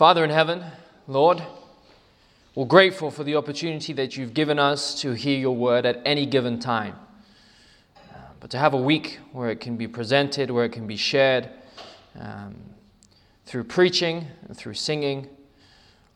Father 0.00 0.24
in 0.24 0.30
heaven, 0.30 0.64
Lord, 1.06 1.42
we're 2.54 2.64
grateful 2.64 3.10
for 3.10 3.22
the 3.22 3.36
opportunity 3.36 3.92
that 3.92 4.16
you've 4.16 4.32
given 4.32 4.58
us 4.58 4.98
to 5.02 5.12
hear 5.12 5.38
your 5.38 5.54
word 5.54 5.84
at 5.84 6.00
any 6.06 6.24
given 6.24 6.58
time. 6.58 6.96
But 8.40 8.48
to 8.52 8.58
have 8.58 8.72
a 8.72 8.78
week 8.78 9.18
where 9.32 9.50
it 9.50 9.60
can 9.60 9.76
be 9.76 9.86
presented, 9.86 10.50
where 10.50 10.64
it 10.64 10.72
can 10.72 10.86
be 10.86 10.96
shared 10.96 11.50
um, 12.18 12.56
through 13.44 13.64
preaching 13.64 14.24
and 14.48 14.56
through 14.56 14.72
singing, 14.72 15.28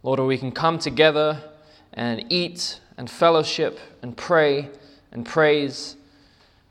Lord, 0.02 0.18
where 0.18 0.28
we 0.28 0.38
can 0.38 0.50
come 0.50 0.78
together 0.78 1.42
and 1.92 2.24
eat 2.32 2.80
and 2.96 3.10
fellowship 3.10 3.78
and 4.00 4.16
pray 4.16 4.70
and 5.12 5.26
praise. 5.26 5.96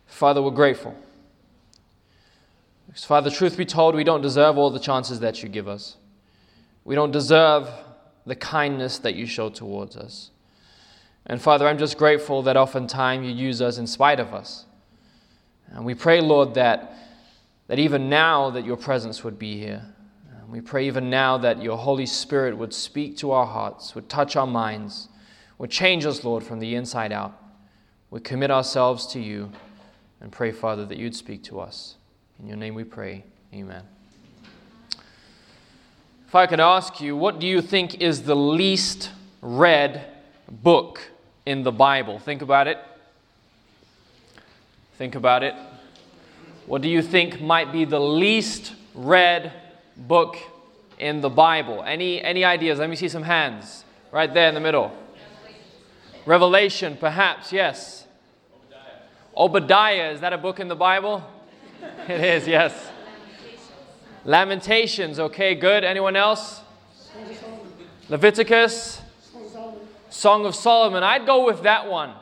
Father, 0.08 0.42
we're 0.42 0.50
grateful. 0.50 0.96
Because, 2.88 3.06
Father, 3.06 3.30
truth 3.30 3.56
be 3.56 3.66
told, 3.66 3.94
we 3.94 4.04
don't 4.04 4.22
deserve 4.22 4.58
all 4.58 4.72
the 4.72 4.80
chances 4.80 5.20
that 5.20 5.44
you 5.44 5.50
give 5.50 5.68
us. 5.68 5.98
We 6.86 6.96
don't 6.96 7.12
deserve 7.12 7.70
the 8.26 8.36
kindness 8.36 9.00
that 9.00 9.16
you 9.16 9.26
show 9.26 9.50
towards 9.50 9.96
us. 9.96 10.32
And 11.26 11.42
Father, 11.42 11.68
I'm 11.68 11.78
just 11.78 11.98
grateful 11.98 12.42
that 12.44 12.58
oftentimes 12.58 13.26
you 13.26 13.34
use 13.34 13.62
us 13.62 13.78
in 13.78 13.88
spite 13.88 14.20
of 14.20 14.34
us. 14.34 14.66
And 15.72 15.86
we 15.86 15.96
pray, 15.96 16.22
Lord, 16.22 16.54
that, 16.56 16.96
that 17.68 17.80
even 17.80 18.10
now 18.10 18.50
that 18.52 18.66
your 18.66 18.78
presence 18.78 19.24
would 19.24 19.40
be 19.40 19.58
here. 19.58 19.84
And 20.40 20.50
we 20.50 20.60
pray 20.62 20.86
even 20.88 21.10
now 21.10 21.38
that 21.38 21.64
your 21.64 21.78
Holy 21.78 22.06
Spirit 22.06 22.58
would 22.58 22.74
speak 22.74 23.18
to 23.18 23.32
our 23.32 23.46
hearts, 23.46 23.96
would 23.96 24.10
touch 24.10 24.36
our 24.36 24.48
minds, 24.48 25.08
would 25.58 25.72
change 25.72 26.06
us, 26.06 26.24
Lord, 26.24 26.44
from 26.44 26.60
the 26.60 26.76
inside 26.76 27.12
out. 27.12 27.40
We 28.12 28.20
commit 28.20 28.52
ourselves 28.52 29.08
to 29.08 29.20
you 29.20 29.52
and 30.20 30.32
pray, 30.32 30.52
Father, 30.52 30.86
that 30.86 30.98
you'd 30.98 31.16
speak 31.16 31.44
to 31.46 31.60
us. 31.60 31.96
In 32.40 32.48
your 32.48 32.58
name 32.58 32.76
we 32.76 32.84
pray. 32.84 33.24
Amen. 33.54 33.84
If 36.34 36.38
I 36.38 36.48
could 36.48 36.60
ask 36.60 37.00
you, 37.00 37.16
what 37.16 37.40
do 37.40 37.46
you 37.46 37.62
think 37.62 38.02
is 38.02 38.24
the 38.24 38.36
least 38.36 39.12
read 39.40 40.04
book 40.50 41.00
in 41.46 41.62
the 41.62 41.72
Bible? 41.72 42.18
Think 42.18 42.42
about 42.42 42.68
it. 42.68 42.80
Think 44.98 45.14
about 45.14 45.44
it. 45.44 45.54
What 46.66 46.82
do 46.82 46.90
you 46.90 47.04
think 47.04 47.40
might 47.40 47.72
be 47.72 47.86
the 47.86 48.00
least 48.00 48.74
read 48.96 49.54
book 49.96 50.38
in 50.98 51.22
the 51.22 51.30
Bible? 51.30 51.84
Any, 51.84 52.20
any 52.24 52.44
ideas? 52.44 52.80
Let 52.80 52.90
me 52.90 52.96
see 52.96 53.10
some 53.10 53.22
hands. 53.22 53.86
Right 54.12 54.34
there 54.34 54.48
in 54.48 54.56
the 54.56 54.60
middle. 54.60 54.92
Revelation, 56.26 56.98
perhaps, 57.00 57.54
yes. 57.54 58.08
Obadiah. 59.38 59.38
Obadiah, 59.38 60.12
is 60.14 60.22
that 60.22 60.34
a 60.34 60.40
book 60.40 60.60
in 60.60 60.68
the 60.68 60.76
Bible? 60.76 61.24
it 62.08 62.22
is, 62.22 62.48
yes. 62.48 62.90
Lamentations, 64.26 65.20
okay, 65.20 65.54
good. 65.54 65.84
Anyone 65.84 66.16
else? 66.16 66.62
Leviticus? 68.08 69.02
Song 70.10 70.46
of 70.46 70.56
Solomon. 70.56 71.04
I'd 71.04 71.26
go 71.26 71.46
with 71.46 71.64
that 71.64 71.90
one. 71.90 72.10
Uh, 72.10 72.14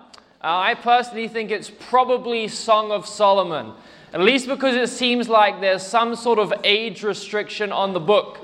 I 0.41 0.73
personally 0.73 1.27
think 1.27 1.51
it's 1.51 1.69
probably 1.69 2.47
Song 2.47 2.91
of 2.91 3.05
Solomon, 3.05 3.73
at 4.13 4.21
least 4.21 4.47
because 4.47 4.75
it 4.75 4.89
seems 4.89 5.29
like 5.29 5.61
there's 5.61 5.83
some 5.83 6.15
sort 6.15 6.39
of 6.39 6.51
age 6.63 7.03
restriction 7.03 7.71
on 7.71 7.93
the 7.93 7.99
book. 7.99 8.39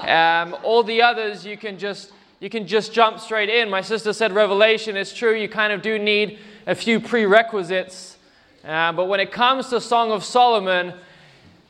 Um, 0.00 0.56
all 0.62 0.82
the 0.82 1.02
others, 1.02 1.44
you 1.44 1.58
can 1.58 1.78
just 1.78 2.12
you 2.40 2.48
can 2.48 2.66
just 2.66 2.92
jump 2.92 3.20
straight 3.20 3.50
in. 3.50 3.68
My 3.68 3.80
sister 3.82 4.12
said 4.12 4.32
Revelation. 4.32 4.96
It's 4.96 5.12
true. 5.12 5.34
You 5.34 5.48
kind 5.48 5.72
of 5.72 5.82
do 5.82 5.98
need 5.98 6.38
a 6.66 6.74
few 6.74 7.00
prerequisites, 7.00 8.16
uh, 8.64 8.92
but 8.92 9.06
when 9.06 9.20
it 9.20 9.32
comes 9.32 9.68
to 9.68 9.80
Song 9.80 10.12
of 10.12 10.24
Solomon, 10.24 10.94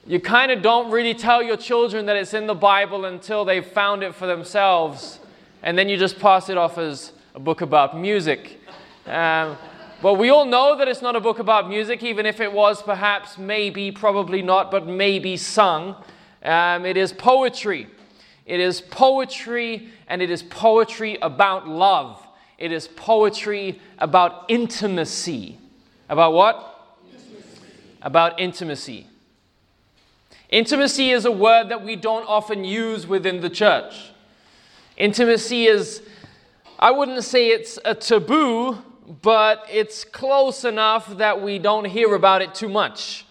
you 0.06 0.20
kind 0.20 0.52
of 0.52 0.60
don't 0.60 0.90
really 0.90 1.14
tell 1.14 1.42
your 1.42 1.56
children 1.56 2.06
that 2.06 2.16
it's 2.16 2.34
in 2.34 2.46
the 2.46 2.54
Bible 2.54 3.06
until 3.06 3.44
they've 3.44 3.66
found 3.66 4.02
it 4.02 4.14
for 4.14 4.26
themselves. 4.26 5.18
And 5.62 5.78
then 5.78 5.88
you 5.88 5.96
just 5.96 6.18
pass 6.18 6.50
it 6.50 6.58
off 6.58 6.76
as 6.76 7.12
a 7.34 7.40
book 7.40 7.62
about 7.62 7.98
music. 7.98 8.60
Um, 9.06 9.56
but 10.02 10.14
we 10.14 10.28
all 10.28 10.44
know 10.44 10.76
that 10.76 10.88
it's 10.88 11.00
not 11.00 11.16
a 11.16 11.20
book 11.20 11.38
about 11.38 11.70
music, 11.70 12.02
even 12.02 12.26
if 12.26 12.38
it 12.38 12.52
was 12.52 12.82
perhaps, 12.82 13.38
maybe, 13.38 13.90
probably 13.90 14.42
not, 14.42 14.70
but 14.70 14.86
maybe 14.86 15.38
sung. 15.38 15.96
Um, 16.42 16.84
it 16.84 16.98
is 16.98 17.10
poetry. 17.10 17.86
It 18.44 18.60
is 18.60 18.82
poetry, 18.82 19.88
and 20.06 20.20
it 20.20 20.28
is 20.28 20.42
poetry 20.42 21.16
about 21.22 21.66
love. 21.66 22.22
It 22.58 22.72
is 22.72 22.88
poetry 22.88 23.80
about 23.98 24.44
intimacy. 24.48 25.58
About 26.10 26.34
what? 26.34 26.98
Intimacy. 27.10 27.62
About 28.02 28.38
intimacy. 28.38 29.06
Intimacy 30.54 31.10
is 31.10 31.24
a 31.24 31.32
word 31.32 31.70
that 31.70 31.84
we 31.84 31.96
don't 31.96 32.24
often 32.28 32.62
use 32.62 33.08
within 33.08 33.40
the 33.40 33.50
church. 33.50 34.12
Intimacy 34.96 35.66
is, 35.66 36.00
I 36.78 36.92
wouldn't 36.92 37.24
say 37.24 37.48
it's 37.48 37.76
a 37.84 37.92
taboo, 37.92 38.78
but 39.20 39.66
it's 39.68 40.04
close 40.04 40.64
enough 40.64 41.16
that 41.16 41.42
we 41.42 41.58
don't 41.58 41.86
hear 41.86 42.14
about 42.14 42.40
it 42.40 42.54
too 42.54 42.68
much. 42.68 43.26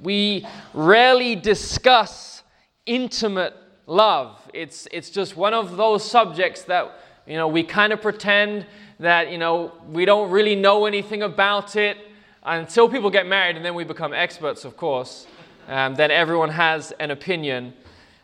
We 0.00 0.46
rarely 0.72 1.36
discuss 1.36 2.42
intimate 2.86 3.54
love. 3.86 4.40
It's, 4.54 4.88
it's 4.90 5.10
just 5.10 5.36
one 5.36 5.52
of 5.52 5.76
those 5.76 6.02
subjects 6.02 6.62
that, 6.62 6.98
you 7.26 7.36
know, 7.36 7.46
we 7.46 7.62
kind 7.62 7.92
of 7.92 8.00
pretend 8.00 8.64
that, 9.00 9.30
you 9.30 9.36
know, 9.36 9.72
we 9.86 10.06
don't 10.06 10.30
really 10.30 10.56
know 10.56 10.86
anything 10.86 11.24
about 11.24 11.76
it 11.76 11.98
until 12.42 12.88
people 12.88 13.10
get 13.10 13.26
married 13.26 13.56
and 13.56 13.64
then 13.66 13.74
we 13.74 13.84
become 13.84 14.14
experts, 14.14 14.64
of 14.64 14.78
course 14.78 15.26
um, 15.68 15.94
then 15.94 16.10
everyone 16.10 16.50
has 16.50 16.92
an 16.92 17.10
opinion. 17.10 17.74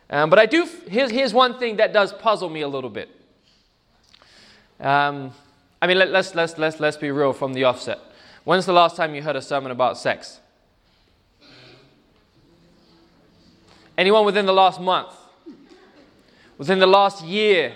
Um, 0.09 0.29
but 0.29 0.39
I 0.39 0.45
do, 0.45 0.67
here's, 0.87 1.11
here's 1.11 1.33
one 1.33 1.57
thing 1.57 1.77
that 1.77 1.93
does 1.93 2.13
puzzle 2.13 2.49
me 2.49 2.61
a 2.61 2.67
little 2.67 2.89
bit. 2.89 3.09
Um, 4.79 5.31
I 5.81 5.87
mean, 5.87 5.97
let, 5.97 6.09
let's, 6.09 6.35
let's, 6.35 6.57
let's, 6.57 6.79
let's 6.79 6.97
be 6.97 7.11
real 7.11 7.33
from 7.33 7.53
the 7.53 7.63
offset. 7.63 7.99
When's 8.43 8.65
the 8.65 8.73
last 8.73 8.95
time 8.95 9.15
you 9.15 9.21
heard 9.21 9.35
a 9.35 9.41
sermon 9.41 9.71
about 9.71 9.97
sex? 9.97 10.39
Anyone 13.97 14.25
within 14.25 14.45
the 14.45 14.53
last 14.53 14.81
month? 14.81 15.13
Within 16.57 16.79
the 16.79 16.87
last 16.87 17.23
year? 17.23 17.75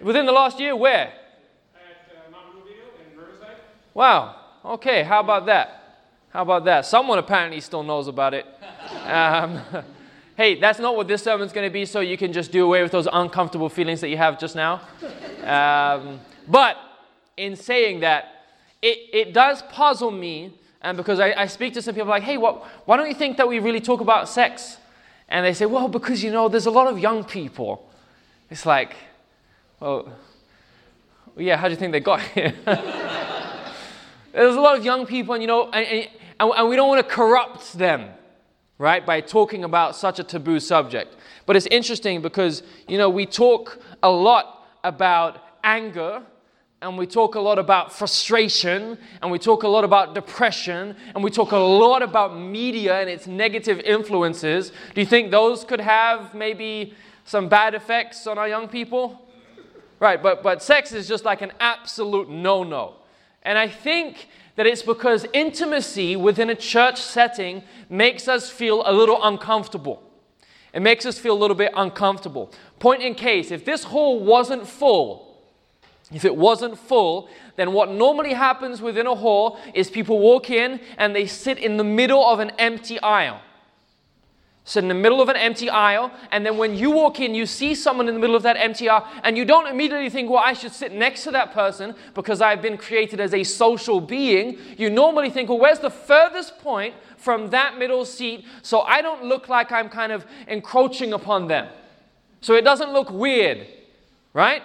Within 0.00 0.26
the 0.26 0.32
last 0.32 0.58
year, 0.58 0.74
where? 0.74 1.06
At, 1.06 1.12
uh, 1.12 2.30
Mount 2.30 2.46
Rubidoux 2.54 3.12
in 3.12 3.18
Riverside. 3.18 3.56
wow. 3.94 4.36
Okay, 4.64 5.02
how 5.02 5.20
about 5.20 5.46
that? 5.46 5.79
How 6.30 6.42
about 6.42 6.64
that? 6.66 6.86
Someone 6.86 7.18
apparently 7.18 7.60
still 7.60 7.82
knows 7.82 8.06
about 8.06 8.34
it. 8.34 8.46
Um, 9.04 9.60
hey, 10.36 10.60
that's 10.60 10.78
not 10.78 10.96
what 10.96 11.08
this 11.08 11.24
sermon's 11.24 11.52
going 11.52 11.68
to 11.68 11.72
be, 11.72 11.84
so 11.84 11.98
you 11.98 12.16
can 12.16 12.32
just 12.32 12.52
do 12.52 12.64
away 12.64 12.82
with 12.82 12.92
those 12.92 13.08
uncomfortable 13.12 13.68
feelings 13.68 14.00
that 14.00 14.10
you 14.10 14.16
have 14.16 14.38
just 14.38 14.54
now. 14.54 14.80
Um, 15.42 16.20
but 16.46 16.76
in 17.36 17.56
saying 17.56 18.00
that, 18.00 18.44
it, 18.80 18.98
it 19.12 19.32
does 19.34 19.62
puzzle 19.62 20.12
me, 20.12 20.52
and 20.82 20.96
because 20.96 21.18
I, 21.18 21.32
I 21.32 21.46
speak 21.46 21.74
to 21.74 21.82
some 21.82 21.96
people 21.96 22.08
like, 22.08 22.22
hey, 22.22 22.36
what, 22.36 22.64
why 22.86 22.96
don't 22.96 23.08
you 23.08 23.14
think 23.14 23.36
that 23.36 23.48
we 23.48 23.58
really 23.58 23.80
talk 23.80 24.00
about 24.00 24.28
sex? 24.28 24.76
And 25.28 25.44
they 25.44 25.52
say, 25.52 25.66
well, 25.66 25.88
because 25.88 26.22
you 26.22 26.30
know, 26.30 26.48
there's 26.48 26.66
a 26.66 26.70
lot 26.70 26.86
of 26.86 26.98
young 27.00 27.24
people. 27.24 27.90
It's 28.50 28.64
like, 28.64 28.94
well, 29.80 30.12
yeah, 31.36 31.56
how 31.56 31.66
do 31.66 31.72
you 31.72 31.78
think 31.78 31.90
they 31.90 32.00
got 32.00 32.20
here? 32.34 32.54
there's 34.32 34.54
a 34.54 34.60
lot 34.60 34.78
of 34.78 34.84
young 34.84 35.06
people, 35.06 35.34
and 35.34 35.42
you 35.42 35.48
know, 35.48 35.70
and, 35.70 35.86
and, 35.86 36.08
and 36.40 36.68
we 36.68 36.76
don't 36.76 36.88
want 36.88 37.06
to 37.06 37.14
corrupt 37.14 37.74
them, 37.74 38.08
right, 38.78 39.04
by 39.04 39.20
talking 39.20 39.64
about 39.64 39.94
such 39.94 40.18
a 40.18 40.24
taboo 40.24 40.58
subject. 40.58 41.16
But 41.46 41.56
it's 41.56 41.66
interesting 41.66 42.22
because, 42.22 42.62
you 42.88 42.96
know, 42.98 43.10
we 43.10 43.26
talk 43.26 43.78
a 44.02 44.10
lot 44.10 44.66
about 44.82 45.44
anger 45.62 46.22
and 46.82 46.96
we 46.96 47.06
talk 47.06 47.34
a 47.34 47.40
lot 47.40 47.58
about 47.58 47.92
frustration, 47.92 48.96
and 49.20 49.30
we 49.30 49.38
talk 49.38 49.64
a 49.64 49.68
lot 49.68 49.84
about 49.84 50.14
depression, 50.14 50.96
and 51.14 51.22
we 51.22 51.30
talk 51.30 51.52
a 51.52 51.56
lot 51.58 52.00
about 52.02 52.38
media 52.38 52.98
and 53.00 53.10
its 53.10 53.26
negative 53.26 53.80
influences. 53.80 54.72
Do 54.94 55.02
you 55.02 55.06
think 55.06 55.30
those 55.30 55.62
could 55.62 55.80
have 55.80 56.34
maybe 56.34 56.94
some 57.26 57.50
bad 57.50 57.74
effects 57.74 58.26
on 58.26 58.38
our 58.38 58.48
young 58.48 58.66
people? 58.66 59.28
Right, 59.98 60.22
but, 60.22 60.42
but 60.42 60.62
sex 60.62 60.92
is 60.92 61.06
just 61.06 61.26
like 61.26 61.42
an 61.42 61.52
absolute 61.60 62.30
no 62.30 62.62
no. 62.62 62.94
And 63.42 63.58
I 63.58 63.68
think 63.68 64.28
that 64.60 64.66
it's 64.66 64.82
because 64.82 65.24
intimacy 65.32 66.16
within 66.16 66.50
a 66.50 66.54
church 66.54 67.00
setting 67.00 67.62
makes 67.88 68.28
us 68.28 68.50
feel 68.50 68.82
a 68.84 68.92
little 68.92 69.18
uncomfortable. 69.24 70.02
It 70.74 70.80
makes 70.80 71.06
us 71.06 71.18
feel 71.18 71.32
a 71.32 71.40
little 71.40 71.56
bit 71.56 71.72
uncomfortable. 71.74 72.52
Point 72.78 73.02
in 73.02 73.14
case, 73.14 73.50
if 73.50 73.64
this 73.64 73.84
hall 73.84 74.22
wasn't 74.22 74.68
full, 74.68 75.42
if 76.12 76.26
it 76.26 76.36
wasn't 76.36 76.78
full, 76.78 77.30
then 77.56 77.72
what 77.72 77.90
normally 77.90 78.34
happens 78.34 78.82
within 78.82 79.06
a 79.06 79.14
hall 79.14 79.58
is 79.72 79.88
people 79.88 80.18
walk 80.18 80.50
in 80.50 80.78
and 80.98 81.16
they 81.16 81.24
sit 81.24 81.56
in 81.56 81.78
the 81.78 81.84
middle 81.84 82.22
of 82.22 82.38
an 82.38 82.50
empty 82.58 83.00
aisle 83.00 83.40
sit 84.64 84.84
in 84.84 84.88
the 84.88 84.94
middle 84.94 85.20
of 85.20 85.28
an 85.28 85.36
empty 85.36 85.68
aisle, 85.68 86.12
and 86.30 86.44
then 86.44 86.56
when 86.56 86.74
you 86.74 86.90
walk 86.90 87.18
in, 87.18 87.34
you 87.34 87.46
see 87.46 87.74
someone 87.74 88.08
in 88.08 88.14
the 88.14 88.20
middle 88.20 88.36
of 88.36 88.42
that 88.42 88.56
empty 88.56 88.88
aisle, 88.88 89.06
and 89.24 89.36
you 89.36 89.44
don't 89.44 89.66
immediately 89.66 90.10
think, 90.10 90.30
well, 90.30 90.42
I 90.44 90.52
should 90.52 90.72
sit 90.72 90.92
next 90.92 91.24
to 91.24 91.30
that 91.32 91.52
person 91.52 91.94
because 92.14 92.40
I've 92.40 92.62
been 92.62 92.76
created 92.76 93.20
as 93.20 93.34
a 93.34 93.42
social 93.42 94.00
being. 94.00 94.58
You 94.76 94.90
normally 94.90 95.30
think, 95.30 95.48
well, 95.48 95.58
where's 95.58 95.80
the 95.80 95.90
furthest 95.90 96.58
point 96.58 96.94
from 97.16 97.50
that 97.50 97.78
middle 97.78 98.04
seat 98.04 98.44
so 98.62 98.80
I 98.80 99.02
don't 99.02 99.24
look 99.24 99.48
like 99.48 99.72
I'm 99.72 99.88
kind 99.88 100.12
of 100.12 100.24
encroaching 100.46 101.12
upon 101.12 101.48
them? 101.48 101.68
So 102.40 102.54
it 102.54 102.62
doesn't 102.62 102.92
look 102.92 103.10
weird, 103.10 103.66
right? 104.32 104.62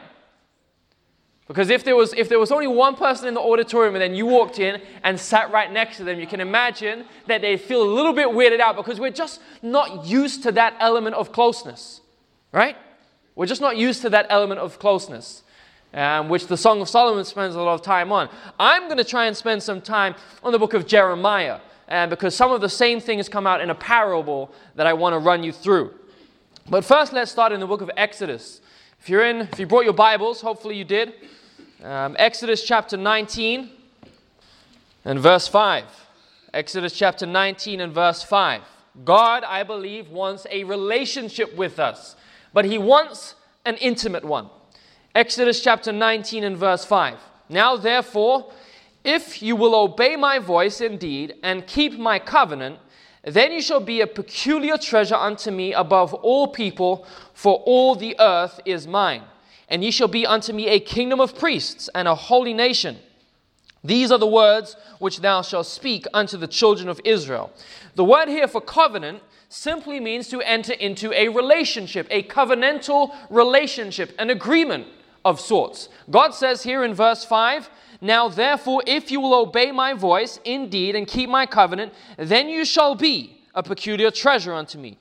Because 1.47 1.69
if 1.69 1.83
there, 1.83 1.95
was, 1.95 2.13
if 2.13 2.27
there 2.27 2.39
was 2.39 2.51
only 2.51 2.67
one 2.67 2.95
person 2.95 3.27
in 3.27 3.35
the 3.35 3.39
auditorium 3.39 3.93
and 3.93 4.01
then 4.01 4.15
you 4.15 4.25
walked 4.25 4.57
in 4.57 4.81
and 5.03 5.19
sat 5.19 5.51
right 5.51 5.71
next 5.71 5.97
to 5.97 6.03
them, 6.03 6.19
you 6.19 6.25
can 6.25 6.41
imagine 6.41 7.05
that 7.27 7.41
they 7.41 7.55
feel 7.55 7.83
a 7.83 7.91
little 7.91 8.13
bit 8.13 8.27
weirded 8.29 8.59
out 8.59 8.75
because 8.75 8.99
we're 8.99 9.11
just 9.11 9.39
not 9.61 10.05
used 10.05 10.41
to 10.43 10.51
that 10.53 10.75
element 10.79 11.15
of 11.15 11.31
closeness, 11.31 12.01
right? 12.51 12.75
We're 13.35 13.45
just 13.45 13.61
not 13.61 13.77
used 13.77 14.01
to 14.01 14.09
that 14.09 14.25
element 14.29 14.59
of 14.59 14.79
closeness, 14.79 15.43
um, 15.93 16.29
which 16.29 16.47
the 16.47 16.57
Song 16.57 16.81
of 16.81 16.89
Solomon 16.89 17.23
spends 17.25 17.53
a 17.53 17.61
lot 17.61 17.75
of 17.75 17.83
time 17.83 18.11
on. 18.11 18.27
I'm 18.59 18.85
going 18.85 18.97
to 18.97 19.03
try 19.03 19.27
and 19.27 19.37
spend 19.37 19.61
some 19.61 19.81
time 19.81 20.15
on 20.43 20.51
the 20.51 20.59
book 20.59 20.73
of 20.73 20.87
Jeremiah 20.87 21.59
uh, 21.87 22.07
because 22.07 22.35
some 22.35 22.51
of 22.51 22.61
the 22.61 22.69
same 22.69 22.99
things 22.99 23.29
come 23.29 23.45
out 23.45 23.61
in 23.61 23.69
a 23.69 23.75
parable 23.75 24.51
that 24.73 24.87
I 24.87 24.93
want 24.93 25.13
to 25.13 25.19
run 25.19 25.43
you 25.43 25.51
through. 25.51 25.93
But 26.67 26.83
first, 26.83 27.13
let's 27.13 27.31
start 27.31 27.51
in 27.51 27.59
the 27.59 27.67
book 27.67 27.81
of 27.81 27.91
Exodus. 27.95 28.61
If 29.05 29.09
you're 29.09 29.27
in, 29.27 29.41
if 29.41 29.59
you 29.59 29.67
brought 29.67 29.83
your 29.83 29.93
Bibles, 29.93 30.41
hopefully 30.41 30.75
you 30.77 30.83
did. 30.83 31.13
Um, 31.83 32.15
Exodus 32.17 32.63
chapter 32.63 32.97
19 32.97 33.69
and 35.05 35.19
verse 35.19 35.47
5. 35.47 35.83
Exodus 36.55 36.91
chapter 36.97 37.27
19 37.27 37.81
and 37.81 37.93
verse 37.93 38.23
5. 38.23 38.63
God, 39.03 39.43
I 39.43 39.61
believe, 39.61 40.09
wants 40.09 40.47
a 40.49 40.63
relationship 40.63 41.55
with 41.55 41.77
us, 41.77 42.15
but 42.51 42.65
He 42.65 42.79
wants 42.79 43.35
an 43.63 43.75
intimate 43.75 44.25
one. 44.25 44.49
Exodus 45.13 45.61
chapter 45.61 45.91
19 45.91 46.43
and 46.43 46.57
verse 46.57 46.83
5. 46.83 47.19
Now, 47.47 47.77
therefore, 47.77 48.51
if 49.03 49.39
you 49.39 49.55
will 49.55 49.75
obey 49.75 50.15
my 50.15 50.39
voice 50.39 50.81
indeed 50.81 51.35
and 51.43 51.67
keep 51.67 51.99
my 51.99 52.17
covenant, 52.17 52.79
then 53.25 53.51
you 53.51 53.61
shall 53.61 53.79
be 53.79 54.01
a 54.01 54.07
peculiar 54.07 54.77
treasure 54.77 55.15
unto 55.15 55.51
me 55.51 55.73
above 55.73 56.13
all 56.13 56.47
people, 56.47 57.07
for 57.33 57.55
all 57.65 57.95
the 57.95 58.15
earth 58.19 58.59
is 58.65 58.87
mine. 58.87 59.23
And 59.67 59.83
ye 59.83 59.89
shall 59.89 60.07
be 60.07 60.27
unto 60.27 60.53
me 60.53 60.67
a 60.67 60.79
kingdom 60.79 61.19
of 61.19 61.37
priests 61.37 61.89
and 61.95 62.07
a 62.07 62.15
holy 62.15 62.53
nation. 62.53 62.97
These 63.83 64.11
are 64.11 64.17
the 64.17 64.27
words 64.27 64.75
which 64.99 65.21
thou 65.21 65.41
shalt 65.41 65.67
speak 65.67 66.05
unto 66.13 66.37
the 66.37 66.47
children 66.47 66.87
of 66.87 67.01
Israel. 67.03 67.51
The 67.95 68.03
word 68.03 68.27
here 68.27 68.47
for 68.47 68.61
covenant 68.61 69.21
simply 69.49 69.99
means 69.99 70.27
to 70.29 70.41
enter 70.41 70.73
into 70.73 71.13
a 71.13 71.29
relationship, 71.29 72.07
a 72.09 72.23
covenantal 72.23 73.15
relationship, 73.29 74.13
an 74.19 74.29
agreement 74.29 74.87
of 75.23 75.39
sorts. 75.39 75.89
God 76.09 76.33
says 76.33 76.63
here 76.63 76.83
in 76.83 76.93
verse 76.93 77.25
5 77.25 77.69
now, 78.01 78.29
therefore, 78.29 78.83
if 78.85 79.11
you 79.11 79.19
will 79.19 79.33
obey 79.33 79.71
my 79.71 79.93
voice 79.93 80.39
indeed 80.43 80.95
and 80.95 81.07
keep 81.07 81.29
my 81.29 81.45
covenant, 81.45 81.93
then 82.17 82.49
you 82.49 82.65
shall 82.65 82.95
be 82.95 83.41
a 83.53 83.63
peculiar 83.63 84.11
treasure 84.11 84.53
unto 84.53 84.77
me. 84.77 84.97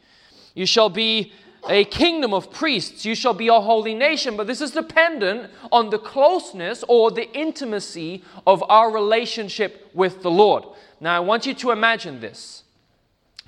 You 0.55 0.67
shall 0.67 0.89
be 0.89 1.33
a 1.69 1.85
kingdom 1.85 2.35
of 2.35 2.51
priests. 2.51 3.05
You 3.05 3.15
shall 3.15 3.35
be 3.35 3.49
a 3.49 3.61
holy 3.61 3.95
nation. 3.95 4.37
But 4.37 4.47
this 4.47 4.61
is 4.61 4.71
dependent 4.71 5.51
on 5.73 5.91
the 5.91 5.99
closeness 5.99 6.85
or 6.89 7.11
the 7.11 7.31
intimacy 7.33 8.23
of 8.47 8.63
our 8.69 8.91
relationship 8.91 9.91
with 9.95 10.23
the 10.23 10.31
Lord. 10.31 10.65
Now, 11.01 11.17
I 11.17 11.21
want 11.21 11.47
you 11.47 11.55
to 11.55 11.71
imagine 11.71 12.21
this 12.21 12.64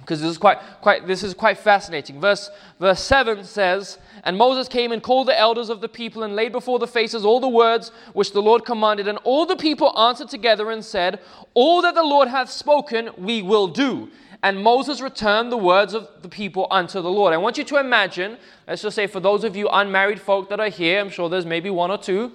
because 0.01 0.21
this 0.21 0.31
is 0.31 0.39
quite, 0.39 0.59
quite, 0.83 1.07
this 1.07 1.25
is 1.25 1.35
quite 1.35 1.59
fascinating. 1.59 2.21
Verse, 2.21 2.51
verse 2.79 3.03
7 3.03 3.43
says, 3.45 3.99
And 4.23 4.37
Moses 4.37 4.69
came 4.69 4.93
and 4.93 5.03
called 5.03 5.27
the 5.27 5.39
elders 5.39 5.69
of 5.69 5.81
the 5.81 5.89
people 5.89 6.23
and 6.23 6.37
laid 6.37 6.53
before 6.53 6.79
the 6.79 6.87
faces 6.87 7.25
all 7.25 7.41
the 7.41 7.49
words 7.49 7.91
which 8.13 8.33
the 8.33 8.43
Lord 8.43 8.65
commanded. 8.65 9.09
And 9.09 9.19
all 9.25 9.47
the 9.47 9.57
people 9.57 9.99
answered 9.99 10.29
together 10.29 10.71
and 10.71 10.85
said, 10.85 11.21
All 11.55 11.83
that 11.83 11.97
the 11.97 12.05
Lord 12.05 12.29
hath 12.29 12.51
spoken, 12.51 13.11
we 13.19 13.43
will 13.43 13.67
do. 13.67 14.09
And 14.43 14.63
Moses 14.63 15.01
returned 15.01 15.51
the 15.51 15.57
words 15.57 15.93
of 15.93 16.09
the 16.23 16.29
people 16.29 16.69
unto 16.71 17.01
the 17.01 17.11
Lord. 17.11 17.33
I 17.33 17.39
want 17.39 17.59
you 17.59 17.65
to 17.65 17.81
imagine, 17.81 18.37
let's 18.69 18.83
just 18.83 18.95
say 18.95 19.09
for 19.09 19.19
those 19.19 19.43
of 19.43 19.57
you 19.57 19.69
unmarried 19.69 20.21
folk 20.21 20.51
that 20.51 20.61
are 20.61 20.69
here, 20.69 21.01
I'm 21.01 21.11
sure 21.11 21.29
there's 21.29 21.47
maybe 21.47 21.71
one 21.71 21.91
or 21.91 21.99
two. 21.99 22.33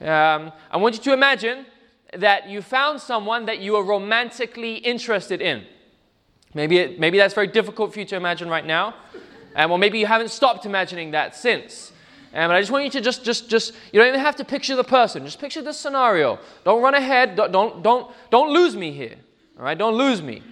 Um, 0.00 0.50
I 0.70 0.76
want 0.78 0.96
you 0.96 1.02
to 1.02 1.12
imagine 1.12 1.66
that 2.14 2.48
you 2.48 2.62
found 2.62 3.00
someone 3.00 3.46
that 3.46 3.60
you 3.60 3.76
are 3.76 3.84
romantically 3.84 4.76
interested 4.76 5.40
in. 5.40 5.64
Maybe, 6.54 6.78
it, 6.78 7.00
maybe 7.00 7.18
that's 7.18 7.34
very 7.34 7.46
difficult 7.46 7.92
for 7.92 7.98
you 7.98 8.04
to 8.06 8.16
imagine 8.16 8.48
right 8.48 8.66
now. 8.66 8.94
And 9.54 9.70
or 9.70 9.78
maybe 9.78 9.98
you 9.98 10.06
haven't 10.06 10.30
stopped 10.30 10.66
imagining 10.66 11.12
that 11.12 11.34
since. 11.34 11.92
And 12.32 12.48
but 12.48 12.56
I 12.56 12.60
just 12.60 12.70
want 12.70 12.84
you 12.84 12.90
to 12.90 13.00
just, 13.00 13.24
just, 13.24 13.48
just, 13.48 13.74
you 13.92 14.00
don't 14.00 14.08
even 14.08 14.20
have 14.20 14.36
to 14.36 14.44
picture 14.44 14.76
the 14.76 14.84
person. 14.84 15.24
Just 15.24 15.38
picture 15.38 15.62
the 15.62 15.72
scenario. 15.72 16.38
Don't 16.64 16.82
run 16.82 16.94
ahead. 16.94 17.36
Don't, 17.36 17.52
don't, 17.52 17.82
don't, 17.82 18.10
don't 18.30 18.52
lose 18.52 18.74
me 18.74 18.92
here. 18.92 19.16
All 19.58 19.64
right? 19.64 19.76
Don't 19.76 19.94
lose 19.94 20.22
me. 20.22 20.42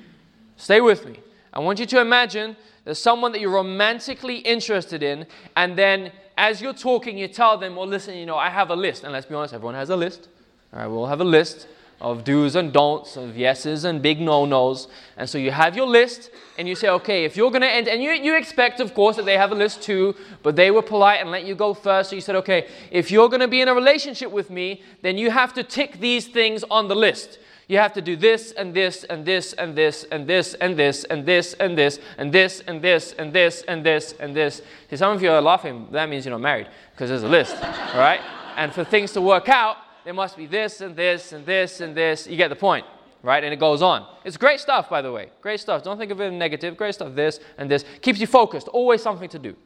Stay 0.56 0.80
with 0.80 1.06
me. 1.06 1.18
I 1.52 1.60
want 1.60 1.78
you 1.78 1.86
to 1.86 2.00
imagine 2.00 2.56
there's 2.84 2.98
someone 2.98 3.32
that 3.32 3.40
you're 3.40 3.50
romantically 3.50 4.36
interested 4.36 5.02
in, 5.02 5.26
and 5.56 5.76
then 5.76 6.12
as 6.36 6.62
you're 6.62 6.72
talking, 6.72 7.18
you 7.18 7.28
tell 7.28 7.58
them, 7.58 7.76
well, 7.76 7.86
listen, 7.86 8.14
you 8.16 8.26
know, 8.26 8.36
I 8.36 8.50
have 8.50 8.70
a 8.70 8.76
list. 8.76 9.04
And 9.04 9.12
let's 9.12 9.26
be 9.26 9.34
honest, 9.34 9.54
everyone 9.54 9.74
has 9.74 9.90
a 9.90 9.96
list. 9.96 10.28
All 10.72 10.80
right, 10.80 10.86
we'll 10.86 11.06
have 11.06 11.20
a 11.20 11.24
list 11.24 11.66
of 12.00 12.24
do's 12.24 12.56
and 12.56 12.72
don'ts, 12.72 13.16
of 13.16 13.36
yeses 13.36 13.84
and 13.84 14.00
big 14.00 14.20
no 14.20 14.44
nos. 14.44 14.88
And 15.16 15.28
so 15.28 15.38
you 15.38 15.50
have 15.50 15.76
your 15.76 15.86
list, 15.86 16.30
and 16.56 16.68
you 16.68 16.74
say, 16.74 16.88
okay, 16.88 17.24
if 17.24 17.36
you're 17.36 17.50
going 17.50 17.62
to 17.62 17.70
end, 17.70 17.88
and 17.88 18.02
you, 18.02 18.10
you 18.12 18.36
expect, 18.36 18.80
of 18.80 18.94
course, 18.94 19.16
that 19.16 19.24
they 19.24 19.36
have 19.36 19.52
a 19.52 19.54
list 19.54 19.82
too, 19.82 20.14
but 20.42 20.56
they 20.56 20.70
were 20.70 20.82
polite 20.82 21.20
and 21.20 21.30
let 21.30 21.44
you 21.44 21.54
go 21.54 21.74
first. 21.74 22.10
So 22.10 22.16
you 22.16 22.22
said, 22.22 22.36
okay, 22.36 22.68
if 22.90 23.10
you're 23.10 23.28
going 23.28 23.40
to 23.40 23.48
be 23.48 23.60
in 23.60 23.68
a 23.68 23.74
relationship 23.74 24.30
with 24.30 24.50
me, 24.50 24.82
then 25.02 25.18
you 25.18 25.30
have 25.30 25.52
to 25.54 25.62
tick 25.62 26.00
these 26.00 26.26
things 26.26 26.64
on 26.70 26.88
the 26.88 26.96
list. 26.96 27.38
You 27.68 27.78
have 27.78 27.92
to 27.92 28.02
do 28.02 28.16
this 28.16 28.50
and 28.50 28.74
this 28.74 29.04
and 29.04 29.24
this 29.24 29.52
and 29.52 29.76
this 29.76 30.02
and 30.10 30.26
this 30.26 30.54
and 30.54 30.76
this 30.76 31.04
and 31.04 31.24
this 31.24 31.54
and 31.54 31.76
this 31.78 32.02
and 32.18 32.32
this 32.32 32.60
and 32.66 32.82
this 32.82 33.12
and 33.12 33.32
this 33.32 33.62
and 33.62 33.84
this 33.84 34.12
and 34.18 34.34
this. 34.34 34.62
See, 34.90 34.96
some 34.96 35.14
of 35.14 35.22
you 35.22 35.30
are 35.30 35.40
laughing. 35.40 35.86
That 35.92 36.08
means 36.08 36.24
you're 36.24 36.32
not 36.32 36.40
married 36.40 36.66
because 36.92 37.10
there's 37.10 37.22
a 37.22 37.28
list, 37.28 37.54
all 37.62 38.00
right? 38.00 38.20
And 38.56 38.74
for 38.74 38.82
things 38.82 39.12
to 39.12 39.20
work 39.20 39.48
out, 39.48 39.76
there 40.04 40.14
must 40.14 40.36
be 40.36 40.46
this 40.46 40.80
and 40.80 40.96
this 40.96 41.32
and 41.32 41.44
this 41.44 41.80
and 41.80 41.94
this. 41.94 42.26
You 42.26 42.36
get 42.36 42.48
the 42.48 42.56
point, 42.56 42.86
right? 43.22 43.42
And 43.42 43.52
it 43.52 43.58
goes 43.58 43.82
on. 43.82 44.06
It's 44.24 44.36
great 44.36 44.60
stuff, 44.60 44.88
by 44.88 45.02
the 45.02 45.12
way. 45.12 45.30
Great 45.40 45.60
stuff. 45.60 45.82
Don't 45.82 45.98
think 45.98 46.10
of 46.10 46.20
it 46.20 46.24
in 46.24 46.38
negative. 46.38 46.76
Great 46.76 46.94
stuff. 46.94 47.14
This 47.14 47.40
and 47.58 47.70
this 47.70 47.84
keeps 48.00 48.20
you 48.20 48.26
focused. 48.26 48.68
Always 48.68 49.02
something 49.02 49.28
to 49.28 49.38
do. 49.38 49.56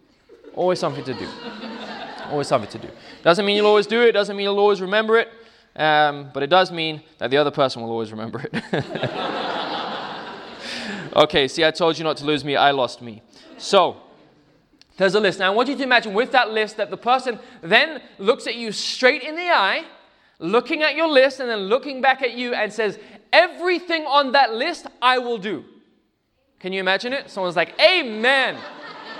Always 0.55 0.79
something 0.79 1.05
to 1.05 1.15
do. 1.15 1.29
always 2.31 2.49
something 2.49 2.71
to 2.71 2.79
do. 2.79 2.93
Doesn't 3.23 3.45
mean 3.45 3.57
you'll 3.57 3.67
always 3.67 3.87
do 3.87 4.03
it. 4.03 4.13
Doesn't 4.13 4.37
mean 4.37 4.45
you'll 4.45 4.59
always 4.59 4.81
remember 4.81 5.19
it. 5.19 5.29
Um, 5.77 6.31
but 6.33 6.43
it 6.43 6.51
does 6.51 6.71
mean 6.71 7.03
that 7.19 7.31
the 7.31 7.37
other 7.37 7.51
person 7.51 7.83
will 7.83 7.91
always 7.91 8.13
remember 8.13 8.41
it. 8.41 8.55
okay, 11.17 11.49
see, 11.49 11.65
I 11.65 11.71
told 11.71 11.99
you 11.99 12.05
not 12.05 12.17
to 12.19 12.25
lose 12.25 12.45
me. 12.45 12.57
I 12.57 12.71
lost 12.71 13.03
me. 13.03 13.23
So, 13.59 13.97
there's 14.97 15.15
a 15.15 15.21
list. 15.21 15.41
Now, 15.41 15.51
I 15.51 15.55
want 15.55 15.69
you 15.69 15.77
to 15.77 15.83
imagine 15.83 16.15
with 16.15 16.31
that 16.33 16.53
list 16.53 16.77
that 16.77 16.91
the 16.91 16.97
person 16.97 17.41
then 17.63 18.01
looks 18.19 18.47
at 18.47 18.55
you 18.55 18.71
straight 18.71 19.23
in 19.23 19.35
the 19.35 19.49
eye 19.50 19.85
looking 20.45 20.83
at 20.83 20.95
your 20.95 21.09
list 21.09 21.41
and 21.41 21.49
then 21.49 21.61
looking 21.61 22.01
back 22.01 22.23
at 22.23 22.35
you 22.35 22.55
and 22.55 22.73
says, 22.73 22.99
Everything 23.33 24.05
on 24.05 24.33
that 24.33 24.55
list 24.55 24.87
I 25.03 25.19
will 25.19 25.39
do. 25.39 25.65
Can 26.61 26.73
you 26.73 26.81
imagine 26.81 27.13
it? 27.13 27.31
Someone's 27.31 27.57
like, 27.57 27.75
Amen. 27.81 28.57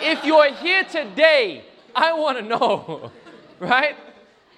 if 0.01 0.25
you're 0.25 0.53
here 0.55 0.85
today, 0.85 1.65
I 1.95 2.13
want 2.13 2.39
to 2.39 2.45
know, 2.45 3.11
right? 3.59 3.97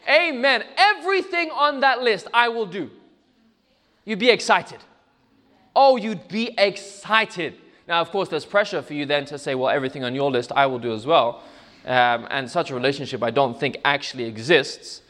Amen. 0.08 0.64
Everything 0.76 1.50
on 1.50 1.80
that 1.80 2.02
list 2.02 2.28
I 2.34 2.48
will 2.48 2.66
do. 2.66 2.90
You'd 4.04 4.18
be 4.18 4.30
excited. 4.30 4.78
Oh, 5.74 5.96
you'd 5.96 6.28
be 6.28 6.54
excited. 6.58 7.54
Now, 7.88 8.00
of 8.00 8.10
course, 8.10 8.28
there's 8.28 8.44
pressure 8.44 8.82
for 8.82 8.94
you 8.94 9.06
then 9.06 9.24
to 9.26 9.38
say, 9.38 9.54
well, 9.54 9.70
everything 9.70 10.04
on 10.04 10.14
your 10.14 10.30
list 10.30 10.52
I 10.54 10.66
will 10.66 10.78
do 10.78 10.92
as 10.92 11.06
well. 11.06 11.42
Um, 11.84 12.26
and 12.30 12.50
such 12.50 12.70
a 12.70 12.74
relationship 12.74 13.22
I 13.22 13.30
don't 13.30 13.58
think 13.58 13.78
actually 13.84 14.24
exists. 14.24 15.02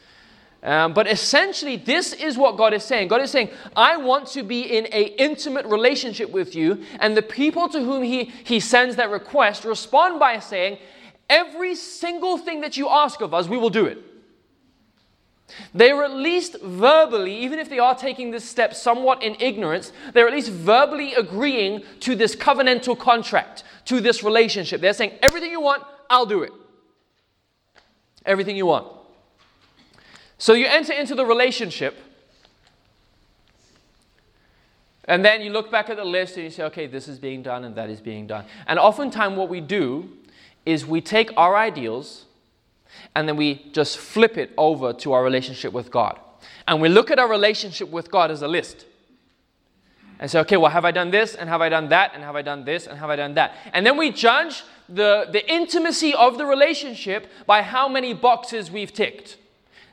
Um, 0.63 0.93
but 0.93 1.07
essentially, 1.07 1.77
this 1.77 2.13
is 2.13 2.37
what 2.37 2.57
God 2.57 2.73
is 2.73 2.83
saying. 2.83 3.09
God 3.09 3.21
is 3.21 3.31
saying, 3.31 3.49
I 3.75 3.97
want 3.97 4.27
to 4.29 4.43
be 4.43 4.61
in 4.61 4.87
a 4.91 5.03
intimate 5.17 5.65
relationship 5.67 6.31
with 6.31 6.55
you. 6.55 6.83
And 6.99 7.15
the 7.15 7.21
people 7.21 7.69
to 7.69 7.79
whom 7.83 8.03
he, 8.03 8.25
he 8.43 8.59
sends 8.59 8.95
that 8.95 9.09
request 9.09 9.65
respond 9.65 10.19
by 10.19 10.39
saying, 10.39 10.79
Every 11.29 11.75
single 11.75 12.37
thing 12.37 12.61
that 12.61 12.77
you 12.77 12.87
ask 12.87 13.19
of 13.21 13.33
us, 13.33 13.49
we 13.49 13.57
will 13.57 13.69
do 13.69 13.85
it. 13.85 13.97
They 15.73 15.91
are 15.91 16.03
at 16.03 16.11
least 16.11 16.61
verbally, 16.61 17.35
even 17.37 17.59
if 17.59 17.69
they 17.69 17.79
are 17.79 17.95
taking 17.95 18.31
this 18.31 18.45
step 18.45 18.73
somewhat 18.73 19.23
in 19.23 19.35
ignorance, 19.39 19.91
they're 20.13 20.27
at 20.27 20.33
least 20.33 20.51
verbally 20.51 21.13
agreeing 21.13 21.83
to 22.01 22.15
this 22.15 22.35
covenantal 22.35 22.97
contract, 22.97 23.63
to 23.85 23.99
this 23.99 24.23
relationship. 24.23 24.81
They're 24.81 24.93
saying, 24.93 25.13
Everything 25.21 25.51
you 25.51 25.61
want, 25.61 25.83
I'll 26.09 26.25
do 26.25 26.43
it. 26.43 26.51
Everything 28.25 28.57
you 28.57 28.65
want. 28.65 28.96
So 30.37 30.53
you 30.53 30.65
enter 30.67 30.93
into 30.93 31.15
the 31.15 31.25
relationship, 31.25 31.97
and 35.05 35.23
then 35.23 35.41
you 35.41 35.51
look 35.51 35.71
back 35.71 35.89
at 35.89 35.97
the 35.97 36.05
list 36.05 36.35
and 36.35 36.43
you 36.43 36.51
say, 36.51 36.63
okay, 36.63 36.85
this 36.85 37.07
is 37.07 37.17
being 37.17 37.41
done 37.41 37.63
and 37.63 37.75
that 37.75 37.89
is 37.89 38.01
being 38.01 38.27
done. 38.27 38.45
And 38.67 38.77
oftentimes, 38.77 39.37
what 39.37 39.47
we 39.47 39.61
do 39.61 40.09
is 40.65 40.85
we 40.85 40.99
take 40.99 41.31
our 41.37 41.55
ideals 41.55 42.25
and 43.15 43.27
then 43.27 43.37
we 43.37 43.69
just 43.71 43.97
flip 43.97 44.37
it 44.37 44.51
over 44.57 44.91
to 44.93 45.13
our 45.13 45.23
relationship 45.23 45.71
with 45.71 45.89
God. 45.91 46.19
And 46.67 46.81
we 46.81 46.89
look 46.89 47.09
at 47.09 47.19
our 47.19 47.29
relationship 47.29 47.89
with 47.89 48.11
God 48.11 48.31
as 48.31 48.41
a 48.41 48.47
list. 48.47 48.85
And 50.19 50.29
say, 50.29 50.39
okay, 50.39 50.57
well, 50.57 50.71
have 50.71 50.83
I 50.83 50.91
done 50.91 51.11
this? 51.11 51.35
And 51.35 51.47
have 51.47 51.61
I 51.61 51.69
done 51.69 51.89
that? 51.89 52.11
And 52.13 52.23
have 52.23 52.35
I 52.35 52.41
done 52.41 52.65
this? 52.65 52.87
And 52.87 52.97
have 52.97 53.09
I 53.09 53.15
done 53.15 53.35
that? 53.35 53.55
And 53.71 53.85
then 53.85 53.97
we 53.97 54.11
judge 54.11 54.63
the, 54.89 55.29
the 55.31 55.49
intimacy 55.49 56.13
of 56.13 56.37
the 56.37 56.45
relationship 56.45 57.27
by 57.45 57.61
how 57.61 57.87
many 57.87 58.13
boxes 58.13 58.71
we've 58.71 58.91
ticked. 58.91 59.37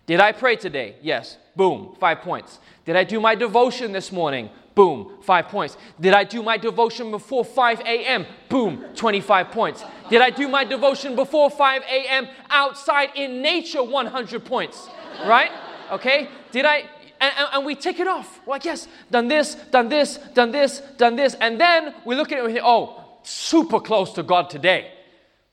Did 0.06 0.20
I 0.20 0.32
pray 0.32 0.56
today? 0.56 0.96
Yes. 1.02 1.38
Boom, 1.56 1.94
five 1.98 2.20
points. 2.20 2.58
Did 2.84 2.96
I 2.96 3.04
do 3.04 3.20
my 3.20 3.34
devotion 3.34 3.92
this 3.92 4.12
morning? 4.12 4.50
Boom, 4.74 5.18
five 5.22 5.48
points. 5.48 5.76
Did 6.00 6.14
I 6.14 6.24
do 6.24 6.42
my 6.42 6.56
devotion 6.56 7.10
before 7.12 7.44
5 7.44 7.80
a.m.? 7.80 8.26
Boom, 8.48 8.84
25 8.96 9.50
points. 9.50 9.84
Did 10.10 10.20
I 10.20 10.30
do 10.30 10.48
my 10.48 10.64
devotion 10.64 11.14
before 11.14 11.48
5 11.48 11.82
a.m. 11.82 12.28
outside 12.50 13.10
in 13.14 13.40
nature? 13.40 13.84
100 13.84 14.44
points, 14.44 14.88
right? 15.24 15.52
Okay? 15.92 16.28
Did 16.50 16.64
I, 16.64 16.88
and, 17.20 17.32
and, 17.52 17.64
we 17.64 17.76
tick 17.76 18.00
it 18.00 18.08
off. 18.08 18.40
We're 18.44 18.54
like, 18.54 18.64
yes, 18.64 18.88
done 19.10 19.28
this, 19.28 19.54
done 19.54 19.88
this, 19.88 20.18
done 20.34 20.50
this, 20.50 20.80
done 20.98 21.14
this. 21.14 21.34
And 21.34 21.60
then 21.60 21.94
we 22.04 22.16
look 22.16 22.32
at 22.32 22.38
it 22.38 22.40
and 22.40 22.48
we 22.48 22.54
think, 22.54 22.64
oh, 22.66 23.00
super 23.22 23.78
close 23.78 24.12
to 24.14 24.24
God 24.24 24.50
today. 24.50 24.90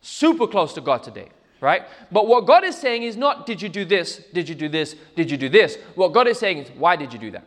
Super 0.02 0.48
close 0.48 0.74
to 0.74 0.82
God 0.82 1.04
today, 1.04 1.30
right? 1.62 1.84
But 2.12 2.28
what 2.28 2.46
God 2.46 2.66
is 2.66 2.76
saying 2.76 3.04
is 3.04 3.16
not, 3.16 3.46
did 3.46 3.62
you 3.62 3.70
do 3.70 3.86
this, 3.86 4.18
did 4.34 4.50
you 4.50 4.56
do 4.56 4.68
this, 4.68 4.96
did 5.16 5.32
you 5.32 5.38
do 5.38 5.48
this? 5.48 5.78
What 5.96 6.12
God 6.12 6.28
is 6.28 6.38
saying 6.38 6.58
is, 6.58 6.70
why 6.72 6.98
did 6.98 7.14
you 7.14 7.20
do 7.20 7.32
that? 7.32 7.46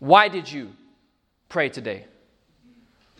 Why 0.00 0.28
did 0.28 0.50
you 0.50 0.72
pray 1.48 1.68
today? 1.68 2.06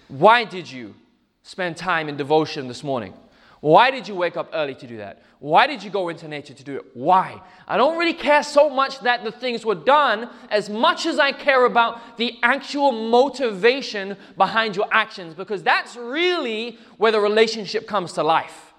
Why 0.09 0.45
did 0.45 0.71
you 0.71 0.95
spend 1.43 1.77
time 1.77 2.09
in 2.09 2.17
devotion 2.17 2.69
this 2.69 2.83
morning? 2.83 3.15
Why 3.65 3.91
did 3.91 4.07
you 4.07 4.15
wake 4.15 4.37
up 4.37 4.51
early 4.53 4.75
to 4.75 4.87
do 4.87 4.99
that? 4.99 5.23
Why 5.39 5.67
did 5.67 5.83
you 5.83 5.89
go 5.89 6.11
into 6.11 6.29
nature 6.29 6.53
to 6.53 6.63
do 6.63 6.77
it? 6.77 6.85
Why? 6.93 7.41
I 7.67 7.79
don't 7.79 7.97
really 7.97 8.13
care 8.13 8.43
so 8.43 8.69
much 8.69 9.01
that 9.01 9.25
the 9.25 9.33
things 9.33 9.65
were 9.65 9.75
done 9.75 10.29
as 10.51 10.69
much 10.69 11.07
as 11.07 11.19
I 11.19 11.33
care 11.33 11.65
about 11.65 12.19
the 12.19 12.39
actual 12.43 12.93
motivation 12.93 14.19
behind 14.37 14.77
your 14.77 14.87
actions 14.93 15.33
because 15.33 15.63
that's 15.63 15.97
really 15.97 16.79
where 16.99 17.11
the 17.11 17.21
relationship 17.21 17.87
comes 17.87 18.13
to 18.13 18.23
life. 18.23 18.75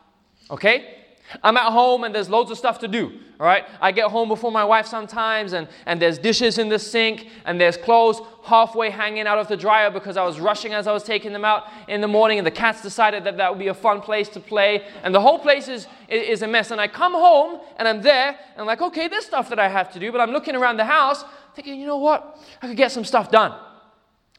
Okay? 0.52 0.95
I'm 1.44 1.58
at 1.58 1.72
home 1.72 2.04
and 2.04 2.14
there's 2.14 2.30
loads 2.30 2.52
of 2.52 2.58
stuff 2.58 2.80
to 2.80 2.88
do. 2.88 3.20
All 3.40 3.46
right? 3.46 3.66
I 3.82 3.92
get 3.92 4.10
home 4.10 4.30
before 4.30 4.52
my 4.52 4.64
wife 4.64 4.86
sometimes 4.86 5.54
and, 5.54 5.68
and 5.86 6.02
there's 6.02 6.18
dishes 6.18 6.58
in 6.58 6.70
the 6.70 6.80
sink 6.80 7.28
and 7.46 7.60
there's 7.60 7.78
clothes 7.78 8.22
halfway 8.44 8.90
hanging 8.90 9.28
out 9.28 9.38
of 9.38 9.48
the 9.48 9.58
dryer 9.58 9.90
because 9.90 10.18
I 10.18 10.24
was 10.24 10.40
rushing 10.40 10.74
as 10.74 10.88
I 10.88 10.94
was 10.94 11.04
taking 11.04 11.34
them 11.34 11.44
out 11.44 11.66
in 11.88 12.00
the 12.00 12.08
morning 12.08 12.38
and 12.38 12.46
the 12.46 12.52
cats 12.52 12.82
decided 12.82 13.24
that 13.24 13.38
that 13.38 13.50
would 13.50 13.60
be 13.60 13.68
a 13.68 13.74
fun 13.74 14.02
place 14.02 14.30
to 14.30 14.40
play 14.40 14.86
and 15.04 15.14
the 15.14 15.22
whole 15.22 15.40
place 15.40 15.68
is, 15.68 15.88
is 16.08 16.44
a 16.44 16.48
mess. 16.48 16.72
And 16.72 16.80
I 16.80 16.88
come 16.88 17.14
home 17.14 17.60
and 17.78 17.88
I'm 17.88 18.02
there 18.02 18.30
and 18.30 18.58
I'm 18.58 18.68
like, 18.68 18.82
okay, 18.82 19.08
there's 19.08 19.26
stuff 19.26 19.50
that 19.50 19.60
I 19.60 19.68
have 19.68 19.92
to 19.94 20.00
do, 20.00 20.12
but 20.12 20.22
I'm 20.22 20.32
looking 20.32 20.56
around 20.56 20.78
the 20.78 20.86
house 20.86 21.26
thinking, 21.56 21.80
you 21.80 21.88
know 21.88 21.98
what? 21.98 22.40
I 22.62 22.68
could 22.68 22.78
get 22.78 22.92
some 22.92 23.04
stuff 23.04 23.32
done. 23.32 23.58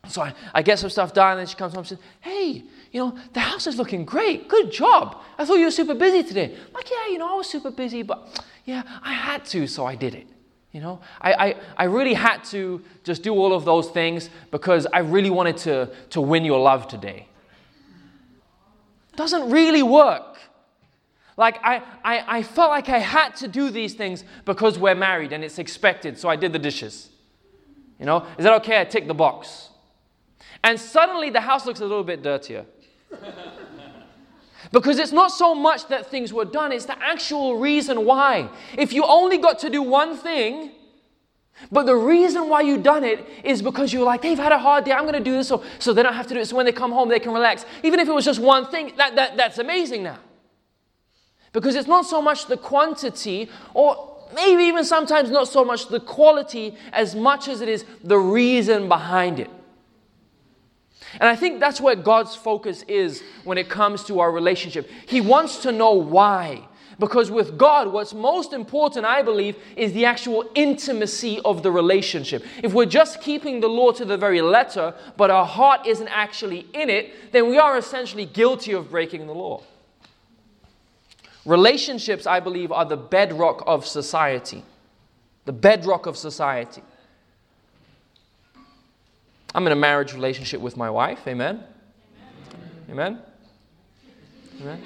So 0.08 0.22
I, 0.22 0.34
I 0.54 0.62
get 0.62 0.78
some 0.78 0.90
stuff 0.90 1.12
done 1.12 1.38
and 1.38 1.48
she 1.48 1.56
comes 1.56 1.72
home 1.72 1.80
and 1.80 1.88
says, 1.88 1.98
hey, 2.20 2.64
you 2.92 3.00
know, 3.00 3.18
the 3.32 3.40
house 3.40 3.66
is 3.66 3.76
looking 3.76 4.04
great. 4.04 4.48
Good 4.48 4.70
job. 4.70 5.22
I 5.38 5.44
thought 5.44 5.58
you 5.58 5.64
were 5.64 5.70
super 5.70 5.94
busy 5.94 6.22
today. 6.22 6.54
I'm 6.54 6.72
like, 6.72 6.90
yeah, 6.90 7.12
you 7.12 7.18
know, 7.18 7.32
I 7.32 7.36
was 7.36 7.48
super 7.48 7.70
busy, 7.70 8.02
but 8.02 8.44
yeah, 8.64 8.82
I 9.02 9.12
had 9.12 9.44
to, 9.46 9.66
so 9.66 9.84
I 9.84 9.94
did 9.94 10.14
it. 10.14 10.26
You 10.72 10.80
know, 10.80 11.00
I, 11.20 11.32
I, 11.32 11.56
I 11.78 11.84
really 11.84 12.14
had 12.14 12.44
to 12.46 12.82
just 13.02 13.22
do 13.22 13.32
all 13.32 13.54
of 13.54 13.64
those 13.64 13.88
things 13.88 14.28
because 14.50 14.86
I 14.92 14.98
really 14.98 15.30
wanted 15.30 15.56
to, 15.58 15.90
to 16.10 16.20
win 16.20 16.44
your 16.44 16.60
love 16.60 16.86
today. 16.86 17.28
Doesn't 19.14 19.50
really 19.50 19.82
work. 19.82 20.38
Like, 21.38 21.58
I, 21.62 21.82
I, 22.04 22.38
I 22.38 22.42
felt 22.42 22.70
like 22.70 22.88
I 22.88 22.98
had 22.98 23.36
to 23.36 23.48
do 23.48 23.70
these 23.70 23.94
things 23.94 24.24
because 24.44 24.78
we're 24.78 24.94
married 24.94 25.32
and 25.32 25.42
it's 25.44 25.58
expected, 25.58 26.18
so 26.18 26.28
I 26.28 26.36
did 26.36 26.52
the 26.52 26.58
dishes. 26.58 27.10
You 27.98 28.06
know, 28.06 28.26
is 28.36 28.44
that 28.44 28.52
okay? 28.60 28.80
I 28.80 28.84
tick 28.84 29.06
the 29.06 29.14
box. 29.14 29.70
And 30.62 30.78
suddenly 30.78 31.30
the 31.30 31.40
house 31.40 31.64
looks 31.64 31.80
a 31.80 31.86
little 31.86 32.04
bit 32.04 32.22
dirtier. 32.22 32.66
Because 34.72 34.98
it's 34.98 35.12
not 35.12 35.30
so 35.30 35.54
much 35.54 35.86
that 35.88 36.10
things 36.10 36.32
were 36.32 36.44
done, 36.44 36.72
it's 36.72 36.86
the 36.86 37.00
actual 37.02 37.58
reason 37.58 38.04
why. 38.04 38.48
If 38.76 38.92
you 38.92 39.04
only 39.04 39.38
got 39.38 39.58
to 39.60 39.70
do 39.70 39.82
one 39.82 40.16
thing, 40.16 40.72
but 41.72 41.86
the 41.86 41.96
reason 41.96 42.48
why 42.48 42.60
you 42.62 42.76
done 42.76 43.04
it 43.04 43.26
is 43.42 43.62
because 43.62 43.92
you're 43.92 44.04
like, 44.04 44.22
they've 44.22 44.38
had 44.38 44.52
a 44.52 44.58
hard 44.58 44.84
day, 44.84 44.92
I'm 44.92 45.02
going 45.02 45.14
to 45.14 45.20
do 45.20 45.32
this 45.32 45.48
so, 45.48 45.64
so 45.78 45.92
they 45.92 46.02
don't 46.02 46.14
have 46.14 46.26
to 46.26 46.34
do 46.34 46.40
it. 46.40 46.46
So 46.46 46.56
when 46.56 46.66
they 46.66 46.72
come 46.72 46.92
home, 46.92 47.08
they 47.08 47.18
can 47.18 47.32
relax. 47.32 47.64
Even 47.82 48.00
if 48.00 48.08
it 48.08 48.12
was 48.12 48.24
just 48.24 48.40
one 48.40 48.66
thing, 48.70 48.92
that, 48.96 49.16
that, 49.16 49.36
that's 49.36 49.58
amazing 49.58 50.02
now. 50.02 50.18
Because 51.52 51.74
it's 51.74 51.88
not 51.88 52.04
so 52.04 52.20
much 52.20 52.46
the 52.46 52.58
quantity, 52.58 53.48
or 53.72 54.18
maybe 54.34 54.64
even 54.64 54.84
sometimes 54.84 55.30
not 55.30 55.48
so 55.48 55.64
much 55.64 55.88
the 55.88 56.00
quality, 56.00 56.76
as 56.92 57.14
much 57.14 57.48
as 57.48 57.62
it 57.62 57.68
is 57.68 57.86
the 58.04 58.18
reason 58.18 58.88
behind 58.88 59.40
it. 59.40 59.50
And 61.20 61.28
I 61.28 61.36
think 61.36 61.60
that's 61.60 61.80
where 61.80 61.96
God's 61.96 62.34
focus 62.34 62.82
is 62.88 63.22
when 63.44 63.58
it 63.58 63.68
comes 63.68 64.04
to 64.04 64.20
our 64.20 64.30
relationship. 64.30 64.88
He 65.06 65.20
wants 65.20 65.58
to 65.62 65.72
know 65.72 65.92
why. 65.92 66.66
Because 66.98 67.30
with 67.30 67.58
God, 67.58 67.92
what's 67.92 68.14
most 68.14 68.54
important, 68.54 69.04
I 69.04 69.20
believe, 69.20 69.56
is 69.76 69.92
the 69.92 70.06
actual 70.06 70.48
intimacy 70.54 71.40
of 71.44 71.62
the 71.62 71.70
relationship. 71.70 72.42
If 72.62 72.72
we're 72.72 72.86
just 72.86 73.20
keeping 73.20 73.60
the 73.60 73.68
law 73.68 73.92
to 73.92 74.04
the 74.04 74.16
very 74.16 74.40
letter, 74.40 74.94
but 75.16 75.30
our 75.30 75.44
heart 75.44 75.86
isn't 75.86 76.08
actually 76.08 76.66
in 76.72 76.88
it, 76.88 77.32
then 77.32 77.50
we 77.50 77.58
are 77.58 77.76
essentially 77.76 78.24
guilty 78.24 78.72
of 78.72 78.90
breaking 78.90 79.26
the 79.26 79.34
law. 79.34 79.62
Relationships, 81.44 82.26
I 82.26 82.40
believe, 82.40 82.72
are 82.72 82.86
the 82.86 82.96
bedrock 82.96 83.62
of 83.66 83.86
society. 83.86 84.64
The 85.44 85.52
bedrock 85.52 86.06
of 86.06 86.16
society. 86.16 86.82
I'm 89.56 89.66
in 89.66 89.72
a 89.72 89.76
marriage 89.76 90.12
relationship 90.12 90.60
with 90.60 90.76
my 90.76 90.90
wife. 90.90 91.26
Amen. 91.26 91.64
Amen. 92.90 93.18
Amen. 94.60 94.82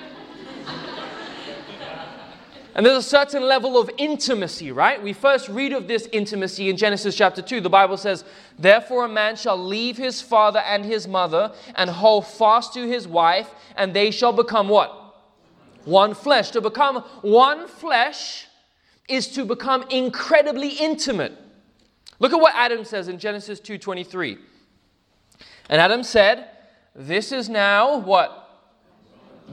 And 2.76 2.86
there's 2.86 3.04
a 3.04 3.08
certain 3.08 3.42
level 3.42 3.76
of 3.76 3.90
intimacy, 3.98 4.70
right? 4.70 5.02
We 5.02 5.12
first 5.12 5.48
read 5.48 5.72
of 5.72 5.88
this 5.88 6.08
intimacy 6.12 6.70
in 6.70 6.76
Genesis 6.76 7.16
chapter 7.16 7.42
2. 7.42 7.60
The 7.60 7.68
Bible 7.68 7.96
says, 7.96 8.22
Therefore 8.60 9.06
a 9.06 9.08
man 9.08 9.34
shall 9.34 9.58
leave 9.58 9.96
his 9.96 10.22
father 10.22 10.60
and 10.60 10.84
his 10.84 11.08
mother 11.08 11.52
and 11.74 11.90
hold 11.90 12.28
fast 12.28 12.72
to 12.74 12.86
his 12.86 13.08
wife, 13.08 13.50
and 13.74 13.92
they 13.92 14.12
shall 14.12 14.32
become 14.32 14.68
what? 14.68 15.16
One 15.84 16.14
flesh. 16.14 16.52
To 16.52 16.60
become 16.60 16.98
one 17.22 17.66
flesh 17.66 18.46
is 19.08 19.26
to 19.30 19.44
become 19.44 19.84
incredibly 19.90 20.68
intimate. 20.68 21.36
Look 22.20 22.32
at 22.32 22.40
what 22.40 22.54
Adam 22.54 22.84
says 22.84 23.08
in 23.08 23.18
Genesis 23.18 23.58
2:23. 23.58 24.38
And 25.70 25.80
Adam 25.80 26.02
said, 26.02 26.48
This 26.94 27.30
is 27.30 27.48
now 27.48 27.96
what? 27.96 28.36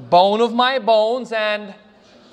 Bone 0.09 0.41
of 0.41 0.53
my 0.53 0.79
bones 0.79 1.31
and 1.31 1.74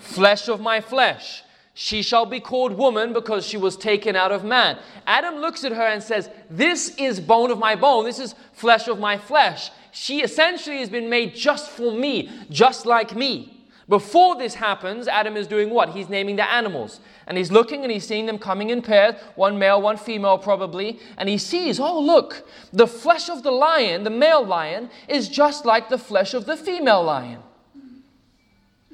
flesh 0.00 0.48
of 0.48 0.60
my 0.60 0.80
flesh. 0.80 1.42
She 1.74 2.02
shall 2.02 2.24
be 2.24 2.40
called 2.40 2.72
woman 2.72 3.12
because 3.12 3.46
she 3.46 3.56
was 3.56 3.76
taken 3.76 4.16
out 4.16 4.32
of 4.32 4.42
man. 4.42 4.78
Adam 5.06 5.36
looks 5.36 5.64
at 5.64 5.72
her 5.72 5.86
and 5.86 6.02
says, 6.02 6.30
This 6.48 6.94
is 6.96 7.20
bone 7.20 7.50
of 7.50 7.58
my 7.58 7.76
bone. 7.76 8.04
This 8.06 8.18
is 8.18 8.34
flesh 8.54 8.88
of 8.88 8.98
my 8.98 9.18
flesh. 9.18 9.70
She 9.92 10.22
essentially 10.22 10.78
has 10.78 10.88
been 10.88 11.10
made 11.10 11.34
just 11.34 11.70
for 11.70 11.92
me, 11.92 12.30
just 12.48 12.86
like 12.86 13.14
me. 13.14 13.66
Before 13.86 14.34
this 14.34 14.54
happens, 14.54 15.08
Adam 15.08 15.36
is 15.36 15.46
doing 15.46 15.68
what? 15.68 15.90
He's 15.90 16.08
naming 16.08 16.36
the 16.36 16.50
animals. 16.50 17.00
And 17.26 17.38
he's 17.38 17.50
looking 17.50 17.82
and 17.82 17.90
he's 17.90 18.06
seeing 18.06 18.26
them 18.26 18.38
coming 18.38 18.70
in 18.70 18.82
pairs, 18.82 19.14
one 19.34 19.58
male, 19.58 19.80
one 19.80 19.96
female 19.96 20.38
probably. 20.38 20.98
And 21.16 21.28
he 21.28 21.38
sees, 21.38 21.80
oh, 21.80 21.98
look, 22.00 22.46
the 22.72 22.86
flesh 22.86 23.28
of 23.28 23.42
the 23.42 23.50
lion, 23.50 24.04
the 24.04 24.10
male 24.10 24.44
lion, 24.44 24.90
is 25.08 25.28
just 25.28 25.64
like 25.64 25.88
the 25.88 25.98
flesh 25.98 26.34
of 26.34 26.44
the 26.44 26.56
female 26.56 27.02
lion. 27.02 27.40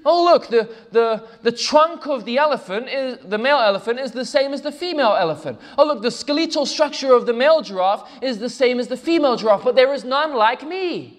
Oh, 0.05 0.25
look, 0.25 0.49
the, 0.49 0.71
the, 0.93 1.27
the 1.43 1.53
trunk 1.53 2.07
of 2.07 2.25
the 2.25 2.39
elephant, 2.39 2.89
is, 2.89 3.19
the 3.23 3.37
male 3.37 3.59
elephant, 3.59 3.99
is 3.99 4.13
the 4.13 4.25
same 4.25 4.55
as 4.55 4.63
the 4.63 4.73
female 4.73 5.15
elephant. 5.19 5.61
Oh, 5.77 5.85
look, 5.85 6.01
the 6.01 6.11
skeletal 6.11 6.65
structure 6.65 7.13
of 7.13 7.27
the 7.27 7.35
male 7.35 7.61
giraffe 7.61 8.09
is 8.23 8.39
the 8.39 8.49
same 8.49 8.81
as 8.81 8.89
the 8.89 8.97
female 8.97 9.37
giraffe, 9.37 9.65
but 9.65 9.75
there 9.75 9.93
is 9.93 10.05
none 10.05 10.35
like 10.35 10.67
me. 10.67 11.19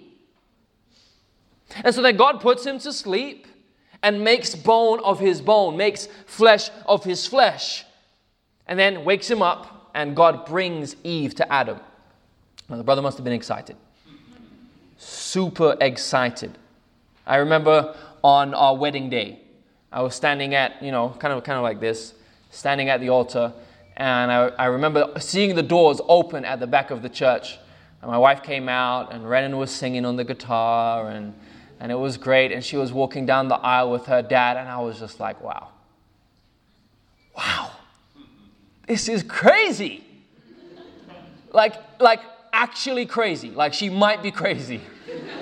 And 1.84 1.94
so 1.94 2.02
then 2.02 2.18
God 2.18 2.42
puts 2.42 2.66
him 2.66 2.80
to 2.80 2.92
sleep 2.92 3.48
and 4.04 4.24
makes 4.24 4.56
bone 4.56 5.00
of 5.02 5.20
his 5.20 5.42
bone, 5.42 5.78
makes 5.78 6.08
flesh 6.26 6.70
of 6.86 7.04
his 7.04 7.28
flesh, 7.28 7.86
and 8.68 8.80
then 8.80 9.04
wakes 9.06 9.30
him 9.30 9.42
up, 9.42 9.92
and 9.94 10.16
God 10.16 10.46
brings 10.46 10.96
Eve 11.04 11.36
to 11.36 11.52
Adam. 11.52 11.80
Now, 12.70 12.78
the 12.78 12.84
brother 12.84 13.02
must 13.02 13.18
have 13.18 13.24
been 13.24 13.34
excited. 13.34 13.76
Super 14.98 15.76
excited. 15.82 16.58
I 17.26 17.38
remember 17.38 17.96
on 18.24 18.54
our 18.54 18.76
wedding 18.76 19.10
day, 19.10 19.40
I 19.92 20.02
was 20.02 20.16
standing 20.16 20.56
at, 20.56 20.82
you 20.82 20.92
know, 20.92 21.10
kind 21.20 21.34
of, 21.34 21.44
kind 21.44 21.58
of 21.58 21.64
like 21.64 21.80
this, 21.80 22.14
standing 22.50 22.90
at 22.90 23.02
the 23.02 23.10
altar, 23.10 23.54
and 23.98 24.32
I, 24.32 24.48
I 24.58 24.66
remember 24.66 25.12
seeing 25.20 25.56
the 25.56 25.64
doors 25.64 26.00
open 26.08 26.46
at 26.46 26.60
the 26.60 26.68
back 26.68 26.92
of 26.92 27.02
the 27.02 27.10
church. 27.10 27.60
And 28.02 28.10
my 28.10 28.18
wife 28.18 28.42
came 28.42 28.68
out, 28.68 29.14
and 29.14 29.30
Renan 29.30 29.58
was 29.58 29.70
singing 29.70 30.06
on 30.06 30.16
the 30.16 30.24
guitar, 30.24 31.10
and 31.10 31.36
and 31.82 31.92
it 31.92 31.96
was 31.96 32.16
great. 32.16 32.52
And 32.52 32.64
she 32.64 32.78
was 32.78 32.94
walking 32.94 33.26
down 33.26 33.48
the 33.48 33.56
aisle 33.56 33.92
with 33.92 34.06
her 34.06 34.22
dad, 34.22 34.56
and 34.56 34.70
I 34.70 34.80
was 34.80 35.00
just 35.00 35.20
like, 35.20 35.42
wow. 35.42 35.70
Wow. 37.36 37.72
This 38.88 39.10
is 39.10 39.24
crazy. 39.24 40.04
Like, 41.52 41.74
like 42.00 42.22
actually 42.54 43.08
crazy. 43.08 43.50
Like 43.50 43.74
she 43.74 43.90
might 43.90 44.22
be 44.22 44.32
crazy. 44.32 44.80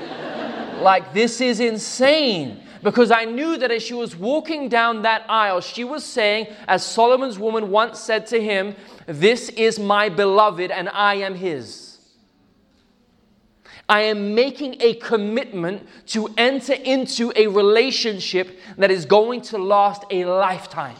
like 0.82 1.14
this 1.14 1.42
is 1.42 1.60
insane. 1.60 2.62
Because 2.82 3.12
I 3.12 3.26
knew 3.26 3.58
that 3.58 3.72
as 3.72 3.84
she 3.84 3.94
was 3.94 4.16
walking 4.16 4.70
down 4.70 5.02
that 5.02 5.26
aisle, 5.28 5.60
she 5.60 5.84
was 5.84 6.06
saying, 6.06 6.48
as 6.66 6.86
Solomon's 6.86 7.38
woman 7.38 7.70
once 7.70 8.00
said 8.00 8.26
to 8.28 8.42
him, 8.42 8.74
This 9.06 9.50
is 9.50 9.78
my 9.78 10.08
beloved 10.08 10.72
and 10.72 10.88
I 10.88 11.16
am 11.16 11.36
his. 11.36 11.89
I 13.90 14.02
am 14.02 14.36
making 14.36 14.78
a 14.80 14.94
commitment 14.94 15.88
to 16.08 16.30
enter 16.38 16.74
into 16.74 17.34
a 17.36 17.48
relationship 17.48 18.60
that 18.78 18.92
is 18.92 19.06
going 19.06 19.42
to 19.42 19.58
last 19.58 20.06
a 20.12 20.26
lifetime. 20.26 20.96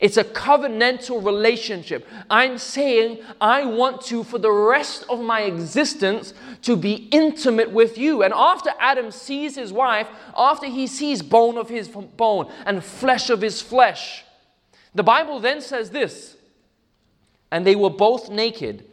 It's 0.00 0.16
a 0.16 0.22
covenantal 0.22 1.24
relationship. 1.24 2.06
I'm 2.30 2.58
saying 2.58 3.18
I 3.40 3.64
want 3.64 4.02
to, 4.02 4.22
for 4.22 4.38
the 4.38 4.52
rest 4.52 5.04
of 5.08 5.20
my 5.20 5.40
existence, 5.40 6.34
to 6.62 6.76
be 6.76 7.08
intimate 7.10 7.72
with 7.72 7.98
you. 7.98 8.22
And 8.22 8.32
after 8.36 8.70
Adam 8.78 9.10
sees 9.10 9.56
his 9.56 9.72
wife, 9.72 10.08
after 10.36 10.66
he 10.66 10.86
sees 10.86 11.22
bone 11.22 11.56
of 11.56 11.68
his 11.68 11.88
bone 11.88 12.52
and 12.64 12.84
flesh 12.84 13.28
of 13.30 13.40
his 13.40 13.60
flesh, 13.60 14.24
the 14.94 15.02
Bible 15.02 15.40
then 15.40 15.60
says 15.60 15.90
this 15.90 16.36
and 17.50 17.66
they 17.66 17.74
were 17.74 17.90
both 17.90 18.30
naked 18.30 18.87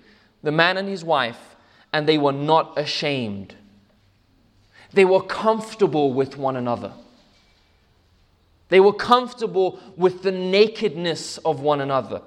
the 0.46 0.52
man 0.52 0.78
and 0.78 0.88
his 0.88 1.04
wife, 1.04 1.56
and 1.92 2.08
they 2.08 2.20
were 2.20 2.32
not 2.32 2.78
ashamed. 2.78 3.56
They 4.94 5.04
were 5.04 5.24
comfortable 5.24 6.14
with 6.14 6.38
one 6.38 6.56
another. 6.56 6.94
They 8.70 8.80
were 8.80 8.94
comfortable 8.94 9.80
with 9.98 10.22
the 10.22 10.32
nakedness 10.32 11.40
of 11.40 11.62
one 11.62 11.82
another. 11.82 12.22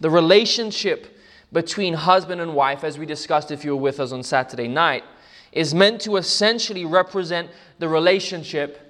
The 0.00 0.08
relationship 0.08 1.18
between 1.52 1.92
husband 1.92 2.40
and 2.40 2.54
wife, 2.54 2.82
as 2.82 2.98
we 2.98 3.04
discussed 3.04 3.50
if 3.50 3.62
you 3.62 3.76
were 3.76 3.82
with 3.82 4.00
us 4.00 4.10
on 4.10 4.22
Saturday 4.22 4.68
night, 4.68 5.04
is 5.52 5.74
meant 5.74 6.00
to 6.00 6.16
essentially 6.16 6.86
represent 6.86 7.50
the 7.78 7.88
relationship 7.90 8.80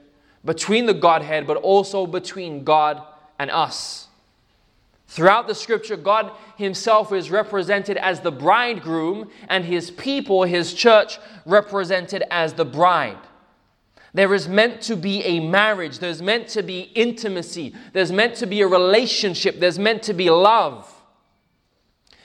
between 0.45 0.87
the 0.87 0.95
Godhead, 0.95 1.45
but 1.45 1.57
also 1.57 2.07
between 2.07 2.63
God 2.63 3.03
and 3.37 3.51
us. 3.51 4.07
Throughout 5.15 5.47
the 5.47 5.55
scripture, 5.55 5.97
God 5.97 6.33
Himself 6.57 7.13
is 7.13 7.31
represented 7.31 7.97
as 7.99 8.23
the 8.23 8.33
bridegroom, 8.33 9.31
and 9.49 9.65
His 9.65 9.93
people, 9.93 10.43
His 10.43 10.75
church, 10.75 11.21
represented 11.47 12.25
as 12.33 12.55
the 12.55 12.65
bride. 12.65 13.21
There 14.13 14.35
is 14.35 14.49
meant 14.49 14.81
to 14.83 14.97
be 14.97 15.23
a 15.23 15.39
marriage, 15.39 16.01
there's 16.01 16.21
meant 16.21 16.49
to 16.49 16.65
be 16.65 16.91
intimacy, 16.97 17.77
there's 17.93 18.11
meant 18.11 18.35
to 18.37 18.47
be 18.47 18.61
a 18.63 18.67
relationship, 18.67 19.61
there's 19.61 19.79
meant 19.79 20.03
to 20.03 20.15
be 20.15 20.31
love. 20.31 20.93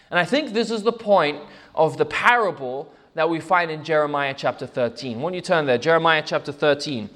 And 0.10 0.18
I 0.18 0.26
think 0.26 0.54
this 0.54 0.72
is 0.72 0.82
the 0.82 0.92
point 0.92 1.44
of 1.76 2.00
the 2.00 2.06
parable 2.06 2.92
that 3.14 3.30
we 3.30 3.40
find 3.40 3.70
in 3.70 3.84
Jeremiah 3.84 4.34
chapter 4.36 4.66
13. 4.66 5.22
When 5.22 5.36
you 5.36 5.42
turn 5.42 5.68
there, 5.68 5.78
Jeremiah 5.78 6.24
chapter 6.26 6.52
13. 6.52 7.08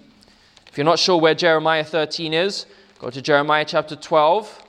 If 0.67 0.77
you're 0.77 0.85
not 0.85 0.99
sure 0.99 1.19
where 1.19 1.33
Jeremiah 1.33 1.83
13 1.83 2.31
is, 2.31 2.67
go 2.99 3.09
to 3.09 3.23
Jeremiah 3.23 3.65
chapter 3.65 3.95
12 3.95 4.62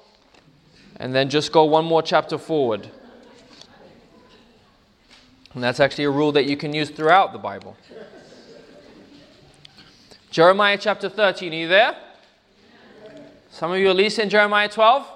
and 0.96 1.14
then 1.14 1.28
just 1.28 1.52
go 1.52 1.64
one 1.64 1.84
more 1.84 2.02
chapter 2.02 2.38
forward. 2.38 2.88
And 5.54 5.62
that's 5.62 5.80
actually 5.80 6.04
a 6.04 6.10
rule 6.10 6.32
that 6.32 6.46
you 6.46 6.56
can 6.56 6.72
use 6.72 6.90
throughout 6.90 7.32
the 7.32 7.38
Bible. 7.38 7.76
Jeremiah 10.30 10.76
chapter 10.80 11.08
13, 11.08 11.52
are 11.52 11.56
you 11.56 11.68
there? 11.68 11.96
Some 13.50 13.70
of 13.70 13.78
you 13.78 13.88
at 13.88 13.96
least 13.96 14.18
in 14.18 14.28
Jeremiah 14.28 14.68
12? 14.68 15.06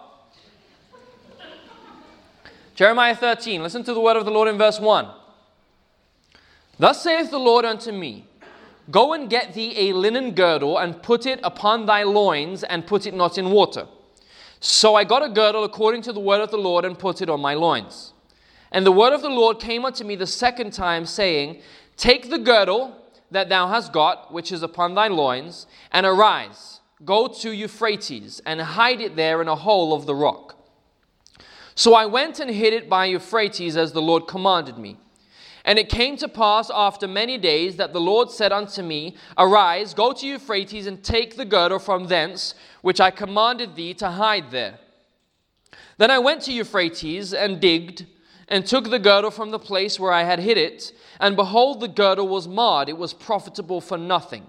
Jeremiah 2.76 3.16
13, 3.16 3.60
listen 3.62 3.82
to 3.82 3.92
the 3.92 4.00
word 4.00 4.16
of 4.16 4.24
the 4.24 4.30
Lord 4.30 4.46
in 4.46 4.56
verse 4.56 4.78
1. 4.78 5.08
Thus 6.78 7.02
saith 7.02 7.30
the 7.30 7.38
Lord 7.38 7.64
unto 7.64 7.90
me 7.90 8.26
Go 8.90 9.12
and 9.12 9.28
get 9.28 9.54
thee 9.54 9.90
a 9.90 9.92
linen 9.92 10.30
girdle, 10.30 10.78
and 10.78 11.02
put 11.02 11.26
it 11.26 11.40
upon 11.42 11.86
thy 11.86 12.04
loins, 12.04 12.62
and 12.62 12.86
put 12.86 13.04
it 13.06 13.12
not 13.12 13.36
in 13.36 13.50
water 13.50 13.88
so 14.60 14.94
I 14.94 15.04
got 15.04 15.22
a 15.22 15.28
girdle 15.28 15.64
according 15.64 16.02
to 16.02 16.12
the 16.12 16.20
word 16.20 16.40
of 16.40 16.50
the 16.50 16.58
Lord 16.58 16.84
and 16.84 16.98
put 16.98 17.22
it 17.22 17.30
on 17.30 17.40
my 17.40 17.54
loins. 17.54 18.12
And 18.72 18.84
the 18.84 18.92
word 18.92 19.12
of 19.12 19.22
the 19.22 19.30
Lord 19.30 19.60
came 19.60 19.84
unto 19.84 20.04
me 20.04 20.16
the 20.16 20.26
second 20.26 20.72
time, 20.72 21.06
saying, 21.06 21.62
Take 21.96 22.30
the 22.30 22.38
girdle 22.38 22.96
that 23.30 23.48
thou 23.48 23.68
hast 23.68 23.92
got, 23.92 24.32
which 24.32 24.52
is 24.52 24.62
upon 24.62 24.94
thy 24.94 25.08
loins, 25.08 25.66
and 25.92 26.04
arise, 26.04 26.80
go 27.04 27.28
to 27.28 27.52
Euphrates, 27.52 28.40
and 28.44 28.60
hide 28.60 29.00
it 29.00 29.16
there 29.16 29.40
in 29.40 29.48
a 29.48 29.56
hole 29.56 29.94
of 29.94 30.06
the 30.06 30.14
rock. 30.14 30.56
So 31.74 31.94
I 31.94 32.06
went 32.06 32.40
and 32.40 32.50
hid 32.50 32.72
it 32.72 32.88
by 32.88 33.06
Euphrates 33.06 33.76
as 33.76 33.92
the 33.92 34.02
Lord 34.02 34.26
commanded 34.26 34.78
me. 34.78 34.98
And 35.68 35.78
it 35.78 35.90
came 35.90 36.16
to 36.16 36.28
pass 36.28 36.70
after 36.74 37.06
many 37.06 37.36
days 37.36 37.76
that 37.76 37.92
the 37.92 38.00
Lord 38.00 38.30
said 38.30 38.52
unto 38.52 38.82
me, 38.82 39.16
Arise, 39.36 39.92
go 39.92 40.14
to 40.14 40.26
Euphrates, 40.26 40.86
and 40.86 41.04
take 41.04 41.36
the 41.36 41.44
girdle 41.44 41.78
from 41.78 42.06
thence, 42.06 42.54
which 42.80 43.02
I 43.02 43.10
commanded 43.10 43.76
thee 43.76 43.92
to 43.94 44.12
hide 44.12 44.50
there. 44.50 44.78
Then 45.98 46.10
I 46.10 46.20
went 46.20 46.40
to 46.44 46.54
Euphrates 46.54 47.34
and 47.34 47.60
digged, 47.60 48.06
and 48.48 48.64
took 48.64 48.88
the 48.88 48.98
girdle 48.98 49.30
from 49.30 49.50
the 49.50 49.58
place 49.58 50.00
where 50.00 50.10
I 50.10 50.22
had 50.22 50.38
hid 50.38 50.56
it, 50.56 50.94
and 51.20 51.36
behold, 51.36 51.80
the 51.80 51.88
girdle 51.88 52.28
was 52.28 52.48
marred, 52.48 52.88
it 52.88 52.96
was 52.96 53.12
profitable 53.12 53.82
for 53.82 53.98
nothing. 53.98 54.46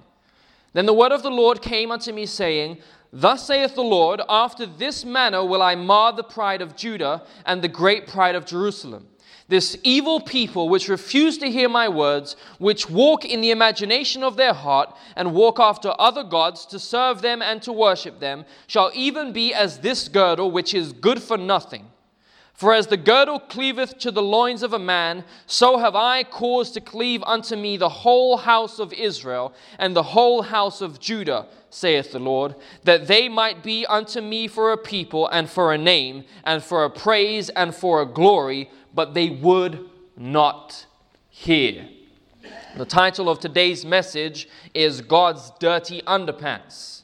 Then 0.72 0.86
the 0.86 0.94
word 0.94 1.12
of 1.12 1.22
the 1.22 1.30
Lord 1.30 1.62
came 1.62 1.92
unto 1.92 2.14
me, 2.14 2.28
saying, 2.28 2.78
Thus 3.12 3.46
saith 3.46 3.76
the 3.76 3.82
Lord, 3.82 4.22
After 4.30 4.66
this 4.66 5.04
manner 5.04 5.44
will 5.44 5.62
I 5.62 5.76
mar 5.76 6.14
the 6.14 6.24
pride 6.24 6.62
of 6.62 6.78
Judah 6.78 7.24
and 7.46 7.62
the 7.62 7.68
great 7.68 8.08
pride 8.08 8.36
of 8.36 8.46
Jerusalem 8.46 9.08
this 9.50 9.76
evil 9.84 10.20
people 10.20 10.70
which 10.70 10.88
refuse 10.88 11.38
to 11.40 11.52
hear 11.52 11.68
my 11.68 11.90
words, 11.90 12.36
which 12.60 12.90
walk 12.90 13.26
in 13.26 13.42
the 13.42 13.52
imagination 13.52 14.24
of 14.24 14.38
their 14.38 14.54
heart, 14.54 14.96
and 15.16 15.34
walk 15.34 15.60
after 15.60 15.94
other 16.00 16.24
gods 16.24 16.66
to 16.68 16.80
serve 16.80 17.22
them 17.22 17.42
and 17.42 17.62
to 17.64 17.74
worship 17.74 18.20
them, 18.20 18.46
shall 18.68 18.92
even 18.94 19.34
be 19.34 19.54
as 19.54 19.80
this 19.80 20.08
girdle 20.08 20.52
which 20.52 20.74
is 20.74 20.94
good 20.94 21.22
for 21.22 21.38
nothing. 21.38 21.88
For 22.60 22.74
as 22.74 22.88
the 22.88 22.98
girdle 22.98 23.40
cleaveth 23.40 24.00
to 24.00 24.12
the 24.12 24.22
loins 24.22 24.64
of 24.64 24.74
a 24.74 24.80
man, 24.80 25.24
so 25.46 25.78
have 25.78 25.96
I 25.96 26.24
caused 26.24 26.74
to 26.74 26.82
cleave 26.82 27.24
unto 27.24 27.56
me 27.56 27.78
the 27.78 27.88
whole 27.88 28.36
house 28.36 28.80
of 28.80 28.92
Israel 28.92 29.54
and 29.78 29.96
the 29.96 30.04
whole 30.04 30.42
house 30.42 30.82
of 30.82 31.00
Judah, 31.00 31.48
saith 31.70 32.12
the 32.12 32.20
Lord, 32.20 32.56
that 32.84 33.08
they 33.08 33.30
might 33.30 33.64
be 33.64 33.86
unto 33.86 34.20
me 34.20 34.50
for 34.50 34.74
a 34.74 34.78
people 34.78 35.30
and 35.30 35.50
for 35.50 35.72
a 35.74 35.78
name 35.78 36.26
and 36.44 36.62
for 36.62 36.84
a 36.84 36.90
praise 36.90 37.48
and 37.48 37.74
for 37.74 38.02
a 38.02 38.06
glory 38.06 38.70
but 39.00 39.14
they 39.14 39.30
would 39.30 39.80
not 40.18 40.86
hear. 41.30 41.88
The 42.76 42.84
title 42.84 43.30
of 43.30 43.40
today's 43.40 43.86
message 43.86 44.50
is 44.74 45.00
God's 45.00 45.54
Dirty 45.58 46.02
Underpants. 46.02 47.04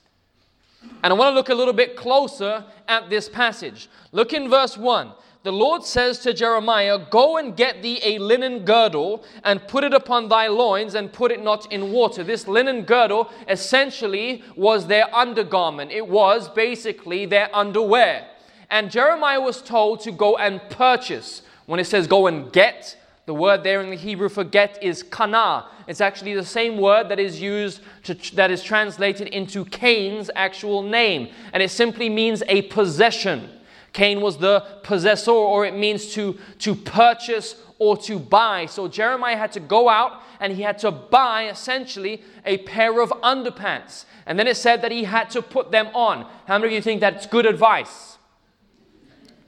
And 1.02 1.14
I 1.14 1.16
want 1.16 1.32
to 1.32 1.36
look 1.36 1.48
a 1.48 1.56
little 1.56 1.74
bit 1.74 1.96
closer 1.96 2.66
at 2.90 3.10
this 3.10 3.30
passage. 3.30 3.88
Look 4.12 4.34
in 4.34 4.50
verse 4.50 4.78
1. 4.78 5.14
The 5.44 5.54
Lord 5.54 5.86
says 5.86 6.20
to 6.20 6.34
Jeremiah, 6.34 7.00
Go 7.10 7.38
and 7.38 7.56
get 7.56 7.82
thee 7.82 8.02
a 8.04 8.20
linen 8.20 8.66
girdle 8.66 9.24
and 9.46 9.66
put 9.66 9.86
it 9.86 9.94
upon 9.94 10.28
thy 10.28 10.48
loins 10.48 10.96
and 10.96 11.14
put 11.14 11.32
it 11.32 11.42
not 11.42 11.72
in 11.72 11.94
water. 11.94 12.26
This 12.26 12.46
linen 12.46 12.82
girdle 12.82 13.32
essentially 13.48 14.44
was 14.58 14.88
their 14.88 15.16
undergarment, 15.16 15.94
it 15.94 16.06
was 16.06 16.50
basically 16.50 17.26
their 17.26 17.56
underwear. 17.56 18.28
And 18.70 18.92
Jeremiah 18.92 19.40
was 19.40 19.62
told 19.62 20.02
to 20.02 20.12
go 20.12 20.36
and 20.36 20.60
purchase 20.70 21.42
when 21.66 21.80
it 21.80 21.86
says 21.86 22.08
go 22.08 22.28
and 22.28 22.52
get, 22.52 22.98
the 23.26 23.34
word 23.34 23.64
there 23.64 23.82
in 23.82 23.90
the 23.90 23.96
Hebrew 23.96 24.30
for 24.30 24.44
get 24.44 24.82
is 24.84 25.02
kana. 25.02 25.66
It's 25.88 26.02
actually 26.02 26.36
the 26.36 26.46
same 26.46 26.78
word 26.78 27.10
that 27.10 27.20
is 27.20 27.42
used 27.42 27.82
to, 28.04 28.14
that 28.36 28.52
is 28.52 28.62
translated 28.62 29.28
into 29.30 29.66
Cain's 29.66 30.30
actual 30.36 30.84
name, 30.84 31.30
and 31.54 31.62
it 31.64 31.70
simply 31.70 32.10
means 32.10 32.44
a 32.48 32.64
possession. 32.64 33.50
Cain 33.94 34.22
was 34.22 34.38
the 34.38 34.66
possessor, 34.84 35.32
or 35.32 35.66
it 35.66 35.74
means 35.74 36.14
to, 36.14 36.38
to 36.60 36.76
purchase 36.76 37.56
or 37.80 37.98
to 37.98 38.20
buy. 38.20 38.66
So 38.66 38.88
Jeremiah 38.88 39.38
had 39.38 39.54
to 39.54 39.60
go 39.60 39.90
out 39.90 40.22
and 40.40 40.54
he 40.54 40.62
had 40.62 40.78
to 40.80 40.92
buy 40.92 41.48
essentially 41.48 42.22
a 42.46 42.58
pair 42.60 43.02
of 43.02 43.10
underpants. 43.10 44.06
And 44.26 44.38
then 44.38 44.48
it 44.48 44.58
said 44.58 44.82
that 44.82 44.92
he 44.92 45.06
had 45.06 45.30
to 45.32 45.42
put 45.42 45.72
them 45.72 45.88
on. 45.94 46.30
How 46.46 46.58
many 46.58 46.68
of 46.68 46.74
you 46.74 46.82
think 46.82 47.00
that's 47.00 47.26
good 47.26 47.46
advice? 47.46 48.18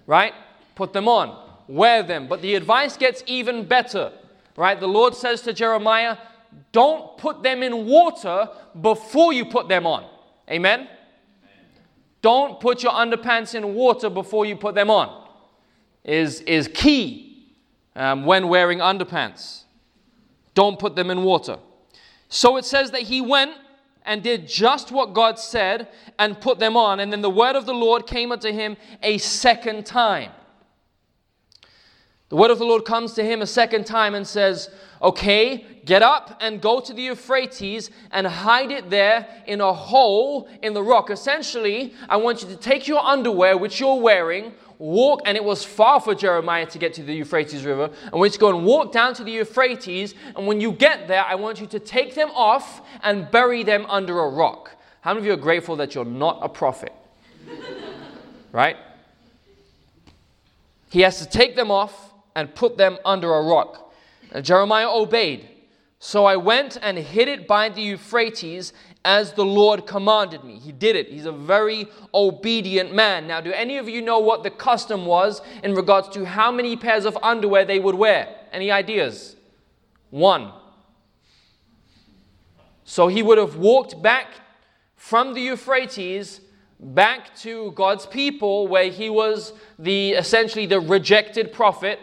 Right? 0.06 0.34
Put 0.76 0.94
them 0.94 1.08
on 1.10 1.47
wear 1.68 2.04
them. 2.04 2.28
But 2.28 2.42
the 2.42 2.56
advice 2.56 2.98
gets 2.98 3.24
even 3.26 3.66
better, 3.66 4.12
right? 4.56 4.80
The 4.80 4.88
Lord 4.88 5.16
says 5.16 5.42
to 5.44 5.54
Jeremiah, 5.54 6.18
don't 6.72 7.18
put 7.18 7.44
them 7.44 7.64
in 7.64 7.86
water 7.86 8.50
before 8.80 9.34
you 9.34 9.46
put 9.46 9.68
them 9.68 9.86
on. 9.86 10.06
Amen? 10.50 10.82
Amen. 10.82 10.90
Don't 12.22 12.60
put 12.60 12.84
your 12.84 12.94
underpants 12.94 13.54
in 13.54 13.74
water 13.74 14.10
before 14.10 14.46
you 14.46 14.56
put 14.56 14.76
them 14.76 14.90
on. 14.90 15.28
Is, 16.04 16.42
is 16.42 16.70
key 16.74 17.48
um, 17.96 18.26
when 18.26 18.48
wearing 18.48 18.80
underpants. 18.80 19.64
Don't 20.54 20.80
put 20.80 20.96
them 20.96 21.12
in 21.12 21.24
water. 21.24 21.58
So 22.30 22.58
it 22.58 22.66
says 22.66 22.92
that 22.92 23.02
he 23.02 23.22
went 23.22 23.52
and 24.06 24.24
did 24.24 24.48
just 24.48 24.92
what 24.92 25.14
God 25.14 25.38
said 25.38 25.90
and 26.18 26.40
put 26.40 26.60
them 26.60 26.78
on. 26.78 27.00
And 27.02 27.12
then 27.12 27.22
the 27.22 27.30
word 27.30 27.56
of 27.56 27.66
the 27.66 27.74
Lord 27.74 28.08
came 28.08 28.32
unto 28.32 28.52
him 28.52 28.78
a 29.04 29.18
second 29.18 29.86
time. 29.86 30.32
The 32.30 32.36
word 32.36 32.52
of 32.52 32.60
the 32.60 32.66
Lord 32.66 32.84
comes 32.84 33.13
to 33.13 33.24
him 33.24 33.42
a 33.42 33.48
second 33.48 33.86
time 33.86 34.13
and 34.13 34.28
says, 34.28 34.70
Okay, 35.02 35.66
get 35.86 36.02
up 36.02 36.38
and 36.42 36.60
go 36.60 36.80
to 36.82 36.92
the 36.92 37.04
Euphrates 37.04 37.90
and 38.12 38.28
hide 38.28 38.72
it 38.72 38.90
there 38.90 39.28
in 39.46 39.62
a 39.62 39.72
hole 39.72 40.50
in 40.62 40.74
the 40.74 40.84
rock. 40.84 41.10
Essentially, 41.10 41.94
I 42.10 42.18
want 42.18 42.42
you 42.42 42.50
to 42.50 42.58
take 42.58 42.88
your 42.88 43.00
underwear, 43.00 43.58
which 43.58 43.80
you're 43.80 44.02
wearing, 44.02 44.52
walk, 44.78 45.22
and 45.26 45.38
it 45.38 45.44
was 45.44 45.63
far 45.63 46.02
for 46.02 46.16
Jeremiah 46.16 46.66
to 46.66 46.78
get 46.78 46.94
to 46.96 47.04
the 47.04 47.13
Euphrates 47.13 47.63
River. 47.63 47.92
I 48.12 48.16
want 48.16 48.30
you 48.30 48.34
to 48.34 48.40
go 48.40 48.58
and 48.58 48.66
walk 48.66 48.92
down 48.92 49.13
to 49.16 49.24
the 49.24 49.32
Euphrates, 49.32 50.13
and 50.36 50.48
when 50.48 50.60
you 50.60 50.72
get 50.74 51.08
there, 51.08 51.24
I 51.24 51.36
want 51.36 51.62
you 51.62 51.68
to 51.68 51.80
take 51.80 52.16
them 52.16 52.32
off 52.32 52.82
and 53.04 53.30
bury 53.32 53.63
them 53.63 53.86
under 53.88 54.20
a 54.20 54.30
rock. 54.30 54.76
How 55.02 55.13
many 55.13 55.22
of 55.22 55.26
you 55.28 55.34
are 55.34 55.42
grateful 55.42 55.78
that 55.78 55.96
you're 55.96 56.04
not 56.04 56.40
a 56.42 56.50
prophet? 56.50 56.92
right? 58.52 58.76
He 60.90 61.02
has 61.02 61.20
to 61.20 61.26
take 61.26 61.56
them 61.56 61.72
off 61.72 62.07
and 62.38 62.54
put 62.54 62.78
them 62.78 63.00
under 63.04 63.34
a 63.34 63.41
rock. 63.41 63.91
And 64.32 64.45
Jeremiah 64.45 64.91
obeyed. 64.91 65.50
So 65.97 66.26
I 66.26 66.36
went 66.36 66.78
and 66.84 66.95
hid 66.95 67.28
it 67.28 67.47
by 67.47 67.69
the 67.69 67.82
Euphrates 67.82 68.73
as 69.04 69.34
the 69.34 69.43
Lord 69.43 69.88
commanded 69.88 70.43
me. 70.43 70.60
He 70.60 70.71
did 70.71 70.95
it. 70.95 71.08
He's 71.08 71.26
a 71.26 71.32
very 71.32 71.88
obedient 72.13 72.93
man. 72.93 73.26
Now, 73.26 73.41
do 73.41 73.52
any 73.52 73.78
of 73.80 73.89
you 73.89 74.04
know 74.04 74.19
what 74.19 74.43
the 74.43 74.52
custom 74.52 75.08
was 75.08 75.41
in 75.63 75.73
regards 75.73 76.10
to 76.10 76.26
how 76.26 76.52
many 76.52 76.78
pairs 76.78 77.06
of 77.06 77.17
underwear 77.23 77.65
they 77.65 77.80
would 77.80 77.95
wear? 77.95 78.36
Any 78.52 78.69
ideas? 78.69 79.36
One. 80.12 80.52
So 82.84 83.08
he 83.08 83.23
would 83.23 83.39
have 83.39 83.56
walked 83.56 84.00
back 84.04 84.28
from 84.95 85.34
the 85.34 85.41
Euphrates 85.41 86.41
back 86.80 87.36
to 87.38 87.71
God's 87.71 88.06
people 88.06 88.67
where 88.67 88.91
he 88.91 89.10
was 89.10 89.54
the 89.80 90.12
essentially 90.12 90.67
the 90.67 90.80
rejected 90.80 91.52
prophet 91.52 92.00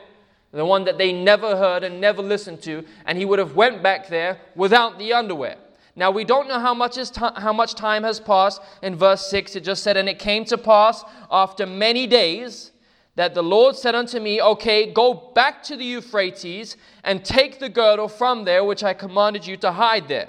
the 0.54 0.64
one 0.64 0.84
that 0.84 0.98
they 0.98 1.12
never 1.12 1.56
heard 1.56 1.82
and 1.82 2.00
never 2.00 2.22
listened 2.22 2.62
to, 2.62 2.84
and 3.06 3.18
he 3.18 3.24
would 3.24 3.38
have 3.38 3.56
went 3.56 3.82
back 3.82 4.08
there 4.08 4.38
without 4.54 4.98
the 4.98 5.12
underwear. 5.12 5.56
Now 5.96 6.10
we 6.10 6.24
don't 6.24 6.48
know 6.48 6.58
how 6.58 6.74
much, 6.74 6.96
is 6.98 7.10
t- 7.10 7.20
how 7.36 7.52
much 7.52 7.74
time 7.74 8.02
has 8.02 8.20
passed. 8.20 8.60
In 8.82 8.96
verse 8.96 9.26
6, 9.28 9.56
it 9.56 9.64
just 9.64 9.82
said, 9.82 9.96
And 9.96 10.08
it 10.08 10.18
came 10.18 10.44
to 10.46 10.58
pass 10.58 11.04
after 11.30 11.66
many 11.66 12.06
days 12.06 12.72
that 13.16 13.34
the 13.34 13.42
Lord 13.42 13.76
said 13.76 13.94
unto 13.94 14.18
me, 14.18 14.40
Okay, 14.40 14.92
go 14.92 15.14
back 15.34 15.62
to 15.64 15.76
the 15.76 15.84
Euphrates 15.84 16.76
and 17.04 17.24
take 17.24 17.60
the 17.60 17.68
girdle 17.68 18.08
from 18.08 18.44
there, 18.44 18.64
which 18.64 18.82
I 18.82 18.92
commanded 18.92 19.46
you 19.46 19.56
to 19.58 19.72
hide 19.72 20.08
there. 20.08 20.28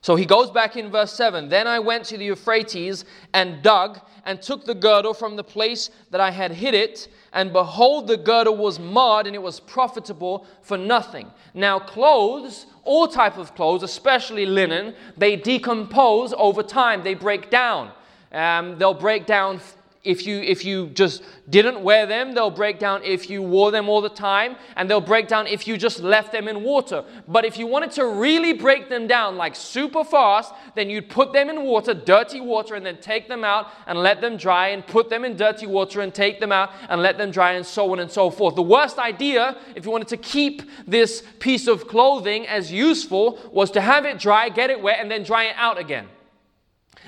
So 0.00 0.14
he 0.14 0.24
goes 0.24 0.50
back 0.50 0.76
in 0.76 0.90
verse 0.90 1.12
7 1.12 1.48
Then 1.48 1.66
I 1.66 1.78
went 1.78 2.04
to 2.06 2.18
the 2.18 2.26
Euphrates 2.26 3.04
and 3.32 3.62
dug 3.62 4.00
and 4.24 4.40
took 4.40 4.64
the 4.64 4.74
girdle 4.74 5.14
from 5.14 5.36
the 5.36 5.44
place 5.44 5.90
that 6.10 6.20
I 6.20 6.30
had 6.30 6.52
hid 6.52 6.74
it 6.74 7.08
and 7.36 7.52
behold, 7.52 8.06
the 8.06 8.16
girdle 8.16 8.56
was 8.56 8.78
marred, 8.78 9.26
and 9.26 9.36
it 9.36 9.42
was 9.42 9.60
profitable 9.60 10.46
for 10.62 10.78
nothing. 10.78 11.30
Now, 11.52 11.78
clothes, 11.78 12.64
all 12.82 13.06
type 13.06 13.36
of 13.36 13.54
clothes, 13.54 13.82
especially 13.82 14.46
linen, 14.46 14.94
they 15.18 15.36
decompose 15.36 16.32
over 16.38 16.62
time. 16.62 17.04
They 17.04 17.12
break 17.12 17.50
down. 17.50 17.90
Um, 18.32 18.78
they'll 18.78 18.94
break 18.94 19.26
down 19.26 19.60
if 20.06 20.26
you 20.26 20.38
if 20.38 20.64
you 20.64 20.88
just 20.88 21.22
didn't 21.50 21.82
wear 21.82 22.06
them 22.06 22.32
they'll 22.32 22.50
break 22.50 22.78
down 22.78 23.02
if 23.02 23.28
you 23.28 23.42
wore 23.42 23.70
them 23.70 23.88
all 23.88 24.00
the 24.00 24.08
time 24.08 24.56
and 24.76 24.88
they'll 24.88 25.00
break 25.00 25.28
down 25.28 25.46
if 25.46 25.66
you 25.66 25.76
just 25.76 26.00
left 26.00 26.32
them 26.32 26.48
in 26.48 26.62
water. 26.62 27.04
But 27.28 27.44
if 27.44 27.58
you 27.58 27.66
wanted 27.66 27.90
to 27.92 28.06
really 28.06 28.52
break 28.52 28.88
them 28.88 29.06
down 29.06 29.36
like 29.36 29.56
super 29.56 30.04
fast 30.04 30.54
then 30.74 30.88
you'd 30.88 31.08
put 31.08 31.32
them 31.32 31.50
in 31.50 31.62
water 31.62 31.92
dirty 31.92 32.40
water 32.40 32.76
and 32.76 32.86
then 32.86 32.98
take 32.98 33.28
them 33.28 33.44
out 33.44 33.68
and 33.86 33.98
let 33.98 34.20
them 34.20 34.36
dry 34.36 34.68
and 34.68 34.86
put 34.86 35.10
them 35.10 35.24
in 35.24 35.36
dirty 35.36 35.66
water 35.66 36.00
and 36.00 36.14
take 36.14 36.40
them 36.40 36.52
out 36.52 36.70
and 36.88 37.02
let 37.02 37.18
them 37.18 37.30
dry 37.30 37.52
and 37.52 37.66
so 37.66 37.92
on 37.92 37.98
and 38.00 38.10
so 38.10 38.30
forth. 38.30 38.54
The 38.54 38.62
worst 38.62 38.98
idea 38.98 39.58
if 39.74 39.84
you 39.84 39.90
wanted 39.90 40.08
to 40.08 40.16
keep 40.16 40.62
this 40.86 41.22
piece 41.40 41.66
of 41.66 41.88
clothing 41.88 42.46
as 42.46 42.70
useful 42.70 43.38
was 43.52 43.70
to 43.72 43.80
have 43.80 44.04
it 44.04 44.18
dry 44.18 44.48
get 44.48 44.70
it 44.70 44.80
wet 44.80 44.98
and 45.00 45.10
then 45.10 45.22
dry 45.22 45.44
it 45.44 45.54
out 45.56 45.78
again 45.78 46.06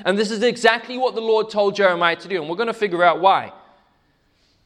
and 0.05 0.19
this 0.19 0.31
is 0.31 0.43
exactly 0.43 0.99
what 0.99 1.15
the 1.15 1.21
Lord 1.21 1.51
told 1.51 1.75
Jeremiah 1.75 2.17
to 2.17 2.29
do, 2.29 2.41
and 2.41 2.49
we're 2.49 2.57
going 2.57 2.69
to 2.69 2.75
figure 2.75 3.03
out 3.03 3.21
why. 3.21 3.53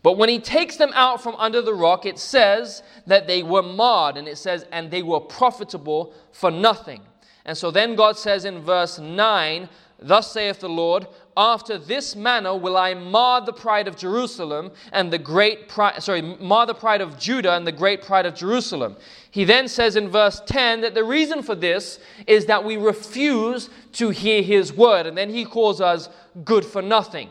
But 0.02 0.16
when 0.16 0.28
he 0.28 0.40
takes 0.40 0.76
them 0.76 0.90
out 0.94 1.22
from 1.22 1.36
under 1.36 1.62
the 1.62 1.74
rock, 1.74 2.06
it 2.06 2.18
says 2.18 2.82
that 3.06 3.26
they 3.26 3.42
were 3.42 3.62
marred, 3.62 4.16
and 4.16 4.26
it 4.26 4.36
says, 4.36 4.66
and 4.72 4.90
they 4.90 5.02
were 5.02 5.20
profitable 5.20 6.12
for 6.32 6.50
nothing. 6.50 7.02
And 7.44 7.56
so 7.56 7.70
then 7.70 7.94
God 7.94 8.18
says 8.18 8.44
in 8.44 8.60
verse 8.60 8.98
9, 8.98 9.68
Thus 10.04 10.32
saith 10.32 10.60
the 10.60 10.68
Lord, 10.68 11.06
after 11.36 11.78
this 11.78 12.14
manner 12.14 12.56
will 12.56 12.76
I 12.76 12.94
mar 12.94 13.40
the 13.40 13.52
pride 13.52 13.88
of 13.88 13.96
Jerusalem 13.96 14.70
and 14.92 15.12
the 15.12 15.18
great 15.18 15.68
pride, 15.68 16.02
sorry, 16.02 16.22
mar 16.22 16.66
the 16.66 16.74
pride 16.74 17.00
of 17.00 17.18
Judah 17.18 17.54
and 17.54 17.66
the 17.66 17.72
great 17.72 18.02
pride 18.02 18.26
of 18.26 18.34
Jerusalem. 18.34 18.96
He 19.30 19.44
then 19.44 19.68
says 19.68 19.96
in 19.96 20.08
verse 20.10 20.42
10 20.44 20.82
that 20.82 20.94
the 20.94 21.04
reason 21.04 21.42
for 21.42 21.54
this 21.54 21.98
is 22.26 22.46
that 22.46 22.64
we 22.64 22.76
refuse 22.76 23.70
to 23.92 24.10
hear 24.10 24.42
his 24.42 24.72
word. 24.72 25.06
And 25.06 25.16
then 25.16 25.30
he 25.30 25.44
calls 25.44 25.80
us 25.80 26.08
good 26.44 26.64
for 26.64 26.82
nothing. 26.82 27.30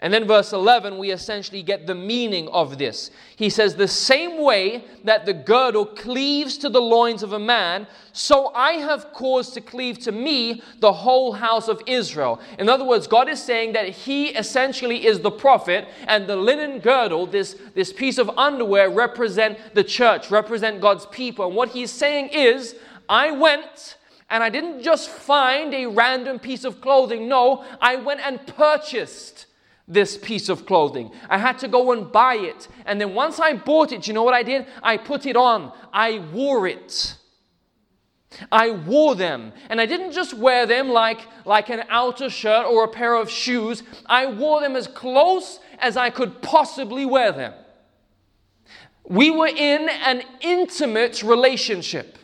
And 0.00 0.14
then, 0.14 0.28
verse 0.28 0.52
11, 0.52 0.96
we 0.96 1.10
essentially 1.10 1.60
get 1.60 1.88
the 1.88 1.94
meaning 1.94 2.46
of 2.50 2.78
this. 2.78 3.10
He 3.34 3.50
says, 3.50 3.74
The 3.74 3.88
same 3.88 4.40
way 4.40 4.84
that 5.02 5.26
the 5.26 5.32
girdle 5.34 5.84
cleaves 5.84 6.56
to 6.58 6.68
the 6.68 6.80
loins 6.80 7.24
of 7.24 7.32
a 7.32 7.38
man, 7.38 7.88
so 8.12 8.52
I 8.54 8.74
have 8.74 9.12
caused 9.12 9.54
to 9.54 9.60
cleave 9.60 9.98
to 10.00 10.12
me 10.12 10.62
the 10.78 10.92
whole 10.92 11.32
house 11.32 11.66
of 11.66 11.82
Israel. 11.88 12.40
In 12.60 12.68
other 12.68 12.84
words, 12.84 13.08
God 13.08 13.28
is 13.28 13.42
saying 13.42 13.72
that 13.72 13.88
He 13.88 14.28
essentially 14.28 15.04
is 15.04 15.18
the 15.18 15.32
prophet, 15.32 15.88
and 16.06 16.28
the 16.28 16.36
linen 16.36 16.78
girdle, 16.78 17.26
this, 17.26 17.56
this 17.74 17.92
piece 17.92 18.18
of 18.18 18.30
underwear, 18.38 18.90
represent 18.90 19.58
the 19.74 19.82
church, 19.82 20.30
represent 20.30 20.80
God's 20.80 21.06
people. 21.06 21.48
And 21.48 21.56
what 21.56 21.70
He's 21.70 21.90
saying 21.90 22.28
is, 22.28 22.76
I 23.08 23.32
went 23.32 23.96
and 24.30 24.44
I 24.44 24.50
didn't 24.50 24.82
just 24.82 25.08
find 25.08 25.74
a 25.74 25.86
random 25.86 26.38
piece 26.38 26.62
of 26.62 26.80
clothing. 26.80 27.28
No, 27.28 27.64
I 27.80 27.96
went 27.96 28.20
and 28.20 28.46
purchased 28.46 29.46
this 29.88 30.18
piece 30.18 30.50
of 30.50 30.66
clothing. 30.66 31.10
I 31.30 31.38
had 31.38 31.58
to 31.60 31.68
go 31.68 31.92
and 31.92 32.12
buy 32.12 32.34
it. 32.34 32.68
And 32.84 33.00
then 33.00 33.14
once 33.14 33.40
I 33.40 33.54
bought 33.54 33.90
it, 33.90 34.06
you 34.06 34.12
know 34.12 34.22
what 34.22 34.34
I 34.34 34.42
did? 34.42 34.66
I 34.82 34.98
put 34.98 35.24
it 35.24 35.34
on. 35.34 35.72
I 35.92 36.18
wore 36.32 36.68
it. 36.68 37.16
I 38.52 38.70
wore 38.70 39.14
them. 39.14 39.52
And 39.70 39.80
I 39.80 39.86
didn't 39.86 40.12
just 40.12 40.34
wear 40.34 40.66
them 40.66 40.90
like, 40.90 41.20
like 41.46 41.70
an 41.70 41.84
outer 41.88 42.28
shirt 42.28 42.66
or 42.66 42.84
a 42.84 42.88
pair 42.88 43.14
of 43.14 43.30
shoes. 43.30 43.82
I 44.04 44.26
wore 44.26 44.60
them 44.60 44.76
as 44.76 44.86
close 44.86 45.58
as 45.78 45.96
I 45.96 46.10
could 46.10 46.42
possibly 46.42 47.06
wear 47.06 47.32
them. 47.32 47.54
We 49.08 49.30
were 49.30 49.48
in 49.48 49.88
an 49.88 50.22
intimate 50.42 51.22
relationship. 51.22 52.17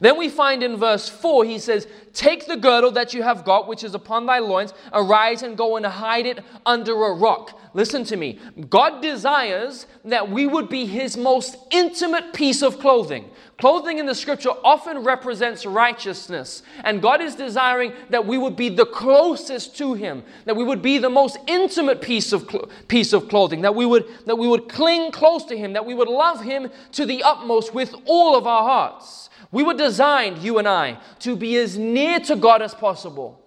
Then 0.00 0.16
we 0.16 0.30
find 0.30 0.62
in 0.62 0.78
verse 0.78 1.08
4, 1.08 1.44
he 1.44 1.58
says, 1.58 1.86
Take 2.14 2.46
the 2.46 2.56
girdle 2.56 2.90
that 2.92 3.12
you 3.12 3.22
have 3.22 3.44
got, 3.44 3.68
which 3.68 3.84
is 3.84 3.94
upon 3.94 4.24
thy 4.24 4.38
loins, 4.38 4.72
arise 4.94 5.42
and 5.42 5.56
go 5.56 5.76
and 5.76 5.84
hide 5.84 6.24
it 6.24 6.42
under 6.64 6.92
a 6.92 7.12
rock. 7.12 7.60
Listen 7.74 8.04
to 8.04 8.16
me. 8.16 8.38
God 8.68 9.02
desires 9.02 9.86
that 10.04 10.30
we 10.30 10.46
would 10.46 10.70
be 10.70 10.86
his 10.86 11.18
most 11.18 11.56
intimate 11.70 12.32
piece 12.32 12.62
of 12.62 12.80
clothing. 12.80 13.30
Clothing 13.60 13.98
in 13.98 14.06
the 14.06 14.14
scripture 14.14 14.52
often 14.64 15.04
represents 15.04 15.66
righteousness, 15.66 16.62
and 16.82 17.02
God 17.02 17.20
is 17.20 17.34
desiring 17.34 17.92
that 18.08 18.26
we 18.26 18.38
would 18.38 18.56
be 18.56 18.70
the 18.70 18.86
closest 18.86 19.76
to 19.76 19.92
him, 19.92 20.24
that 20.46 20.56
we 20.56 20.64
would 20.64 20.80
be 20.80 20.96
the 20.96 21.10
most 21.10 21.36
intimate 21.46 22.00
piece 22.00 22.32
of 22.32 22.50
piece 22.88 23.12
of 23.12 23.28
clothing, 23.28 23.60
that 23.60 23.74
we 23.74 23.84
would 23.84 24.06
that 24.24 24.36
we 24.36 24.48
would 24.48 24.70
cling 24.70 25.12
close 25.12 25.44
to 25.44 25.58
him, 25.58 25.74
that 25.74 25.84
we 25.84 25.92
would 25.92 26.08
love 26.08 26.42
him 26.42 26.70
to 26.92 27.04
the 27.04 27.22
utmost 27.22 27.74
with 27.74 27.94
all 28.06 28.34
of 28.34 28.46
our 28.46 28.62
hearts. 28.62 29.28
We 29.52 29.62
were 29.62 29.74
designed, 29.74 30.38
you 30.38 30.58
and 30.58 30.66
I, 30.66 30.98
to 31.18 31.36
be 31.36 31.56
as 31.58 31.76
near 31.76 32.18
to 32.20 32.36
God 32.36 32.62
as 32.62 32.72
possible. 32.72 33.40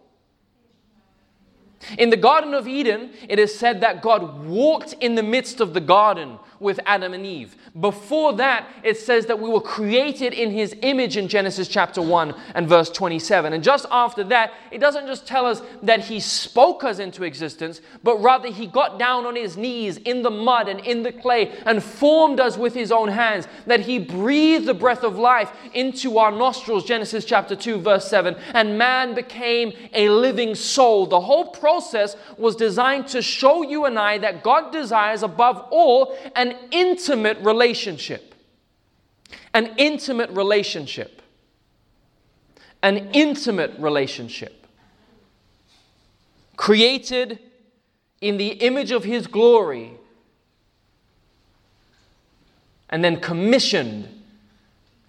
In 1.98 2.10
the 2.10 2.18
Garden 2.18 2.54
of 2.54 2.68
Eden, 2.68 3.12
it 3.28 3.40
is 3.40 3.58
said 3.58 3.82
that 3.82 4.02
God 4.02 4.46
walked 4.46 4.94
in 5.00 5.16
the 5.16 5.24
midst 5.24 5.60
of 5.60 5.74
the 5.74 5.82
garden 5.82 6.40
with 6.60 6.80
Adam 6.86 7.14
and 7.14 7.26
Eve. 7.26 7.56
Before 7.80 8.34
that, 8.34 8.68
it 8.84 8.98
says 8.98 9.26
that 9.26 9.40
we 9.40 9.50
were 9.50 9.60
created 9.60 10.34
in 10.34 10.52
his 10.52 10.76
image 10.82 11.18
in 11.18 11.28
Genesis 11.28 11.68
chapter 11.68 12.02
1 12.02 12.34
and 12.56 12.70
verse 12.70 12.90
27. 12.90 13.52
And 13.52 13.64
just 13.64 13.86
after 13.92 14.24
that, 14.26 14.54
it 14.72 14.80
doesn't 14.80 15.08
just 15.08 15.28
tell 15.28 15.46
us 15.46 15.62
that 15.82 16.06
he 16.06 16.20
spoke 16.20 16.84
us 16.84 17.00
into 17.00 17.24
existence, 17.24 17.82
but 18.02 18.22
rather 18.22 18.50
he 18.50 18.66
got 18.66 18.98
down 18.98 19.26
on 19.26 19.36
his 19.36 19.58
knees 19.58 19.98
in 19.98 20.22
the 20.22 20.32
mud 20.32 20.70
and 20.70 20.80
in 20.82 21.04
the 21.04 21.12
clay 21.12 21.52
and 21.66 21.84
formed 21.84 22.40
us 22.40 22.58
with 22.58 22.74
his 22.74 22.92
own 22.92 23.10
hands, 23.10 23.48
that 23.66 23.82
he 23.82 24.00
breathed 24.00 24.66
the 24.66 24.74
breath 24.74 25.04
of 25.04 25.18
life 25.18 25.52
into 25.74 26.18
our 26.18 26.32
nostrils, 26.32 26.86
Genesis 26.86 27.26
chapter 27.26 27.56
2, 27.56 27.80
verse 27.80 28.08
7, 28.08 28.36
and 28.54 28.78
man 28.78 29.14
became 29.14 29.74
a 29.94 30.08
living 30.10 30.56
soul. 30.56 31.08
The 31.08 31.20
whole 31.20 31.48
process 31.48 31.73
was 32.38 32.56
designed 32.56 33.08
to 33.08 33.22
show 33.22 33.64
you 33.64 33.86
and 33.86 33.98
I 33.98 34.18
that 34.20 34.44
God 34.44 34.72
desires 34.72 35.24
above 35.24 35.68
all 35.72 36.18
an 36.36 36.56
intimate 36.72 37.38
relationship. 37.40 38.36
An 39.54 39.74
intimate 39.78 40.30
relationship. 40.32 41.22
an 42.84 43.10
intimate 43.14 43.72
relationship, 43.80 44.68
created 46.58 47.40
in 48.20 48.36
the 48.36 48.50
image 48.50 48.92
of 48.92 49.06
His 49.06 49.26
glory, 49.26 49.94
and 52.90 53.04
then 53.04 53.20
commissioned 53.22 54.08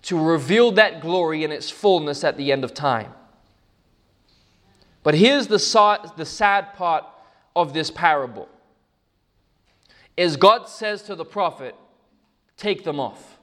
to 0.03 0.16
reveal 0.18 0.70
that 0.72 1.00
glory 1.00 1.42
in 1.42 1.50
its 1.50 1.68
fullness 1.68 2.22
at 2.22 2.37
the 2.37 2.53
end 2.53 2.62
of 2.62 2.72
time. 2.72 3.12
But 5.05 5.14
here's 5.14 5.47
the 5.47 5.59
sad, 5.61 6.12
the 6.17 6.25
sad 6.25 6.73
part 6.75 7.05
of 7.55 7.73
this 7.73 7.90
parable 7.90 8.49
is 10.17 10.37
God 10.37 10.69
says 10.69 11.03
to 11.03 11.14
the 11.14 11.25
prophet, 11.25 11.77
take 12.57 12.83
them 12.85 12.99
off. 12.99 13.38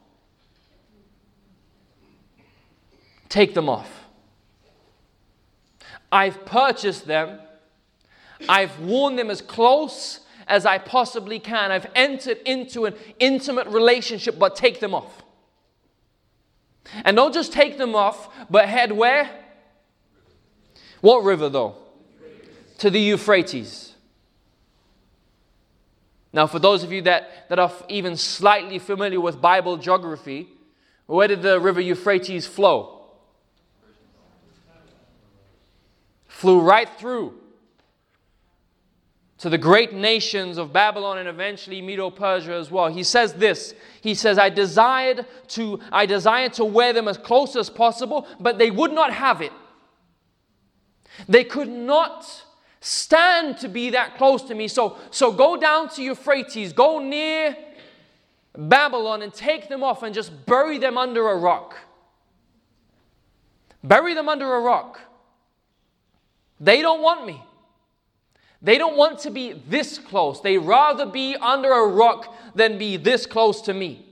Take 3.28 3.54
them 3.54 3.68
off. 3.68 4.06
I've 6.10 6.44
purchased 6.44 7.06
them. 7.06 7.38
I've 8.48 8.78
worn 8.80 9.16
them 9.16 9.30
as 9.30 9.40
close 9.40 10.20
as 10.48 10.66
I 10.66 10.78
possibly 10.78 11.38
can. 11.38 11.70
I've 11.70 11.86
entered 11.94 12.38
into 12.44 12.86
an 12.86 12.94
intimate 13.20 13.68
relationship, 13.68 14.38
but 14.38 14.56
take 14.56 14.80
them 14.80 14.94
off. 14.94 15.22
And 17.04 17.16
don't 17.16 17.32
just 17.32 17.52
take 17.52 17.78
them 17.78 17.94
off, 17.94 18.28
but 18.50 18.68
head 18.68 18.90
where? 18.90 19.30
What 21.02 21.24
river, 21.24 21.50
though? 21.50 21.74
To 22.78 22.88
the 22.88 23.00
Euphrates. 23.00 23.94
Now, 26.32 26.46
for 26.46 26.58
those 26.58 26.82
of 26.82 26.92
you 26.92 27.02
that, 27.02 27.48
that 27.50 27.58
are 27.58 27.70
even 27.88 28.16
slightly 28.16 28.78
familiar 28.78 29.20
with 29.20 29.40
Bible 29.40 29.76
geography, 29.76 30.48
where 31.06 31.28
did 31.28 31.42
the 31.42 31.60
river 31.60 31.80
Euphrates 31.80 32.46
flow? 32.46 33.00
Flew 36.28 36.60
right 36.60 36.88
through 36.98 37.34
to 39.38 39.50
the 39.50 39.58
great 39.58 39.92
nations 39.92 40.56
of 40.56 40.72
Babylon 40.72 41.18
and 41.18 41.28
eventually 41.28 41.82
Medo 41.82 42.10
Persia 42.10 42.54
as 42.54 42.70
well. 42.70 42.86
He 42.86 43.02
says 43.02 43.34
this. 43.34 43.74
He 44.00 44.14
says, 44.14 44.38
I 44.38 44.50
desired 44.50 45.26
to, 45.48 45.80
I 45.90 46.06
desired 46.06 46.52
to 46.54 46.64
wear 46.64 46.92
them 46.92 47.08
as 47.08 47.18
close 47.18 47.56
as 47.56 47.68
possible, 47.68 48.26
but 48.38 48.58
they 48.58 48.70
would 48.70 48.92
not 48.92 49.12
have 49.12 49.42
it. 49.42 49.52
They 51.28 51.44
could 51.44 51.68
not 51.68 52.44
stand 52.80 53.58
to 53.58 53.68
be 53.68 53.90
that 53.90 54.16
close 54.16 54.42
to 54.42 54.54
me. 54.54 54.68
So, 54.68 54.96
so 55.10 55.32
go 55.32 55.56
down 55.56 55.88
to 55.90 56.02
Euphrates, 56.02 56.72
go 56.72 56.98
near 56.98 57.56
Babylon 58.56 59.22
and 59.22 59.32
take 59.32 59.68
them 59.68 59.82
off 59.82 60.02
and 60.02 60.14
just 60.14 60.46
bury 60.46 60.78
them 60.78 60.98
under 60.98 61.28
a 61.28 61.36
rock. 61.36 61.76
Bury 63.84 64.14
them 64.14 64.28
under 64.28 64.54
a 64.54 64.60
rock. 64.60 65.00
They 66.60 66.82
don't 66.82 67.02
want 67.02 67.26
me. 67.26 67.42
They 68.60 68.78
don't 68.78 68.96
want 68.96 69.18
to 69.20 69.30
be 69.30 69.52
this 69.52 69.98
close. 69.98 70.40
They 70.40 70.58
rather 70.58 71.06
be 71.06 71.34
under 71.36 71.72
a 71.72 71.88
rock 71.88 72.32
than 72.54 72.78
be 72.78 72.96
this 72.96 73.26
close 73.26 73.60
to 73.62 73.74
me. 73.74 74.11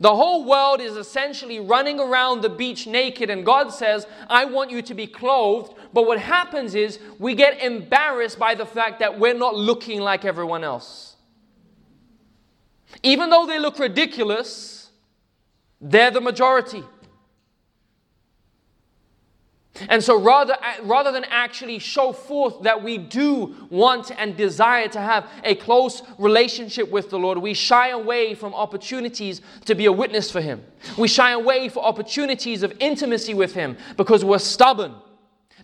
The 0.00 0.16
whole 0.16 0.46
world 0.46 0.80
is 0.80 0.96
essentially 0.96 1.60
running 1.60 2.00
around 2.00 2.40
the 2.40 2.48
beach 2.48 2.86
naked, 2.86 3.28
and 3.28 3.44
God 3.44 3.68
says, 3.68 4.06
I 4.30 4.46
want 4.46 4.70
you 4.70 4.80
to 4.80 4.94
be 4.94 5.06
clothed. 5.06 5.74
But 5.92 6.06
what 6.06 6.18
happens 6.18 6.74
is 6.74 6.98
we 7.18 7.34
get 7.34 7.62
embarrassed 7.62 8.38
by 8.38 8.54
the 8.54 8.64
fact 8.64 9.00
that 9.00 9.18
we're 9.18 9.34
not 9.34 9.54
looking 9.54 10.00
like 10.00 10.24
everyone 10.24 10.64
else. 10.64 11.16
Even 13.02 13.28
though 13.28 13.46
they 13.46 13.58
look 13.58 13.78
ridiculous, 13.78 14.90
they're 15.82 16.10
the 16.10 16.20
majority. 16.20 16.82
And 19.88 20.02
so 20.02 20.20
rather, 20.20 20.56
rather 20.82 21.10
than 21.12 21.24
actually 21.24 21.78
show 21.78 22.12
forth 22.12 22.62
that 22.62 22.82
we 22.82 22.98
do 22.98 23.54
want 23.70 24.10
and 24.18 24.36
desire 24.36 24.88
to 24.88 25.00
have 25.00 25.28
a 25.44 25.54
close 25.54 26.02
relationship 26.18 26.90
with 26.90 27.10
the 27.10 27.18
Lord, 27.18 27.38
we 27.38 27.54
shy 27.54 27.88
away 27.88 28.34
from 28.34 28.54
opportunities 28.54 29.40
to 29.64 29.74
be 29.74 29.86
a 29.86 29.92
witness 29.92 30.30
for 30.30 30.40
Him. 30.40 30.62
We 30.98 31.08
shy 31.08 31.32
away 31.32 31.68
for 31.68 31.84
opportunities 31.84 32.62
of 32.62 32.72
intimacy 32.80 33.34
with 33.34 33.54
Him 33.54 33.76
because 33.96 34.24
we're 34.24 34.38
stubborn, 34.38 34.94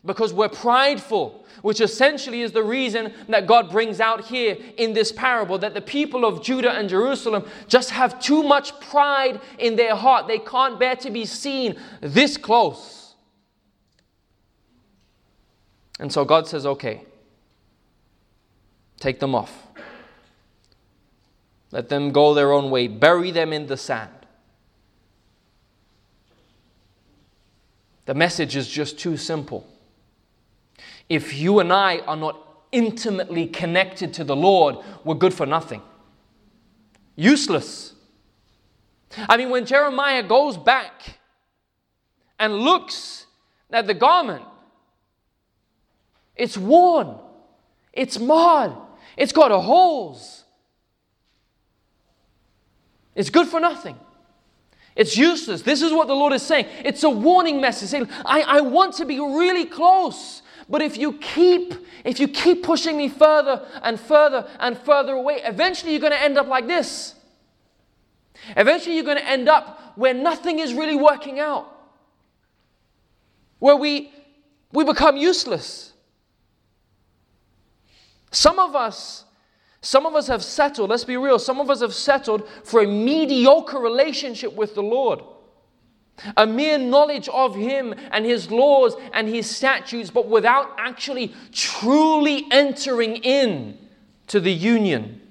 because 0.05 0.33
we're 0.33 0.49
prideful, 0.49 1.45
which 1.63 1.81
essentially 1.81 2.43
is 2.43 2.53
the 2.53 2.63
reason 2.63 3.13
that 3.29 3.47
God 3.47 3.71
brings 3.71 4.01
out 4.01 4.25
here 4.25 4.57
in 4.77 4.93
this 4.93 5.13
parable 5.13 5.59
that 5.59 5.75
the 5.75 5.81
people 5.81 6.25
of 6.25 6.43
Judah 6.43 6.73
and 6.73 6.89
Jerusalem 6.89 7.45
just 7.69 7.91
have 7.91 8.21
too 8.21 8.43
much 8.43 8.79
pride 8.81 9.41
in 9.59 9.77
their 9.77 9.95
heart. 9.95 10.27
They 10.27 10.39
can't 10.39 10.79
bear 10.79 10.97
to 10.97 11.11
be 11.11 11.25
seen 11.25 11.77
this 12.01 12.37
close. 12.37 13.06
And 15.99 16.13
so 16.13 16.25
God 16.25 16.47
says, 16.47 16.67
okay, 16.67 17.03
take 19.01 19.21
them 19.21 19.35
off. 19.35 19.67
Let 21.73 21.89
them 21.89 22.11
go 22.13 22.35
their 22.35 22.53
own 22.53 22.71
way. 22.71 22.87
Bury 22.89 23.31
them 23.31 23.53
in 23.53 23.67
the 23.67 23.77
sand. 23.77 24.11
The 28.05 28.15
message 28.15 28.57
is 28.57 28.69
just 28.69 28.99
too 28.99 29.17
simple. 29.17 29.67
If 31.09 31.35
you 31.35 31.59
and 31.59 31.73
I 31.73 31.99
are 32.01 32.17
not 32.17 32.41
intimately 32.73 33.47
connected 33.47 34.15
to 34.15 34.25
the 34.25 34.37
Lord, 34.37 34.77
we're 35.05 35.15
good 35.15 35.35
for 35.35 35.47
nothing. 35.47 35.83
Useless. 37.17 37.95
I 39.29 39.37
mean, 39.37 39.51
when 39.51 39.67
Jeremiah 39.67 40.23
goes 40.23 40.57
back 40.57 41.19
and 42.39 42.59
looks 42.59 43.27
at 43.71 43.87
the 43.87 43.95
garment, 43.95 44.45
it's 46.37 46.57
worn. 46.57 47.17
It's 47.93 48.19
marred. 48.19 48.73
It's 49.17 49.33
got 49.33 49.51
holes. 49.51 50.45
It's 53.15 53.31
good 53.31 53.49
for 53.49 53.59
nothing. 53.59 53.99
It's 54.95 55.17
useless. 55.17 55.63
This 55.63 55.83
is 55.83 55.93
what 55.93 56.07
the 56.07 56.15
Lord 56.15 56.33
is 56.33 56.43
saying. 56.43 56.67
It's 56.85 57.03
a 57.03 57.11
warning 57.11 57.61
message 57.61 57.89
saying, 57.89 58.09
I, 58.25 58.43
I 58.43 58.61
want 58.61 58.95
to 58.97 59.05
be 59.05 59.19
really 59.19 59.65
close. 59.65 60.43
But 60.69 60.83
if 60.83 60.97
you 60.97 61.15
keep, 61.15 61.75
if 62.05 62.19
you 62.19 62.29
keep 62.29 62.63
pushing 62.63 62.97
me 62.97 63.09
further 63.09 63.67
and 63.83 63.99
further 64.01 64.49
and 64.59 64.77
further 64.77 65.13
away, 65.13 65.41
eventually 65.45 65.93
you're 65.93 66.01
going 66.01 66.13
to 66.13 66.23
end 66.23 66.39
up 66.39 66.47
like 66.47 66.67
this. 66.67 67.15
Eventually 68.57 68.95
you're 68.97 69.05
going 69.05 69.19
to 69.19 69.29
end 69.29 69.49
up 69.49 69.93
where 69.97 70.15
nothing 70.15 70.59
is 70.59 70.75
really 70.75 70.97
working 70.97 71.41
out. 71.41 71.73
Where 73.59 73.77
we 73.77 74.13
we 74.73 74.85
become 74.85 75.17
useless. 75.17 75.93
Some 78.37 78.59
of 78.59 78.77
us, 78.77 79.25
some 79.81 80.05
of 80.05 80.15
us 80.15 80.27
have 80.27 80.45
settled, 80.45 80.91
let's 80.91 81.05
be 81.05 81.17
real, 81.17 81.39
some 81.39 81.59
of 81.59 81.71
us 81.71 81.81
have 81.81 81.95
settled 81.95 82.47
for 82.65 82.83
a 82.83 82.87
mediocre 82.87 83.79
relationship 83.79 84.53
with 84.53 84.75
the 84.75 84.83
Lord. 84.83 85.23
A 86.37 86.47
mere 86.47 86.77
knowledge 86.77 87.31
of 87.31 87.55
Him 87.55 87.95
and 88.11 88.27
His 88.27 88.51
laws 88.51 88.95
and 89.15 89.27
His 89.27 89.49
statutes, 89.49 90.11
but 90.11 90.29
without 90.29 90.75
actually 90.77 91.35
truly 91.51 92.45
entering 92.51 93.17
in 93.17 93.79
to 94.27 94.39
the 94.39 94.53
union. 94.53 95.23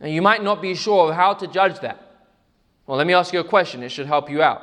Now, 0.00 0.06
you 0.06 0.22
might 0.22 0.42
not 0.42 0.62
be 0.62 0.74
sure 0.74 1.10
of 1.10 1.16
how 1.16 1.34
to 1.34 1.46
judge 1.46 1.80
that. 1.80 2.00
Well, 2.86 2.96
let 2.96 3.06
me 3.06 3.12
ask 3.12 3.34
you 3.34 3.40
a 3.40 3.44
question, 3.44 3.82
it 3.82 3.90
should 3.90 4.06
help 4.06 4.30
you 4.30 4.40
out. 4.40 4.62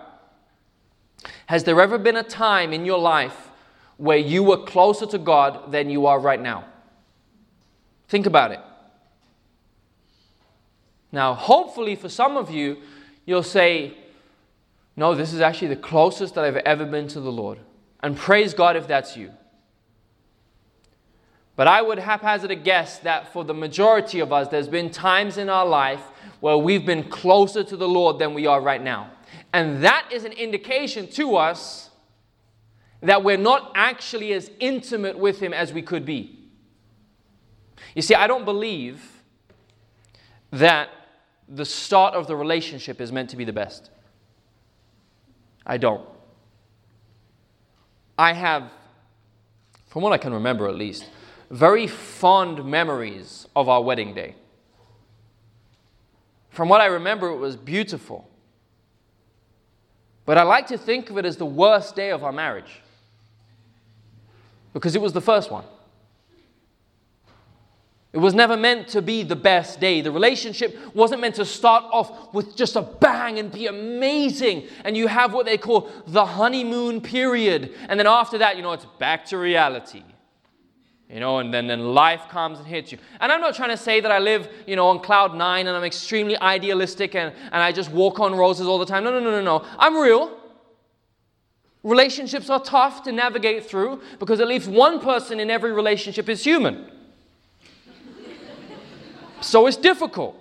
Has 1.45 1.65
there 1.65 1.79
ever 1.79 1.99
been 1.99 2.15
a 2.15 2.23
time 2.23 2.73
in 2.73 2.83
your 2.83 2.97
life 2.97 3.51
where 3.97 4.17
you 4.17 4.43
were 4.43 4.57
closer 4.57 5.05
to 5.05 5.17
God 5.17 5.71
than 5.71 5.89
you 5.89 6.05
are 6.05 6.19
right 6.19 6.41
now. 6.41 6.65
Think 8.07 8.25
about 8.25 8.51
it. 8.51 8.59
Now, 11.11 11.33
hopefully, 11.33 11.95
for 11.95 12.09
some 12.09 12.35
of 12.35 12.51
you, 12.51 12.77
you'll 13.25 13.43
say, 13.43 13.97
No, 14.95 15.15
this 15.15 15.33
is 15.33 15.41
actually 15.41 15.69
the 15.69 15.77
closest 15.77 16.35
that 16.35 16.43
I've 16.43 16.57
ever 16.57 16.85
been 16.85 17.07
to 17.09 17.21
the 17.21 17.31
Lord. 17.31 17.59
And 18.03 18.17
praise 18.17 18.53
God 18.53 18.75
if 18.75 18.87
that's 18.87 19.15
you. 19.15 19.31
But 21.55 21.67
I 21.67 21.81
would 21.81 21.99
haphazard 21.99 22.51
a 22.51 22.55
guess 22.55 22.99
that 22.99 23.31
for 23.31 23.45
the 23.45 23.53
majority 23.53 24.19
of 24.19 24.33
us, 24.33 24.49
there's 24.49 24.67
been 24.67 24.89
times 24.89 25.37
in 25.37 25.49
our 25.49 25.65
life 25.65 26.01
where 26.41 26.57
we've 26.57 26.85
been 26.85 27.03
closer 27.03 27.63
to 27.63 27.77
the 27.77 27.87
Lord 27.87 28.19
than 28.19 28.33
we 28.33 28.45
are 28.45 28.59
right 28.59 28.81
now. 28.81 29.11
And 29.53 29.81
that 29.83 30.09
is 30.11 30.25
an 30.25 30.33
indication 30.33 31.07
to 31.11 31.37
us 31.37 31.84
that 33.05 33.23
we're 33.23 33.37
not 33.37 33.71
actually 33.75 34.33
as 34.33 34.49
intimate 34.59 35.17
with 35.17 35.39
Him 35.39 35.53
as 35.53 35.71
we 35.71 35.81
could 35.81 36.05
be. 36.05 36.39
You 37.93 38.01
see, 38.01 38.15
I 38.15 38.25
don't 38.25 38.45
believe 38.45 39.21
that 40.51 40.89
the 41.47 41.65
start 41.65 42.15
of 42.15 42.25
the 42.25 42.35
relationship 42.35 42.99
is 42.99 43.11
meant 43.11 43.29
to 43.29 43.37
be 43.37 43.45
the 43.45 43.53
best. 43.53 43.91
I 45.65 45.77
don't. 45.77 46.07
I 48.17 48.33
have, 48.33 48.71
from 49.87 50.01
what 50.01 50.11
I 50.11 50.17
can 50.17 50.33
remember 50.33 50.67
at 50.67 50.75
least, 50.75 51.07
very 51.51 51.85
fond 51.85 52.65
memories 52.65 53.47
of 53.55 53.69
our 53.69 53.83
wedding 53.83 54.15
day. 54.15 54.35
From 56.49 56.69
what 56.69 56.81
I 56.81 56.85
remember, 56.85 57.29
it 57.29 57.37
was 57.37 57.55
beautiful. 57.55 58.27
But 60.25 60.39
I 60.39 60.43
like 60.43 60.65
to 60.67 60.77
think 60.77 61.11
of 61.11 61.19
it 61.19 61.25
as 61.25 61.37
the 61.37 61.45
worst 61.45 61.95
day 61.95 62.09
of 62.09 62.23
our 62.23 62.31
marriage 62.31 62.81
because 64.75 64.93
it 64.93 65.01
was 65.01 65.13
the 65.13 65.21
first 65.21 65.49
one. 65.49 65.63
It 68.11 68.17
was 68.17 68.33
never 68.33 68.57
meant 68.57 68.89
to 68.89 69.01
be 69.01 69.23
the 69.23 69.35
best 69.35 69.79
day. 69.79 70.01
The 70.01 70.11
relationship 70.11 70.77
wasn't 70.93 71.21
meant 71.21 71.35
to 71.35 71.45
start 71.45 71.85
off 71.91 72.33
with 72.33 72.57
just 72.57 72.75
a 72.75 72.81
bang 72.81 73.39
and 73.39 73.49
be 73.49 73.67
amazing. 73.67 74.67
And 74.83 74.97
you 74.97 75.07
have 75.07 75.33
what 75.33 75.45
they 75.45 75.57
call 75.57 75.89
the 76.07 76.25
honeymoon 76.25 76.99
period. 76.99 77.73
And 77.87 77.97
then 77.97 78.05
after 78.05 78.37
that, 78.39 78.57
you 78.57 78.63
know, 78.63 78.73
it's 78.73 78.85
back 78.99 79.25
to 79.27 79.37
reality. 79.37 80.03
You 81.09 81.21
know, 81.21 81.39
and 81.39 81.53
then, 81.53 81.67
then 81.67 81.93
life 81.93 82.27
comes 82.27 82.59
and 82.59 82.67
hits 82.67 82.91
you. 82.91 82.97
And 83.21 83.31
I'm 83.31 83.39
not 83.39 83.55
trying 83.55 83.69
to 83.69 83.77
say 83.77 84.01
that 84.01 84.11
I 84.11 84.19
live, 84.19 84.49
you 84.67 84.75
know, 84.75 84.89
on 84.89 84.99
cloud 84.99 85.35
nine 85.35 85.67
and 85.67 85.77
I'm 85.77 85.85
extremely 85.85 86.37
idealistic 86.39 87.15
and, 87.15 87.33
and 87.45 87.55
I 87.55 87.71
just 87.71 87.91
walk 87.91 88.19
on 88.19 88.35
roses 88.35 88.67
all 88.67 88.79
the 88.79 88.85
time. 88.85 89.05
No, 89.05 89.11
no, 89.11 89.21
no, 89.21 89.31
no, 89.31 89.41
no. 89.41 89.65
I'm 89.79 89.95
real. 89.95 90.37
Relationships 91.85 92.49
are 92.49 92.59
tough 92.59 93.03
to 93.03 93.11
navigate 93.11 93.63
through 93.63 94.01
because 94.17 94.39
at 94.39 94.47
least 94.47 94.67
one 94.67 94.99
person 94.99 95.39
in 95.39 95.51
every 95.51 95.71
relationship 95.71 96.27
is 96.27 96.43
human. 96.43 96.89
So 99.39 99.67
it's 99.67 99.77
difficult. 99.77 100.35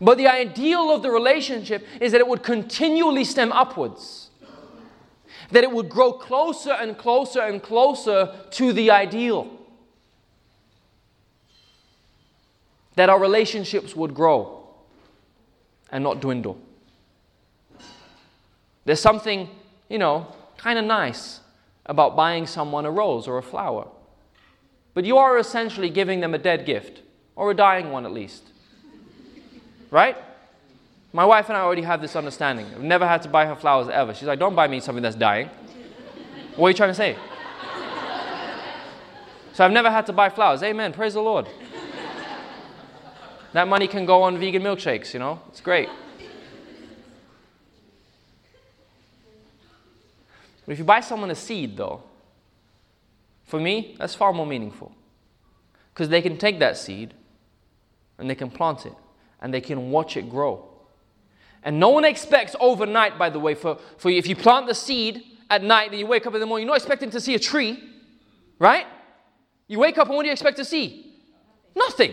But 0.00 0.18
the 0.18 0.26
ideal 0.26 0.90
of 0.90 1.02
the 1.02 1.12
relationship 1.12 1.86
is 2.00 2.10
that 2.10 2.20
it 2.20 2.26
would 2.26 2.42
continually 2.42 3.22
stem 3.22 3.52
upwards, 3.52 4.30
that 5.52 5.62
it 5.62 5.70
would 5.70 5.88
grow 5.88 6.12
closer 6.12 6.72
and 6.72 6.98
closer 6.98 7.42
and 7.42 7.62
closer 7.62 8.34
to 8.50 8.72
the 8.72 8.90
ideal, 8.90 9.48
that 12.96 13.08
our 13.08 13.20
relationships 13.20 13.94
would 13.94 14.12
grow 14.12 14.66
and 15.92 16.02
not 16.02 16.18
dwindle. 16.18 16.58
There's 18.88 19.00
something, 19.00 19.50
you 19.90 19.98
know, 19.98 20.34
kind 20.56 20.78
of 20.78 20.84
nice 20.86 21.40
about 21.84 22.16
buying 22.16 22.46
someone 22.46 22.86
a 22.86 22.90
rose 22.90 23.28
or 23.28 23.36
a 23.36 23.42
flower. 23.42 23.86
But 24.94 25.04
you 25.04 25.18
are 25.18 25.36
essentially 25.36 25.90
giving 25.90 26.20
them 26.20 26.32
a 26.32 26.38
dead 26.38 26.64
gift, 26.64 27.02
or 27.36 27.50
a 27.50 27.54
dying 27.54 27.92
one 27.92 28.06
at 28.06 28.12
least. 28.12 28.44
Right? 29.90 30.16
My 31.12 31.26
wife 31.26 31.50
and 31.50 31.58
I 31.58 31.60
already 31.60 31.82
have 31.82 32.00
this 32.00 32.16
understanding. 32.16 32.64
I've 32.74 32.80
never 32.80 33.06
had 33.06 33.20
to 33.24 33.28
buy 33.28 33.44
her 33.44 33.54
flowers 33.54 33.90
ever. 33.90 34.14
She's 34.14 34.26
like, 34.26 34.38
don't 34.38 34.54
buy 34.54 34.66
me 34.68 34.80
something 34.80 35.02
that's 35.02 35.16
dying. 35.16 35.50
What 36.56 36.68
are 36.68 36.70
you 36.70 36.74
trying 36.74 36.88
to 36.88 36.94
say? 36.94 37.14
So 39.52 39.66
I've 39.66 39.72
never 39.72 39.90
had 39.90 40.06
to 40.06 40.14
buy 40.14 40.30
flowers. 40.30 40.62
Amen. 40.62 40.94
Praise 40.94 41.12
the 41.12 41.20
Lord. 41.20 41.46
That 43.52 43.68
money 43.68 43.86
can 43.86 44.06
go 44.06 44.22
on 44.22 44.38
vegan 44.38 44.62
milkshakes, 44.62 45.12
you 45.12 45.20
know? 45.20 45.42
It's 45.50 45.60
great. 45.60 45.90
But 50.68 50.72
if 50.72 50.80
you 50.80 50.84
buy 50.84 51.00
someone 51.00 51.30
a 51.30 51.34
seed, 51.34 51.78
though, 51.78 52.02
for 53.44 53.58
me, 53.58 53.96
that's 53.98 54.14
far 54.14 54.34
more 54.34 54.44
meaningful. 54.44 54.92
Because 55.94 56.10
they 56.10 56.20
can 56.20 56.36
take 56.36 56.58
that 56.58 56.76
seed 56.76 57.14
and 58.18 58.28
they 58.28 58.34
can 58.34 58.50
plant 58.50 58.84
it 58.84 58.92
and 59.40 59.54
they 59.54 59.62
can 59.62 59.90
watch 59.90 60.18
it 60.18 60.28
grow. 60.28 60.68
And 61.62 61.80
no 61.80 61.88
one 61.88 62.04
expects 62.04 62.54
overnight, 62.60 63.18
by 63.18 63.30
the 63.30 63.38
way, 63.38 63.54
for, 63.54 63.78
for 63.96 64.10
if 64.10 64.26
you 64.26 64.36
plant 64.36 64.66
the 64.66 64.74
seed 64.74 65.22
at 65.48 65.62
night 65.62 65.88
and 65.88 65.98
you 65.98 66.06
wake 66.06 66.26
up 66.26 66.34
in 66.34 66.40
the 66.40 66.44
morning, 66.44 66.66
you're 66.66 66.74
not 66.74 66.82
expecting 66.82 67.08
to 67.12 67.20
see 67.20 67.34
a 67.34 67.38
tree, 67.38 67.82
right? 68.58 68.86
You 69.68 69.78
wake 69.78 69.96
up 69.96 70.08
and 70.08 70.16
what 70.16 70.24
do 70.24 70.26
you 70.26 70.32
expect 70.32 70.58
to 70.58 70.66
see? 70.66 71.14
Nothing. 71.74 72.12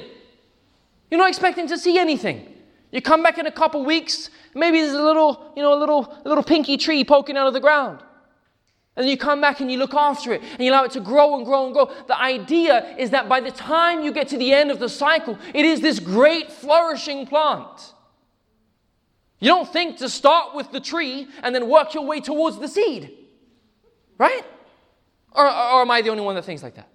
You're 1.11 1.19
not 1.19 1.27
expecting 1.27 1.67
to 1.67 1.77
see 1.77 1.97
anything. 1.97 2.53
You 2.93 3.01
come 3.01 3.21
back 3.21 3.37
in 3.37 3.47
a 3.47 3.51
couple 3.51 3.83
weeks, 3.83 4.29
maybe 4.53 4.79
there's 4.79 4.93
a 4.93 5.03
little, 5.03 5.51
you 5.57 5.61
know, 5.61 5.77
a 5.77 5.79
little, 5.79 6.21
a 6.23 6.29
little 6.29 6.43
pinky 6.45 6.77
tree 6.77 7.03
poking 7.03 7.35
out 7.35 7.47
of 7.47 7.53
the 7.53 7.59
ground. 7.59 7.99
And 8.95 9.03
then 9.03 9.09
you 9.09 9.17
come 9.17 9.41
back 9.41 9.59
and 9.59 9.69
you 9.69 9.77
look 9.77 9.93
after 9.93 10.31
it 10.33 10.41
and 10.41 10.61
you 10.61 10.71
allow 10.71 10.85
it 10.85 10.91
to 10.91 11.01
grow 11.01 11.35
and 11.35 11.45
grow 11.45 11.65
and 11.65 11.73
grow. 11.73 11.91
The 12.07 12.17
idea 12.17 12.95
is 12.97 13.09
that 13.09 13.27
by 13.27 13.41
the 13.41 13.51
time 13.51 14.03
you 14.03 14.13
get 14.13 14.29
to 14.29 14.37
the 14.37 14.53
end 14.53 14.71
of 14.71 14.79
the 14.79 14.87
cycle, 14.87 15.37
it 15.53 15.65
is 15.65 15.81
this 15.81 15.99
great 15.99 16.51
flourishing 16.51 17.27
plant. 17.27 17.93
You 19.39 19.49
don't 19.49 19.71
think 19.71 19.97
to 19.97 20.07
start 20.07 20.55
with 20.55 20.71
the 20.71 20.79
tree 20.79 21.27
and 21.43 21.53
then 21.53 21.67
work 21.67 21.93
your 21.93 22.05
way 22.05 22.21
towards 22.21 22.57
the 22.57 22.69
seed, 22.69 23.11
right? 24.17 24.43
Or, 25.33 25.45
or 25.45 25.81
am 25.81 25.91
I 25.91 26.01
the 26.01 26.09
only 26.09 26.23
one 26.23 26.35
that 26.35 26.45
thinks 26.45 26.63
like 26.63 26.75
that? 26.75 26.87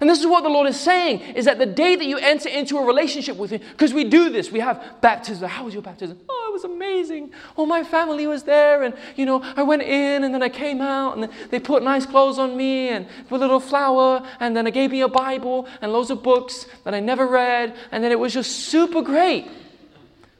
And 0.00 0.08
this 0.08 0.20
is 0.20 0.26
what 0.26 0.42
the 0.42 0.48
Lord 0.48 0.68
is 0.68 0.78
saying 0.78 1.20
is 1.20 1.44
that 1.44 1.58
the 1.58 1.66
day 1.66 1.96
that 1.96 2.06
you 2.06 2.18
enter 2.18 2.48
into 2.48 2.78
a 2.78 2.84
relationship 2.84 3.36
with 3.36 3.50
Him, 3.50 3.60
because 3.72 3.92
we 3.92 4.04
do 4.04 4.30
this, 4.30 4.50
we 4.50 4.60
have 4.60 4.82
baptism. 5.00 5.48
How 5.48 5.64
was 5.64 5.74
your 5.74 5.82
baptism? 5.82 6.18
Oh, 6.28 6.46
it 6.48 6.52
was 6.52 6.64
amazing. 6.64 7.32
Oh, 7.56 7.66
my 7.66 7.84
family 7.84 8.26
was 8.26 8.42
there, 8.42 8.82
and 8.82 8.94
you 9.16 9.26
know, 9.26 9.42
I 9.56 9.62
went 9.62 9.82
in 9.82 10.24
and 10.24 10.34
then 10.34 10.42
I 10.42 10.48
came 10.48 10.80
out, 10.80 11.16
and 11.16 11.28
they 11.50 11.60
put 11.60 11.82
nice 11.82 12.06
clothes 12.06 12.38
on 12.38 12.56
me 12.56 12.88
and 12.88 13.06
a 13.30 13.36
little 13.36 13.60
flower, 13.60 14.26
and 14.40 14.56
then 14.56 14.64
they 14.64 14.70
gave 14.70 14.90
me 14.90 15.00
a 15.00 15.08
Bible 15.08 15.66
and 15.80 15.92
loads 15.92 16.10
of 16.10 16.22
books 16.22 16.66
that 16.84 16.94
I 16.94 17.00
never 17.00 17.26
read, 17.26 17.74
and 17.90 18.02
then 18.02 18.12
it 18.12 18.18
was 18.18 18.32
just 18.32 18.50
super 18.66 19.02
great. 19.02 19.48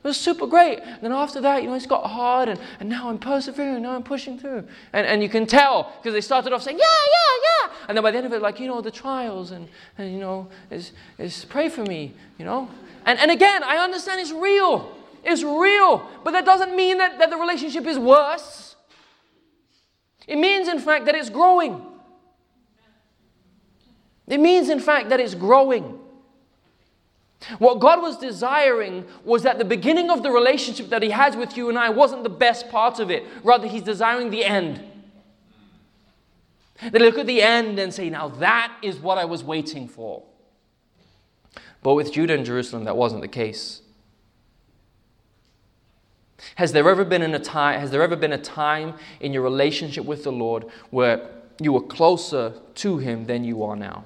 It 0.02 0.08
was 0.08 0.16
super 0.16 0.48
great. 0.48 0.80
And 0.80 1.00
then 1.00 1.12
after 1.12 1.40
that, 1.42 1.62
you 1.62 1.68
know, 1.68 1.74
it's 1.74 1.86
got 1.86 2.04
hard, 2.04 2.48
and, 2.48 2.58
and 2.80 2.88
now 2.88 3.08
I'm 3.08 3.18
persevering, 3.18 3.82
now 3.82 3.94
I'm 3.94 4.02
pushing 4.02 4.36
through. 4.36 4.66
And, 4.92 5.06
and 5.06 5.22
you 5.22 5.28
can 5.28 5.46
tell 5.46 5.92
because 5.98 6.12
they 6.12 6.20
started 6.20 6.52
off 6.52 6.62
saying, 6.62 6.78
yeah, 6.78 6.84
yeah, 6.84 7.68
yeah. 7.68 7.74
And 7.86 7.96
then 7.96 8.02
by 8.02 8.10
the 8.10 8.16
end 8.16 8.26
of 8.26 8.32
it, 8.32 8.42
like, 8.42 8.58
you 8.58 8.66
know, 8.66 8.80
the 8.80 8.90
trials, 8.90 9.52
and, 9.52 9.68
and 9.98 10.12
you 10.12 10.18
know, 10.18 10.48
is, 10.70 10.90
is 11.18 11.44
pray 11.44 11.68
for 11.68 11.84
me, 11.84 12.14
you 12.36 12.44
know. 12.44 12.68
And, 13.06 13.16
and 13.20 13.30
again, 13.30 13.62
I 13.62 13.76
understand 13.76 14.20
it's 14.20 14.32
real. 14.32 14.92
It's 15.22 15.44
real. 15.44 16.08
But 16.24 16.32
that 16.32 16.44
doesn't 16.44 16.74
mean 16.74 16.98
that, 16.98 17.20
that 17.20 17.30
the 17.30 17.36
relationship 17.36 17.86
is 17.86 17.96
worse. 17.96 18.74
It 20.26 20.36
means, 20.36 20.66
in 20.66 20.80
fact, 20.80 21.06
that 21.06 21.14
it's 21.14 21.30
growing. 21.30 21.80
It 24.26 24.40
means, 24.40 24.68
in 24.68 24.80
fact, 24.80 25.10
that 25.10 25.20
it's 25.20 25.36
growing. 25.36 26.00
What 27.58 27.80
God 27.80 28.00
was 28.00 28.18
desiring 28.18 29.04
was 29.24 29.42
that 29.42 29.58
the 29.58 29.64
beginning 29.64 30.10
of 30.10 30.22
the 30.22 30.30
relationship 30.30 30.90
that 30.90 31.02
He 31.02 31.10
has 31.10 31.36
with 31.36 31.56
you 31.56 31.68
and 31.68 31.78
I 31.78 31.90
wasn't 31.90 32.22
the 32.22 32.30
best 32.30 32.68
part 32.70 33.00
of 33.00 33.10
it. 33.10 33.24
Rather, 33.42 33.66
He's 33.66 33.82
desiring 33.82 34.30
the 34.30 34.44
end. 34.44 34.82
They 36.90 36.98
look 36.98 37.18
at 37.18 37.26
the 37.26 37.42
end 37.42 37.78
and 37.78 37.92
say, 37.92 38.10
Now 38.10 38.28
that 38.28 38.76
is 38.82 38.98
what 38.98 39.18
I 39.18 39.24
was 39.24 39.44
waiting 39.44 39.88
for. 39.88 40.22
But 41.82 41.94
with 41.94 42.12
Judah 42.12 42.34
and 42.34 42.44
Jerusalem, 42.44 42.84
that 42.84 42.96
wasn't 42.96 43.22
the 43.22 43.28
case. 43.28 43.82
Has 46.56 46.72
there 46.72 46.88
ever 46.88 47.04
been 47.04 47.22
a 47.22 47.38
time, 47.38 47.80
has 47.80 47.90
there 47.90 48.02
ever 48.02 48.16
been 48.16 48.32
a 48.32 48.38
time 48.38 48.94
in 49.20 49.32
your 49.32 49.42
relationship 49.42 50.04
with 50.04 50.24
the 50.24 50.32
Lord 50.32 50.66
where 50.90 51.28
you 51.60 51.72
were 51.72 51.82
closer 51.82 52.54
to 52.76 52.98
Him 52.98 53.26
than 53.26 53.44
you 53.44 53.62
are 53.62 53.76
now? 53.76 54.04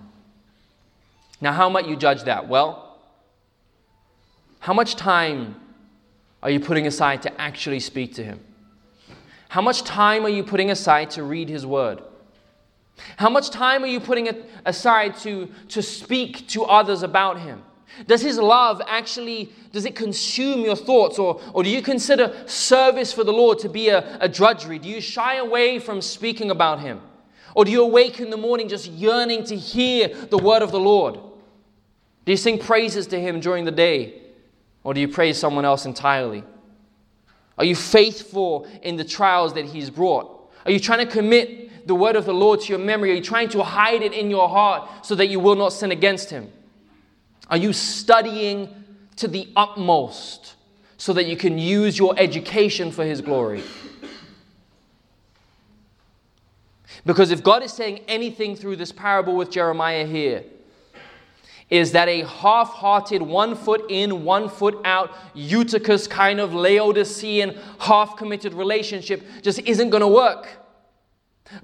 Now, 1.40 1.52
how 1.52 1.68
might 1.68 1.86
you 1.86 1.96
judge 1.96 2.24
that? 2.24 2.48
Well, 2.48 2.85
how 4.66 4.72
much 4.72 4.96
time 4.96 5.54
are 6.42 6.50
you 6.50 6.58
putting 6.58 6.88
aside 6.88 7.22
to 7.22 7.40
actually 7.40 7.78
speak 7.78 8.14
to 8.14 8.24
Him? 8.24 8.40
How 9.48 9.62
much 9.62 9.84
time 9.84 10.26
are 10.26 10.28
you 10.28 10.42
putting 10.42 10.72
aside 10.72 11.08
to 11.12 11.22
read 11.22 11.48
His 11.48 11.64
Word? 11.64 12.02
How 13.16 13.30
much 13.30 13.50
time 13.50 13.84
are 13.84 13.86
you 13.86 14.00
putting 14.00 14.28
aside 14.64 15.18
to, 15.18 15.48
to 15.68 15.80
speak 15.80 16.48
to 16.48 16.64
others 16.64 17.04
about 17.04 17.38
Him? 17.38 17.62
Does 18.08 18.22
His 18.22 18.38
love 18.38 18.82
actually, 18.88 19.52
does 19.70 19.84
it 19.84 19.94
consume 19.94 20.64
your 20.64 20.74
thoughts? 20.74 21.20
Or, 21.20 21.40
or 21.54 21.62
do 21.62 21.70
you 21.70 21.80
consider 21.80 22.34
service 22.46 23.12
for 23.12 23.22
the 23.22 23.32
Lord 23.32 23.60
to 23.60 23.68
be 23.68 23.90
a, 23.90 24.18
a 24.20 24.28
drudgery? 24.28 24.80
Do 24.80 24.88
you 24.88 25.00
shy 25.00 25.36
away 25.36 25.78
from 25.78 26.02
speaking 26.02 26.50
about 26.50 26.80
Him? 26.80 27.00
Or 27.54 27.64
do 27.64 27.70
you 27.70 27.84
awake 27.84 28.18
in 28.18 28.30
the 28.30 28.36
morning 28.36 28.66
just 28.66 28.90
yearning 28.90 29.44
to 29.44 29.54
hear 29.54 30.08
the 30.08 30.38
word 30.38 30.62
of 30.62 30.72
the 30.72 30.80
Lord? 30.80 31.20
Do 32.24 32.32
you 32.32 32.36
sing 32.36 32.58
praises 32.58 33.06
to 33.06 33.20
Him 33.20 33.38
during 33.38 33.64
the 33.64 33.70
day? 33.70 34.22
Or 34.86 34.94
do 34.94 35.00
you 35.00 35.08
praise 35.08 35.36
someone 35.36 35.64
else 35.64 35.84
entirely? 35.84 36.44
Are 37.58 37.64
you 37.64 37.74
faithful 37.74 38.68
in 38.82 38.94
the 38.94 39.02
trials 39.02 39.52
that 39.54 39.64
He's 39.64 39.90
brought? 39.90 40.48
Are 40.64 40.70
you 40.70 40.78
trying 40.78 41.04
to 41.04 41.12
commit 41.12 41.88
the 41.88 41.94
word 41.96 42.14
of 42.14 42.24
the 42.24 42.32
Lord 42.32 42.60
to 42.60 42.68
your 42.68 42.78
memory? 42.78 43.10
Are 43.10 43.14
you 43.14 43.20
trying 43.20 43.48
to 43.48 43.64
hide 43.64 44.02
it 44.02 44.12
in 44.12 44.30
your 44.30 44.48
heart 44.48 45.04
so 45.04 45.16
that 45.16 45.26
you 45.26 45.40
will 45.40 45.56
not 45.56 45.70
sin 45.70 45.90
against 45.90 46.30
Him? 46.30 46.52
Are 47.50 47.56
you 47.56 47.72
studying 47.72 48.84
to 49.16 49.26
the 49.26 49.48
utmost 49.56 50.54
so 50.98 51.12
that 51.14 51.26
you 51.26 51.36
can 51.36 51.58
use 51.58 51.98
your 51.98 52.14
education 52.16 52.92
for 52.92 53.04
His 53.04 53.20
glory? 53.20 53.64
Because 57.04 57.32
if 57.32 57.42
God 57.42 57.64
is 57.64 57.72
saying 57.72 58.04
anything 58.06 58.54
through 58.54 58.76
this 58.76 58.92
parable 58.92 59.34
with 59.34 59.50
Jeremiah 59.50 60.06
here, 60.06 60.44
is 61.68 61.92
that 61.92 62.08
a 62.08 62.22
half 62.22 62.68
hearted, 62.70 63.20
one 63.20 63.56
foot 63.56 63.84
in, 63.90 64.24
one 64.24 64.48
foot 64.48 64.78
out, 64.84 65.12
Eutychus 65.34 66.08
kind 66.08 66.38
of 66.38 66.54
Laodicean, 66.54 67.58
half 67.78 68.16
committed 68.16 68.54
relationship 68.54 69.22
just 69.42 69.58
isn't 69.60 69.90
going 69.90 70.02
to 70.02 70.08
work. 70.08 70.48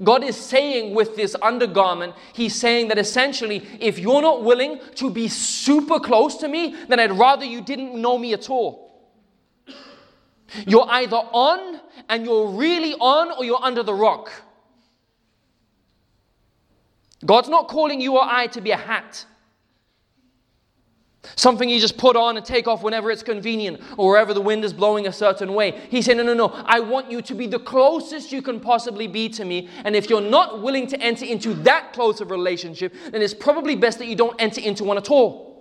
God 0.02 0.22
is 0.22 0.36
saying 0.36 0.94
with 0.94 1.16
this 1.16 1.34
undergarment, 1.42 2.14
He's 2.32 2.54
saying 2.54 2.88
that 2.88 2.98
essentially, 2.98 3.66
if 3.80 3.98
you're 3.98 4.22
not 4.22 4.44
willing 4.44 4.80
to 4.96 5.10
be 5.10 5.28
super 5.28 5.98
close 5.98 6.36
to 6.36 6.48
me, 6.48 6.76
then 6.88 7.00
I'd 7.00 7.12
rather 7.12 7.44
you 7.44 7.60
didn't 7.60 8.00
know 8.00 8.18
me 8.18 8.32
at 8.32 8.48
all. 8.48 8.90
You're 10.66 10.86
either 10.88 11.16
on 11.16 11.80
and 12.08 12.24
you're 12.24 12.48
really 12.48 12.94
on, 12.94 13.32
or 13.32 13.44
you're 13.44 13.62
under 13.62 13.82
the 13.82 13.94
rock. 13.94 14.30
God's 17.24 17.48
not 17.48 17.68
calling 17.68 18.00
you 18.00 18.16
or 18.16 18.24
I 18.24 18.48
to 18.48 18.60
be 18.60 18.72
a 18.72 18.76
hat. 18.76 19.24
Something 21.36 21.68
you 21.68 21.78
just 21.78 21.96
put 21.96 22.16
on 22.16 22.36
and 22.36 22.44
take 22.44 22.66
off 22.66 22.82
whenever 22.82 23.10
it's 23.10 23.22
convenient 23.22 23.80
or 23.96 24.10
wherever 24.10 24.34
the 24.34 24.40
wind 24.40 24.64
is 24.64 24.72
blowing 24.72 25.06
a 25.06 25.12
certain 25.12 25.54
way. 25.54 25.80
He 25.88 26.02
said, 26.02 26.16
No, 26.16 26.24
no, 26.24 26.34
no. 26.34 26.48
I 26.48 26.80
want 26.80 27.10
you 27.10 27.22
to 27.22 27.34
be 27.34 27.46
the 27.46 27.60
closest 27.60 28.32
you 28.32 28.42
can 28.42 28.58
possibly 28.58 29.06
be 29.06 29.28
to 29.30 29.44
me. 29.44 29.68
And 29.84 29.94
if 29.94 30.10
you're 30.10 30.20
not 30.20 30.62
willing 30.62 30.88
to 30.88 31.00
enter 31.00 31.24
into 31.24 31.54
that 31.62 31.92
close 31.92 32.20
of 32.20 32.30
relationship, 32.30 32.92
then 33.10 33.22
it's 33.22 33.34
probably 33.34 33.76
best 33.76 33.98
that 33.98 34.06
you 34.06 34.16
don't 34.16 34.40
enter 34.40 34.60
into 34.60 34.82
one 34.82 34.98
at 34.98 35.10
all. 35.10 35.52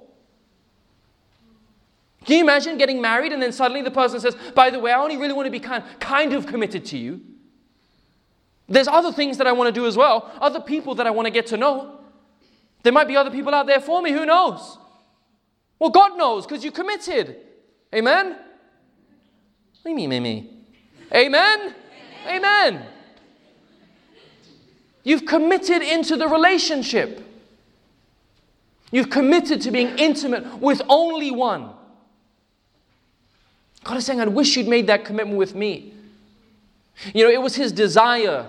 Can 2.25 2.37
you 2.37 2.43
imagine 2.43 2.77
getting 2.77 2.99
married 2.99 3.31
and 3.31 3.41
then 3.41 3.51
suddenly 3.51 3.83
the 3.83 3.91
person 3.91 4.19
says, 4.19 4.35
By 4.55 4.71
the 4.71 4.79
way, 4.79 4.91
I 4.91 4.99
only 4.99 5.17
really 5.17 5.33
want 5.33 5.45
to 5.45 5.51
be 5.51 5.59
kind, 5.59 5.83
kind 5.99 6.33
of 6.33 6.47
committed 6.47 6.85
to 6.85 6.97
you. 6.97 7.21
There's 8.67 8.87
other 8.87 9.11
things 9.11 9.37
that 9.37 9.45
I 9.45 9.51
want 9.51 9.67
to 9.67 9.79
do 9.79 9.85
as 9.85 9.95
well, 9.95 10.31
other 10.39 10.59
people 10.59 10.95
that 10.95 11.05
I 11.05 11.11
want 11.11 11.27
to 11.27 11.31
get 11.31 11.47
to 11.47 11.57
know. 11.57 11.99
There 12.81 12.93
might 12.93 13.07
be 13.07 13.15
other 13.15 13.29
people 13.29 13.53
out 13.53 13.67
there 13.67 13.79
for 13.79 14.01
me, 14.01 14.11
who 14.11 14.25
knows? 14.25 14.79
Well, 15.81 15.89
God 15.89 16.15
knows 16.15 16.45
because 16.45 16.63
you 16.63 16.71
committed. 16.71 17.37
Amen? 17.95 18.35
Do 19.83 19.89
you 19.89 19.95
mean, 19.95 20.21
me? 20.21 20.47
Amen? 21.11 21.73
Amen. 22.27 22.85
You've 25.03 25.25
committed 25.25 25.81
into 25.81 26.17
the 26.17 26.27
relationship. 26.27 27.27
You've 28.91 29.09
committed 29.09 29.59
to 29.61 29.71
being 29.71 29.97
intimate 29.97 30.59
with 30.59 30.83
only 30.87 31.31
one. 31.31 31.71
God 33.83 33.97
is 33.97 34.05
saying, 34.05 34.21
I 34.21 34.25
wish 34.25 34.55
you'd 34.55 34.67
made 34.67 34.85
that 34.85 35.03
commitment 35.03 35.39
with 35.39 35.55
me. 35.55 35.95
You 37.11 37.23
know, 37.23 37.31
it 37.31 37.41
was 37.41 37.55
his 37.55 37.71
desire 37.71 38.45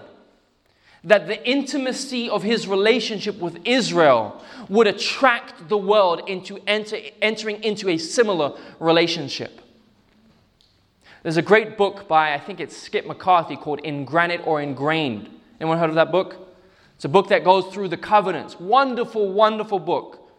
that 1.04 1.26
the 1.26 1.44
intimacy 1.48 2.30
of 2.30 2.42
his 2.42 2.68
relationship 2.68 3.38
with 3.38 3.58
Israel 3.64 4.42
would 4.68 4.86
attract 4.86 5.68
the 5.68 5.76
world 5.76 6.28
into 6.28 6.60
enter, 6.66 6.98
entering 7.20 7.62
into 7.64 7.88
a 7.88 7.98
similar 7.98 8.56
relationship. 8.78 9.60
There's 11.22 11.36
a 11.36 11.42
great 11.42 11.76
book 11.76 12.08
by, 12.08 12.34
I 12.34 12.38
think 12.38 12.60
it's 12.60 12.76
Skip 12.76 13.04
MacCarty, 13.06 13.60
called 13.60 13.80
In 13.80 14.04
Granite 14.04 14.42
or 14.44 14.60
Ingrained. 14.60 15.28
Anyone 15.60 15.78
heard 15.78 15.88
of 15.88 15.96
that 15.96 16.10
book? 16.10 16.36
It's 16.96 17.04
a 17.04 17.08
book 17.08 17.28
that 17.28 17.44
goes 17.44 17.66
through 17.72 17.88
the 17.88 17.96
covenants. 17.96 18.58
Wonderful, 18.58 19.32
wonderful 19.32 19.78
book. 19.78 20.30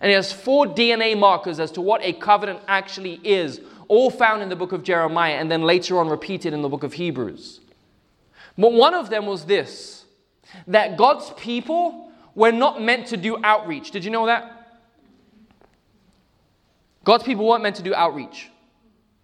And 0.00 0.10
it 0.10 0.14
has 0.14 0.32
four 0.32 0.66
DNA 0.66 1.18
markers 1.18 1.58
as 1.60 1.72
to 1.72 1.80
what 1.80 2.02
a 2.02 2.12
covenant 2.12 2.60
actually 2.68 3.20
is, 3.24 3.60
all 3.88 4.10
found 4.10 4.42
in 4.42 4.48
the 4.48 4.56
book 4.56 4.72
of 4.72 4.82
Jeremiah 4.82 5.34
and 5.34 5.50
then 5.50 5.62
later 5.62 5.98
on 5.98 6.08
repeated 6.08 6.52
in 6.52 6.62
the 6.62 6.68
book 6.68 6.82
of 6.82 6.94
Hebrews. 6.94 7.60
But 8.56 8.72
one 8.72 8.94
of 8.94 9.10
them 9.10 9.26
was 9.26 9.44
this 9.46 9.97
that 10.66 10.96
God's 10.96 11.30
people 11.36 12.10
were 12.34 12.52
not 12.52 12.80
meant 12.80 13.08
to 13.08 13.16
do 13.16 13.36
outreach. 13.42 13.90
Did 13.90 14.04
you 14.04 14.10
know 14.10 14.26
that? 14.26 14.80
God's 17.04 17.24
people 17.24 17.46
weren't 17.46 17.62
meant 17.62 17.76
to 17.76 17.82
do 17.82 17.94
outreach, 17.94 18.50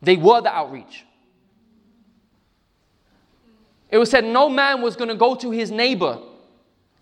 they 0.02 0.16
were 0.16 0.40
the 0.40 0.50
outreach. 0.50 1.04
It 3.90 3.98
was 3.98 4.10
said 4.10 4.24
no 4.24 4.48
man 4.48 4.82
was 4.82 4.96
going 4.96 5.10
to 5.10 5.14
go 5.14 5.36
to 5.36 5.50
his 5.50 5.70
neighbor 5.70 6.18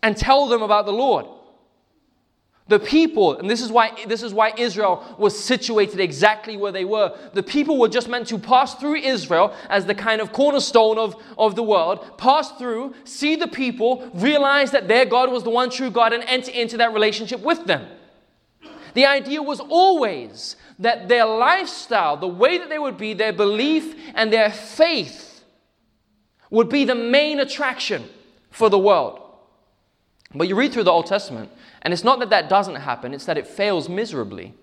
and 0.02 0.16
tell 0.16 0.46
them 0.48 0.60
about 0.60 0.84
the 0.84 0.92
Lord. 0.92 1.26
The 2.68 2.78
people, 2.78 3.38
and 3.38 3.50
this 3.50 3.60
is 3.60 3.72
why 3.72 3.90
this 4.06 4.22
is 4.22 4.32
why 4.32 4.52
Israel 4.56 5.16
was 5.18 5.38
situated 5.38 5.98
exactly 5.98 6.56
where 6.56 6.70
they 6.70 6.84
were. 6.84 7.16
The 7.34 7.42
people 7.42 7.78
were 7.78 7.88
just 7.88 8.08
meant 8.08 8.28
to 8.28 8.38
pass 8.38 8.76
through 8.76 8.96
Israel 8.96 9.52
as 9.68 9.84
the 9.84 9.94
kind 9.96 10.20
of 10.20 10.32
cornerstone 10.32 10.96
of, 10.96 11.16
of 11.36 11.56
the 11.56 11.62
world, 11.62 12.16
pass 12.18 12.52
through, 12.52 12.94
see 13.04 13.34
the 13.34 13.48
people, 13.48 14.08
realize 14.14 14.70
that 14.70 14.86
their 14.86 15.04
God 15.04 15.32
was 15.32 15.42
the 15.42 15.50
one 15.50 15.70
true 15.70 15.90
God, 15.90 16.12
and 16.12 16.22
enter 16.24 16.52
into 16.52 16.76
that 16.76 16.92
relationship 16.92 17.40
with 17.40 17.64
them. 17.66 17.86
The 18.94 19.06
idea 19.06 19.42
was 19.42 19.58
always 19.58 20.56
that 20.78 21.08
their 21.08 21.24
lifestyle, 21.24 22.16
the 22.16 22.28
way 22.28 22.58
that 22.58 22.68
they 22.68 22.78
would 22.78 22.96
be, 22.96 23.12
their 23.14 23.32
belief 23.32 23.94
and 24.14 24.32
their 24.32 24.50
faith 24.50 25.42
would 26.50 26.68
be 26.68 26.84
the 26.84 26.94
main 26.94 27.40
attraction 27.40 28.04
for 28.50 28.68
the 28.68 28.78
world. 28.78 29.21
But 30.34 30.48
you 30.48 30.54
read 30.54 30.72
through 30.72 30.84
the 30.84 30.92
Old 30.92 31.06
Testament, 31.06 31.50
and 31.82 31.92
it's 31.92 32.04
not 32.04 32.18
that 32.20 32.30
that 32.30 32.48
doesn't 32.48 32.76
happen, 32.76 33.12
it's 33.12 33.26
that 33.26 33.38
it 33.38 33.46
fails 33.46 33.88
miserably. 33.88 34.54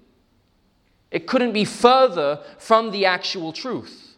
It 1.11 1.27
couldn't 1.27 1.53
be 1.53 1.65
further 1.65 2.41
from 2.57 2.91
the 2.91 3.05
actual 3.05 3.51
truth. 3.51 4.15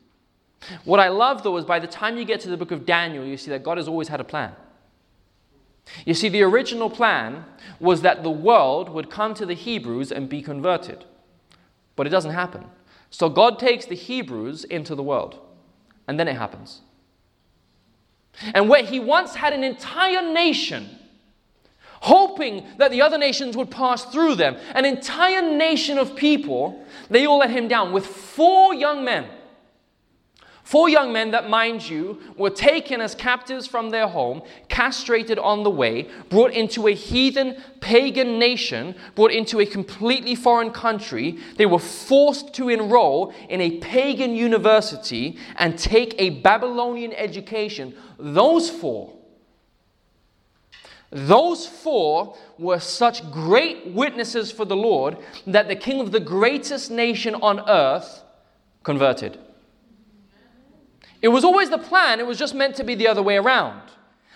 What 0.84 0.99
I 0.99 1.10
love, 1.10 1.43
though, 1.43 1.58
is 1.58 1.66
by 1.66 1.80
the 1.80 1.88
time 1.88 2.18
you 2.18 2.26
get 2.26 2.39
to 2.41 2.49
the 2.49 2.58
book 2.58 2.72
of 2.72 2.86
Daniel, 2.86 3.26
you 3.26 3.38
see 3.38 3.49
that 3.52 3.64
God 3.64 3.78
has 3.78 3.88
always 3.88 4.08
had 4.08 4.20
a 4.20 4.24
plan. 4.24 4.54
You 6.06 6.14
see, 6.14 6.30
the 6.30 6.43
original 6.43 6.89
plan 6.89 7.45
was 7.80 8.02
that 8.02 8.24
the 8.24 8.32
world 8.32 8.89
would 8.89 9.10
come 9.10 9.34
to 9.34 9.45
the 9.45 9.56
Hebrews 9.56 10.12
and 10.12 10.30
be 10.30 10.41
converted. 10.41 11.06
But 11.95 12.08
it 12.08 12.12
doesn't 12.12 12.32
happen. 12.32 12.66
So 13.10 13.28
God 13.30 13.58
takes 13.58 13.86
the 13.86 13.95
Hebrews 13.95 14.64
into 14.66 14.95
the 14.95 15.04
world, 15.04 15.39
and 16.08 16.20
then 16.20 16.28
it 16.28 16.38
happens. 16.38 16.82
And 18.54 18.70
where 18.70 18.84
He 18.84 18.99
once 18.99 19.36
had 19.36 19.54
an 19.54 19.64
entire 19.64 20.22
nation 20.32 20.97
hoping 22.02 22.66
that 22.78 22.91
the 22.91 23.02
other 23.02 23.18
nations 23.18 23.56
would 23.56 23.72
pass 23.72 24.06
through 24.06 24.36
them. 24.36 24.58
An 24.76 24.86
entire 24.86 25.41
nation 25.41 25.97
of 25.97 26.16
people, 26.16 26.84
they 27.10 27.26
all 27.26 27.39
let 27.39 27.52
him 27.52 27.68
down 27.68 27.93
with 27.93 28.06
four 28.06 28.74
young 28.74 29.06
men. 29.06 29.28
Four 30.64 30.89
young 30.89 31.12
men 31.12 31.32
that, 31.32 31.49
mind 31.49 31.88
you, 31.88 32.22
were 32.38 32.49
taken 32.49 33.02
as 33.02 33.14
captives 33.14 33.68
from 33.68 33.89
their 33.89 34.08
home, 34.08 34.41
castrated 34.70 35.38
on 35.38 35.64
the 35.64 35.70
way, 35.70 36.10
brought 36.30 36.52
into 36.54 36.88
a 36.88 36.93
heathen, 36.93 37.62
pagan 37.82 38.39
nation, 38.39 38.95
brought 39.14 39.32
into 39.32 39.60
a 39.60 39.66
completely 39.66 40.34
foreign 40.34 40.72
country. 40.72 41.38
They 41.58 41.66
were 41.66 41.80
forced 41.80 42.54
to 42.56 42.70
enroll 42.70 43.34
in 43.49 43.60
a 43.60 43.80
pagan 43.80 44.34
university 44.34 45.38
and 45.58 45.78
take 45.78 46.16
a 46.18 46.41
Babylonian 46.41 47.14
education. 47.14 47.93
Those 48.18 48.70
four 48.70 49.20
those 51.12 51.68
four 51.68 52.38
were 52.57 52.80
such 52.80 53.30
great 53.32 53.88
witnesses 53.88 54.51
for 54.51 54.64
the 54.64 54.78
Lord 54.78 55.18
that 55.45 55.68
the 55.68 55.76
king 55.76 55.99
of 55.99 56.12
the 56.12 56.22
greatest 56.22 56.89
nation 56.89 57.36
on 57.36 57.70
earth 57.70 58.24
converted. 58.84 59.38
It 61.22 61.28
was 61.28 61.43
always 61.43 61.70
the 61.70 61.78
plan, 61.78 62.20
it 62.20 62.26
was 62.26 62.39
just 62.39 62.55
meant 62.55 62.76
to 62.78 62.84
be 62.84 62.95
the 62.95 63.07
other 63.07 63.22
way 63.22 63.38
around. 63.38 63.82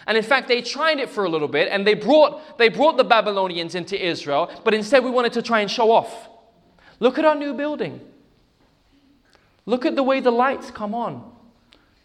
And 0.06 0.18
in 0.18 0.24
fact, 0.24 0.48
they 0.48 0.62
tried 0.62 1.00
it 1.00 1.10
for 1.10 1.24
a 1.24 1.30
little 1.30 1.48
bit 1.48 1.70
and 1.72 1.88
they 1.88 1.96
brought, 1.96 2.58
they 2.58 2.70
brought 2.70 2.98
the 2.98 3.04
Babylonians 3.04 3.74
into 3.74 4.00
Israel, 4.00 4.52
but 4.64 4.74
instead 4.74 5.04
we 5.04 5.10
wanted 5.10 5.34
to 5.34 5.42
try 5.42 5.62
and 5.62 5.72
show 5.72 5.92
off. 5.92 6.30
Look 7.00 7.18
at 7.18 7.26
our 7.26 7.36
new 7.36 7.54
building. 7.54 8.02
Look 9.66 9.86
at 9.86 9.96
the 9.96 10.04
way 10.04 10.20
the 10.20 10.32
lights 10.32 10.70
come 10.72 10.94
on 10.94 11.32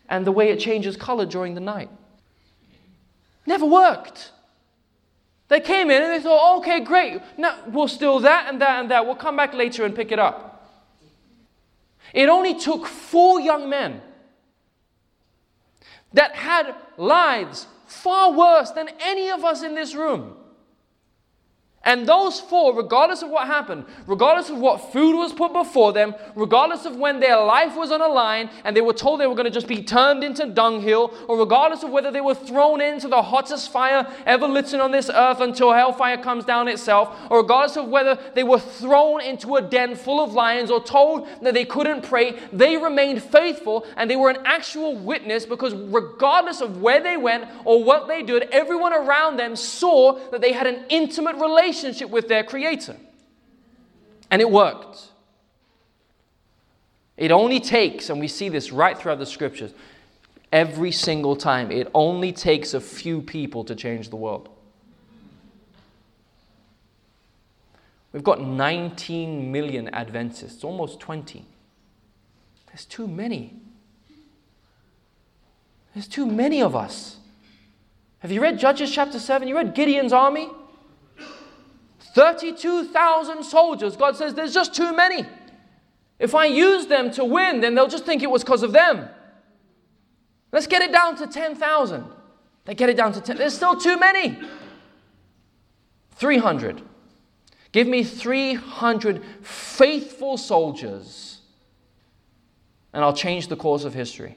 and 0.08 0.26
the 0.26 0.32
way 0.32 0.50
it 0.50 0.60
changes 0.60 0.96
color 0.96 1.26
during 1.26 1.54
the 1.54 1.60
night. 1.60 1.90
Never 3.46 3.66
worked. 3.66 4.32
They 5.50 5.58
came 5.58 5.90
in 5.90 6.00
and 6.00 6.12
they 6.12 6.20
thought, 6.22 6.38
oh, 6.40 6.58
okay, 6.60 6.78
great. 6.78 7.20
Now 7.36 7.58
we'll 7.66 7.88
steal 7.88 8.20
that 8.20 8.46
and 8.48 8.60
that 8.60 8.80
and 8.80 8.90
that. 8.92 9.04
We'll 9.04 9.16
come 9.16 9.34
back 9.34 9.52
later 9.52 9.84
and 9.84 9.94
pick 9.94 10.12
it 10.12 10.18
up. 10.20 10.46
It 12.14 12.28
only 12.28 12.54
took 12.54 12.86
four 12.86 13.40
young 13.40 13.68
men 13.68 14.00
that 16.12 16.36
had 16.36 16.76
lives 16.96 17.66
far 17.88 18.32
worse 18.32 18.70
than 18.70 18.90
any 19.00 19.28
of 19.28 19.44
us 19.44 19.64
in 19.64 19.74
this 19.74 19.96
room 19.96 20.36
and 21.82 22.06
those 22.06 22.38
four, 22.38 22.76
regardless 22.76 23.22
of 23.22 23.30
what 23.30 23.46
happened, 23.46 23.86
regardless 24.06 24.50
of 24.50 24.58
what 24.58 24.92
food 24.92 25.16
was 25.16 25.32
put 25.32 25.54
before 25.54 25.94
them, 25.94 26.14
regardless 26.34 26.84
of 26.84 26.96
when 26.96 27.20
their 27.20 27.42
life 27.42 27.74
was 27.74 27.90
on 27.90 28.02
a 28.02 28.06
line 28.06 28.50
and 28.64 28.76
they 28.76 28.82
were 28.82 28.92
told 28.92 29.18
they 29.18 29.26
were 29.26 29.34
going 29.34 29.46
to 29.46 29.50
just 29.50 29.66
be 29.66 29.82
turned 29.82 30.22
into 30.22 30.44
dunghill, 30.44 31.14
or 31.26 31.38
regardless 31.38 31.82
of 31.82 31.88
whether 31.88 32.10
they 32.10 32.20
were 32.20 32.34
thrown 32.34 32.82
into 32.82 33.08
the 33.08 33.22
hottest 33.22 33.72
fire 33.72 34.06
ever 34.26 34.46
lit 34.46 34.74
on 34.74 34.92
this 34.92 35.08
earth 35.08 35.40
until 35.40 35.72
hellfire 35.72 36.18
comes 36.18 36.44
down 36.44 36.68
itself, 36.68 37.16
or 37.30 37.38
regardless 37.38 37.78
of 37.78 37.88
whether 37.88 38.18
they 38.34 38.44
were 38.44 38.60
thrown 38.60 39.22
into 39.22 39.56
a 39.56 39.62
den 39.62 39.94
full 39.94 40.22
of 40.22 40.34
lions 40.34 40.70
or 40.70 40.84
told 40.84 41.26
that 41.40 41.54
they 41.54 41.64
couldn't 41.64 42.02
pray, 42.02 42.38
they 42.52 42.76
remained 42.76 43.22
faithful 43.22 43.86
and 43.96 44.10
they 44.10 44.16
were 44.16 44.28
an 44.28 44.42
actual 44.44 44.94
witness 44.96 45.46
because 45.46 45.72
regardless 45.74 46.60
of 46.60 46.82
where 46.82 47.02
they 47.02 47.16
went 47.16 47.46
or 47.64 47.82
what 47.82 48.06
they 48.06 48.22
did, 48.22 48.42
everyone 48.52 48.92
around 48.92 49.38
them 49.38 49.56
saw 49.56 50.18
that 50.30 50.42
they 50.42 50.52
had 50.52 50.66
an 50.66 50.84
intimate 50.90 51.36
relationship 51.36 51.69
relationship 51.70 52.10
with 52.10 52.28
their 52.28 52.42
Creator. 52.44 52.96
And 54.30 54.42
it 54.42 54.50
worked. 54.50 55.08
It 57.16 57.30
only 57.30 57.60
takes, 57.60 58.10
and 58.10 58.18
we 58.18 58.28
see 58.28 58.48
this 58.48 58.72
right 58.72 58.96
throughout 58.98 59.18
the 59.18 59.26
scriptures, 59.26 59.72
every 60.52 60.92
single 60.92 61.36
time, 61.36 61.70
it 61.70 61.88
only 61.94 62.32
takes 62.32 62.74
a 62.74 62.80
few 62.80 63.20
people 63.20 63.64
to 63.64 63.74
change 63.74 64.10
the 64.10 64.16
world. 64.16 64.48
We've 68.12 68.24
got 68.24 68.40
19 68.40 69.52
million 69.52 69.88
Adventists, 69.88 70.64
almost 70.64 70.98
20. 70.98 71.44
There's 72.68 72.84
too 72.84 73.06
many. 73.06 73.54
There's 75.94 76.08
too 76.08 76.26
many 76.26 76.62
of 76.62 76.74
us. 76.74 77.18
Have 78.20 78.32
you 78.32 78.40
read 78.40 78.58
Judges 78.58 78.90
chapter 78.90 79.18
7? 79.18 79.46
You 79.46 79.56
read 79.56 79.74
Gideon's 79.74 80.12
army? 80.12 80.48
32,000 82.14 83.44
soldiers. 83.44 83.96
God 83.96 84.16
says 84.16 84.34
there's 84.34 84.54
just 84.54 84.74
too 84.74 84.94
many. 84.94 85.24
If 86.18 86.34
I 86.34 86.46
use 86.46 86.86
them 86.86 87.10
to 87.12 87.24
win, 87.24 87.60
then 87.60 87.74
they'll 87.74 87.88
just 87.88 88.04
think 88.04 88.22
it 88.22 88.30
was 88.30 88.44
because 88.44 88.62
of 88.62 88.72
them. 88.72 89.08
Let's 90.52 90.66
get 90.66 90.82
it 90.82 90.92
down 90.92 91.16
to 91.16 91.26
10,000. 91.26 92.04
They 92.64 92.74
get 92.74 92.88
it 92.88 92.96
down 92.96 93.12
to 93.12 93.20
10. 93.20 93.36
There's 93.36 93.54
still 93.54 93.76
too 93.76 93.98
many. 93.98 94.38
300. 96.16 96.82
Give 97.72 97.86
me 97.86 98.02
300 98.02 99.22
faithful 99.42 100.36
soldiers, 100.36 101.40
and 102.92 103.04
I'll 103.04 103.14
change 103.14 103.46
the 103.46 103.56
course 103.56 103.84
of 103.84 103.94
history. 103.94 104.36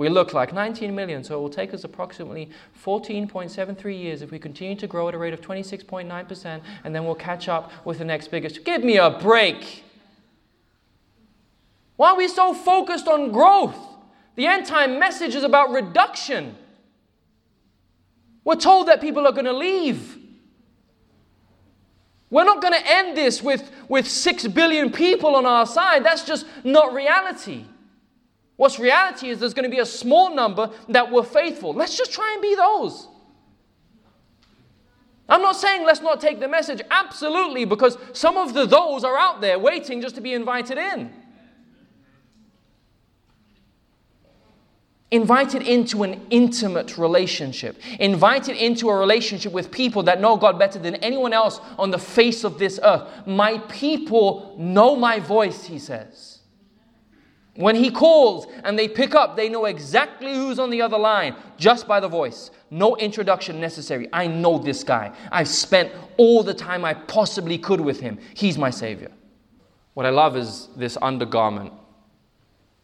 We 0.00 0.08
look 0.08 0.32
like 0.32 0.54
19 0.54 0.94
million, 0.94 1.22
so 1.22 1.36
it 1.36 1.42
will 1.42 1.50
take 1.50 1.74
us 1.74 1.84
approximately 1.84 2.48
14.73 2.82 4.00
years 4.00 4.22
if 4.22 4.30
we 4.30 4.38
continue 4.38 4.74
to 4.76 4.86
grow 4.86 5.08
at 5.08 5.14
a 5.14 5.18
rate 5.18 5.34
of 5.34 5.42
26.9%, 5.42 6.62
and 6.84 6.94
then 6.94 7.04
we'll 7.04 7.14
catch 7.14 7.50
up 7.50 7.70
with 7.84 7.98
the 7.98 8.06
next 8.06 8.28
biggest. 8.28 8.64
Give 8.64 8.82
me 8.82 8.96
a 8.96 9.10
break. 9.10 9.84
Why 11.96 12.12
are 12.12 12.16
we 12.16 12.28
so 12.28 12.54
focused 12.54 13.08
on 13.08 13.30
growth? 13.30 13.76
The 14.36 14.46
end 14.46 14.64
time 14.64 14.98
message 14.98 15.34
is 15.34 15.44
about 15.44 15.70
reduction. 15.70 16.56
We're 18.42 18.54
told 18.54 18.88
that 18.88 19.02
people 19.02 19.26
are 19.26 19.32
going 19.32 19.44
to 19.44 19.52
leave. 19.52 20.16
We're 22.30 22.44
not 22.44 22.62
going 22.62 22.72
to 22.72 22.90
end 22.90 23.18
this 23.18 23.42
with, 23.42 23.70
with 23.86 24.08
six 24.08 24.46
billion 24.46 24.92
people 24.92 25.36
on 25.36 25.44
our 25.44 25.66
side. 25.66 26.06
That's 26.06 26.24
just 26.24 26.46
not 26.64 26.94
reality. 26.94 27.66
What's 28.60 28.78
reality 28.78 29.30
is 29.30 29.38
there's 29.38 29.54
going 29.54 29.64
to 29.64 29.74
be 29.74 29.80
a 29.80 29.86
small 29.86 30.34
number 30.34 30.70
that 30.90 31.10
were 31.10 31.22
faithful. 31.22 31.72
Let's 31.72 31.96
just 31.96 32.12
try 32.12 32.30
and 32.34 32.42
be 32.42 32.54
those. 32.54 33.08
I'm 35.30 35.40
not 35.40 35.56
saying 35.56 35.86
let's 35.86 36.02
not 36.02 36.20
take 36.20 36.40
the 36.40 36.46
message, 36.46 36.82
absolutely, 36.90 37.64
because 37.64 37.96
some 38.12 38.36
of 38.36 38.52
the 38.52 38.66
those 38.66 39.02
are 39.02 39.16
out 39.16 39.40
there 39.40 39.58
waiting 39.58 40.02
just 40.02 40.14
to 40.16 40.20
be 40.20 40.34
invited 40.34 40.76
in. 40.76 41.10
invited 45.10 45.62
into 45.62 46.02
an 46.02 46.20
intimate 46.30 46.98
relationship, 46.98 47.80
invited 47.98 48.56
into 48.56 48.90
a 48.90 48.96
relationship 48.96 49.52
with 49.52 49.70
people 49.70 50.02
that 50.04 50.20
know 50.20 50.36
God 50.36 50.58
better 50.58 50.78
than 50.78 50.96
anyone 50.96 51.32
else 51.32 51.60
on 51.78 51.90
the 51.90 51.98
face 51.98 52.44
of 52.44 52.58
this 52.58 52.78
earth. 52.82 53.08
My 53.26 53.58
people 53.58 54.54
know 54.58 54.94
my 54.94 55.18
voice, 55.18 55.64
he 55.64 55.78
says. 55.80 56.29
When 57.60 57.76
he 57.76 57.90
calls 57.90 58.46
and 58.64 58.78
they 58.78 58.88
pick 58.88 59.14
up, 59.14 59.36
they 59.36 59.50
know 59.50 59.66
exactly 59.66 60.32
who's 60.32 60.58
on 60.58 60.70
the 60.70 60.80
other 60.80 60.96
line 60.96 61.36
just 61.58 61.86
by 61.86 62.00
the 62.00 62.08
voice. 62.08 62.50
No 62.70 62.96
introduction 62.96 63.60
necessary. 63.60 64.08
I 64.14 64.28
know 64.28 64.56
this 64.56 64.82
guy. 64.82 65.14
I've 65.30 65.46
spent 65.46 65.92
all 66.16 66.42
the 66.42 66.54
time 66.54 66.86
I 66.86 66.94
possibly 66.94 67.58
could 67.58 67.82
with 67.82 68.00
him. 68.00 68.18
He's 68.32 68.56
my 68.56 68.70
Savior. 68.70 69.10
What 69.92 70.06
I 70.06 70.08
love 70.08 70.38
is 70.38 70.68
this 70.74 70.96
undergarment. 71.02 71.74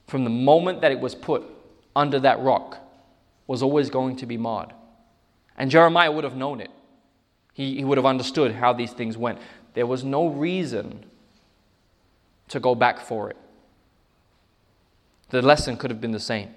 From 0.08 0.24
the 0.24 0.30
moment 0.30 0.82
that 0.82 0.92
it 0.92 1.00
was 1.00 1.14
put 1.14 1.42
under 1.94 2.20
that 2.20 2.40
rock 2.40 2.76
was 3.46 3.62
always 3.62 3.88
going 3.88 4.16
to 4.16 4.26
be 4.26 4.36
marred. 4.36 4.74
And 5.56 5.70
Jeremiah 5.70 6.12
would 6.12 6.24
have 6.24 6.36
known 6.36 6.60
it. 6.60 6.70
He, 7.54 7.76
he 7.76 7.84
would 7.84 7.96
have 7.96 8.04
understood 8.04 8.52
how 8.52 8.74
these 8.74 8.92
things 8.92 9.16
went. 9.16 9.38
There 9.72 9.86
was 9.86 10.04
no 10.04 10.26
reason 10.26 11.06
to 12.48 12.60
go 12.60 12.74
back 12.74 13.00
for 13.00 13.30
it. 13.30 13.38
The 15.30 15.42
lesson 15.42 15.76
could 15.76 15.90
have 15.90 16.00
been 16.00 16.12
the 16.12 16.20
same. 16.20 16.50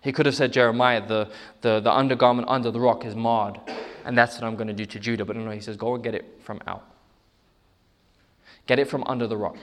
He 0.00 0.12
could 0.12 0.26
have 0.26 0.34
said, 0.34 0.52
Jeremiah, 0.52 1.06
the, 1.06 1.30
the, 1.62 1.80
the 1.80 1.92
undergarment 1.92 2.48
under 2.48 2.70
the 2.70 2.80
rock 2.80 3.04
is 3.04 3.14
marred, 3.14 3.58
and 4.04 4.16
that's 4.16 4.34
what 4.34 4.44
I'm 4.44 4.54
going 4.54 4.68
to 4.68 4.74
do 4.74 4.84
to 4.84 4.98
Judah. 4.98 5.24
But 5.24 5.36
no, 5.36 5.50
he 5.50 5.60
says, 5.60 5.76
go 5.76 5.94
and 5.94 6.04
get 6.04 6.14
it 6.14 6.40
from 6.42 6.60
out. 6.66 6.84
Get 8.66 8.78
it 8.78 8.88
from 8.88 9.04
under 9.06 9.26
the 9.26 9.36
rock. 9.36 9.56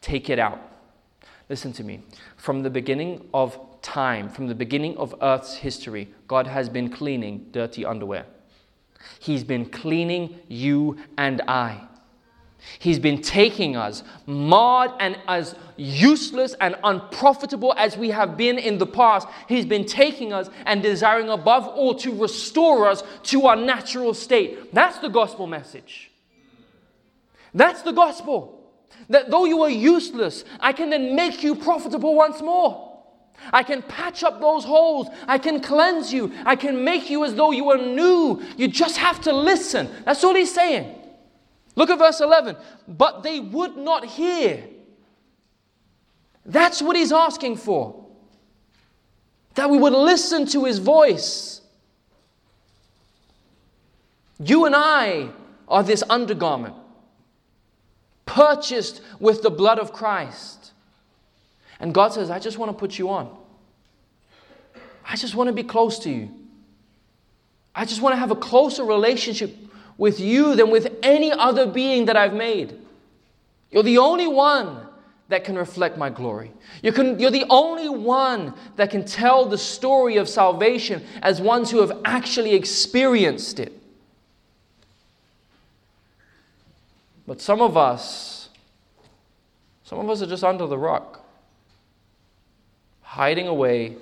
Take 0.00 0.28
it 0.28 0.38
out. 0.38 0.60
Listen 1.48 1.72
to 1.74 1.84
me. 1.84 2.02
From 2.36 2.62
the 2.62 2.70
beginning 2.70 3.28
of 3.34 3.58
time, 3.82 4.28
from 4.28 4.48
the 4.48 4.54
beginning 4.54 4.96
of 4.96 5.14
Earth's 5.20 5.54
history, 5.54 6.08
God 6.26 6.46
has 6.46 6.68
been 6.68 6.88
cleaning 6.90 7.46
dirty 7.52 7.84
underwear. 7.84 8.26
He's 9.18 9.44
been 9.44 9.66
cleaning 9.66 10.40
you 10.48 10.96
and 11.18 11.42
I. 11.42 11.86
He's 12.78 12.98
been 12.98 13.22
taking 13.22 13.76
us, 13.76 14.02
marred 14.26 14.90
and 15.00 15.18
as 15.28 15.54
useless 15.76 16.54
and 16.60 16.76
unprofitable 16.84 17.74
as 17.76 17.96
we 17.96 18.10
have 18.10 18.36
been 18.36 18.58
in 18.58 18.78
the 18.78 18.86
past. 18.86 19.28
He's 19.48 19.66
been 19.66 19.84
taking 19.84 20.32
us 20.32 20.50
and 20.66 20.82
desiring 20.82 21.28
above 21.28 21.66
all 21.66 21.94
to 21.96 22.14
restore 22.14 22.88
us 22.88 23.02
to 23.24 23.46
our 23.46 23.56
natural 23.56 24.14
state. 24.14 24.74
That's 24.74 24.98
the 24.98 25.08
gospel 25.08 25.46
message. 25.46 26.10
That's 27.54 27.82
the 27.82 27.92
gospel. 27.92 28.60
That 29.08 29.30
though 29.30 29.44
you 29.44 29.62
are 29.62 29.70
useless, 29.70 30.44
I 30.60 30.72
can 30.72 30.90
then 30.90 31.14
make 31.14 31.42
you 31.42 31.54
profitable 31.54 32.14
once 32.14 32.40
more. 32.40 32.92
I 33.52 33.62
can 33.62 33.82
patch 33.82 34.22
up 34.22 34.40
those 34.40 34.64
holes. 34.64 35.08
I 35.26 35.38
can 35.38 35.60
cleanse 35.60 36.12
you. 36.12 36.32
I 36.46 36.56
can 36.56 36.84
make 36.84 37.10
you 37.10 37.24
as 37.24 37.34
though 37.34 37.50
you 37.50 37.70
are 37.70 37.78
new. 37.78 38.42
You 38.56 38.68
just 38.68 38.96
have 38.96 39.20
to 39.22 39.32
listen. 39.32 39.88
That's 40.04 40.22
all 40.24 40.34
he's 40.34 40.54
saying. 40.54 41.03
Look 41.76 41.90
at 41.90 41.98
verse 41.98 42.20
11. 42.20 42.56
But 42.86 43.22
they 43.22 43.40
would 43.40 43.76
not 43.76 44.04
hear. 44.04 44.64
That's 46.46 46.82
what 46.82 46.96
he's 46.96 47.12
asking 47.12 47.56
for. 47.56 48.06
That 49.54 49.70
we 49.70 49.78
would 49.78 49.92
listen 49.92 50.46
to 50.46 50.64
his 50.64 50.78
voice. 50.78 51.60
You 54.38 54.64
and 54.66 54.74
I 54.74 55.30
are 55.68 55.82
this 55.82 56.02
undergarment, 56.10 56.74
purchased 58.26 59.00
with 59.20 59.42
the 59.42 59.50
blood 59.50 59.78
of 59.78 59.92
Christ. 59.92 60.72
And 61.80 61.94
God 61.94 62.12
says, 62.12 62.30
I 62.30 62.38
just 62.38 62.58
want 62.58 62.70
to 62.70 62.76
put 62.76 62.98
you 62.98 63.10
on. 63.10 63.34
I 65.06 65.16
just 65.16 65.34
want 65.34 65.48
to 65.48 65.52
be 65.52 65.62
close 65.62 65.98
to 66.00 66.10
you. 66.10 66.30
I 67.74 67.84
just 67.84 68.00
want 68.00 68.14
to 68.14 68.18
have 68.18 68.30
a 68.30 68.36
closer 68.36 68.84
relationship 68.84 69.56
with 69.96 70.20
you 70.20 70.54
than 70.56 70.70
with 70.70 70.96
any 71.02 71.30
other 71.32 71.66
being 71.66 72.06
that 72.06 72.16
I've 72.16 72.34
made. 72.34 72.78
You're 73.70 73.82
the 73.82 73.98
only 73.98 74.26
one 74.26 74.86
that 75.28 75.44
can 75.44 75.56
reflect 75.56 75.96
my 75.96 76.10
glory. 76.10 76.52
You 76.82 76.92
can, 76.92 77.18
you're 77.18 77.30
the 77.30 77.46
only 77.48 77.88
one 77.88 78.54
that 78.76 78.90
can 78.90 79.04
tell 79.04 79.46
the 79.46 79.58
story 79.58 80.16
of 80.16 80.28
salvation 80.28 81.04
as 81.22 81.40
ones 81.40 81.70
who 81.70 81.80
have 81.80 82.00
actually 82.04 82.54
experienced 82.54 83.58
it. 83.58 83.72
But 87.26 87.40
some 87.40 87.62
of 87.62 87.76
us, 87.76 88.50
some 89.82 89.98
of 89.98 90.10
us 90.10 90.20
are 90.20 90.26
just 90.26 90.44
under 90.44 90.66
the 90.66 90.78
rock 90.78 91.24
hiding 93.14 93.46
away, 93.46 93.96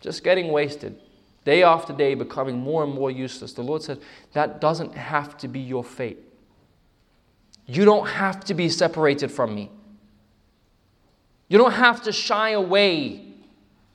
just 0.00 0.24
getting 0.24 0.48
wasted, 0.48 0.98
day 1.44 1.62
after 1.62 1.92
day 1.92 2.14
becoming 2.14 2.58
more 2.58 2.84
and 2.84 2.92
more 2.92 3.10
useless. 3.10 3.52
The 3.52 3.62
Lord 3.62 3.82
said, 3.82 4.00
that 4.32 4.60
doesn't 4.60 4.94
have 4.94 5.36
to 5.38 5.48
be 5.48 5.60
your 5.60 5.84
fate. 5.84 6.18
You 7.66 7.84
don't 7.84 8.06
have 8.06 8.44
to 8.44 8.54
be 8.54 8.68
separated 8.68 9.30
from 9.30 9.54
me. 9.54 9.70
You 11.48 11.58
don't 11.58 11.72
have 11.72 12.02
to 12.04 12.12
shy 12.12 12.50
away 12.50 13.26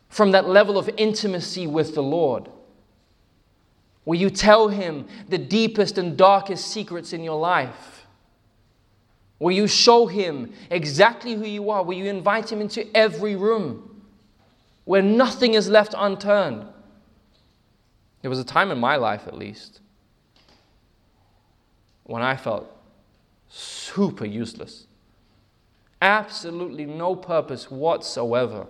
from 0.10 0.32
that 0.32 0.48
level 0.48 0.78
of 0.78 0.90
intimacy 0.98 1.68
with 1.68 1.96
the 1.96 2.04
Lord. 2.04 2.50
Where 4.06 4.18
you 4.18 4.30
tell 4.30 4.70
Him 4.70 5.08
the 5.28 5.38
deepest 5.38 5.98
and 5.98 6.18
darkest 6.18 6.68
secrets 6.68 7.14
in 7.14 7.24
your 7.24 7.40
life. 7.40 8.08
Where 9.38 9.54
you 9.54 9.68
show 9.68 10.08
Him 10.08 10.54
exactly 10.72 11.34
who 11.34 11.46
you 11.46 11.70
are. 11.70 11.84
Where 11.84 11.98
you 11.98 12.06
invite 12.06 12.52
Him 12.52 12.62
into 12.62 12.86
every 12.96 13.36
room 13.36 13.90
where 14.90 15.04
nothing 15.04 15.54
is 15.54 15.70
left 15.70 15.94
unturned. 15.96 16.66
There 18.22 18.30
was 18.30 18.40
a 18.40 18.44
time 18.44 18.72
in 18.72 18.80
my 18.80 18.96
life, 18.96 19.28
at 19.28 19.38
least, 19.38 19.80
when 22.04 22.22
I 22.22 22.36
felt 22.36 22.70
super 23.48 24.26
useless. 24.26 24.88
Absolutely 26.02 26.86
no 26.86 27.16
purpose 27.16 27.70
whatsoever. 27.70 28.68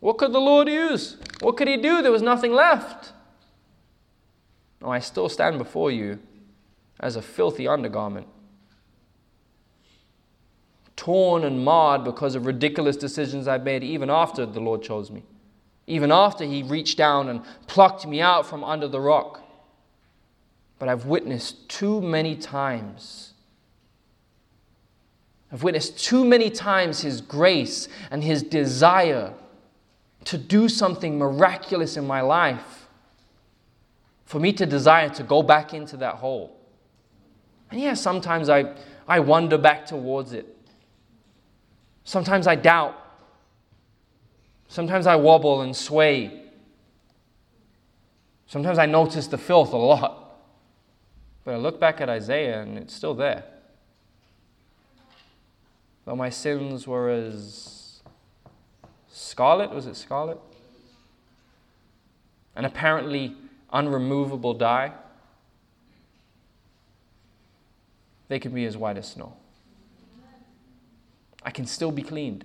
What 0.00 0.18
could 0.18 0.32
the 0.32 0.40
Lord 0.40 0.68
use? 0.68 1.16
What 1.40 1.56
could 1.56 1.68
He 1.68 1.76
do? 1.76 2.02
There 2.02 2.12
was 2.12 2.22
nothing 2.22 2.52
left. 2.52 3.12
No, 4.80 4.90
I 4.90 5.00
still 5.00 5.28
stand 5.28 5.58
before 5.58 5.90
you 5.90 6.18
as 7.00 7.16
a 7.16 7.22
filthy 7.22 7.66
undergarment 7.66 8.26
torn 10.98 11.44
and 11.44 11.64
marred 11.64 12.02
because 12.02 12.34
of 12.34 12.44
ridiculous 12.44 12.96
decisions 12.96 13.46
I've 13.46 13.62
made 13.62 13.84
even 13.84 14.10
after 14.10 14.44
the 14.44 14.58
Lord 14.58 14.82
chose 14.82 15.12
me, 15.12 15.22
even 15.88 16.12
after 16.12 16.44
He 16.44 16.62
reached 16.62 16.96
down 16.96 17.28
and 17.28 17.42
plucked 17.66 18.06
me 18.06 18.20
out 18.20 18.46
from 18.46 18.62
under 18.62 18.86
the 18.86 19.00
rock. 19.00 19.40
But 20.78 20.88
I've 20.88 21.06
witnessed 21.06 21.68
too 21.68 22.00
many 22.00 22.36
times. 22.36 23.32
I've 25.50 25.62
witnessed 25.62 25.98
too 25.98 26.24
many 26.24 26.50
times 26.50 27.00
His 27.00 27.20
grace 27.20 27.88
and 28.10 28.22
His 28.22 28.42
desire 28.42 29.34
to 30.24 30.38
do 30.38 30.68
something 30.68 31.18
miraculous 31.18 31.96
in 31.96 32.06
my 32.06 32.20
life 32.20 32.86
for 34.26 34.38
me 34.38 34.52
to 34.52 34.66
desire 34.66 35.08
to 35.08 35.22
go 35.22 35.42
back 35.42 35.72
into 35.72 35.96
that 35.96 36.16
hole. 36.16 36.54
And 37.70 37.80
yeah, 37.80 37.94
sometimes 37.94 38.50
I, 38.50 38.74
I 39.06 39.20
wander 39.20 39.56
back 39.56 39.86
towards 39.86 40.34
it. 40.34 40.54
Sometimes 42.04 42.46
I 42.46 42.54
doubt. 42.54 43.07
Sometimes 44.68 45.06
I 45.06 45.16
wobble 45.16 45.62
and 45.62 45.74
sway. 45.74 46.42
Sometimes 48.46 48.78
I 48.78 48.86
notice 48.86 49.26
the 49.26 49.38
filth 49.38 49.72
a 49.72 49.76
lot. 49.76 50.40
But 51.44 51.54
I 51.54 51.56
look 51.56 51.80
back 51.80 52.00
at 52.00 52.08
Isaiah 52.10 52.60
and 52.60 52.78
it's 52.78 52.94
still 52.94 53.14
there. 53.14 53.44
Though 56.04 56.16
my 56.16 56.30
sins 56.30 56.86
were 56.86 57.10
as 57.10 58.02
scarlet, 59.10 59.70
was 59.70 59.86
it 59.86 59.96
scarlet? 59.96 60.38
An 62.54 62.64
apparently 62.64 63.34
unremovable 63.72 64.54
dye. 64.54 64.92
They 68.28 68.38
can 68.38 68.52
be 68.52 68.66
as 68.66 68.76
white 68.76 68.98
as 68.98 69.08
snow. 69.08 69.34
I 71.42 71.50
can 71.50 71.66
still 71.66 71.92
be 71.92 72.02
cleaned. 72.02 72.44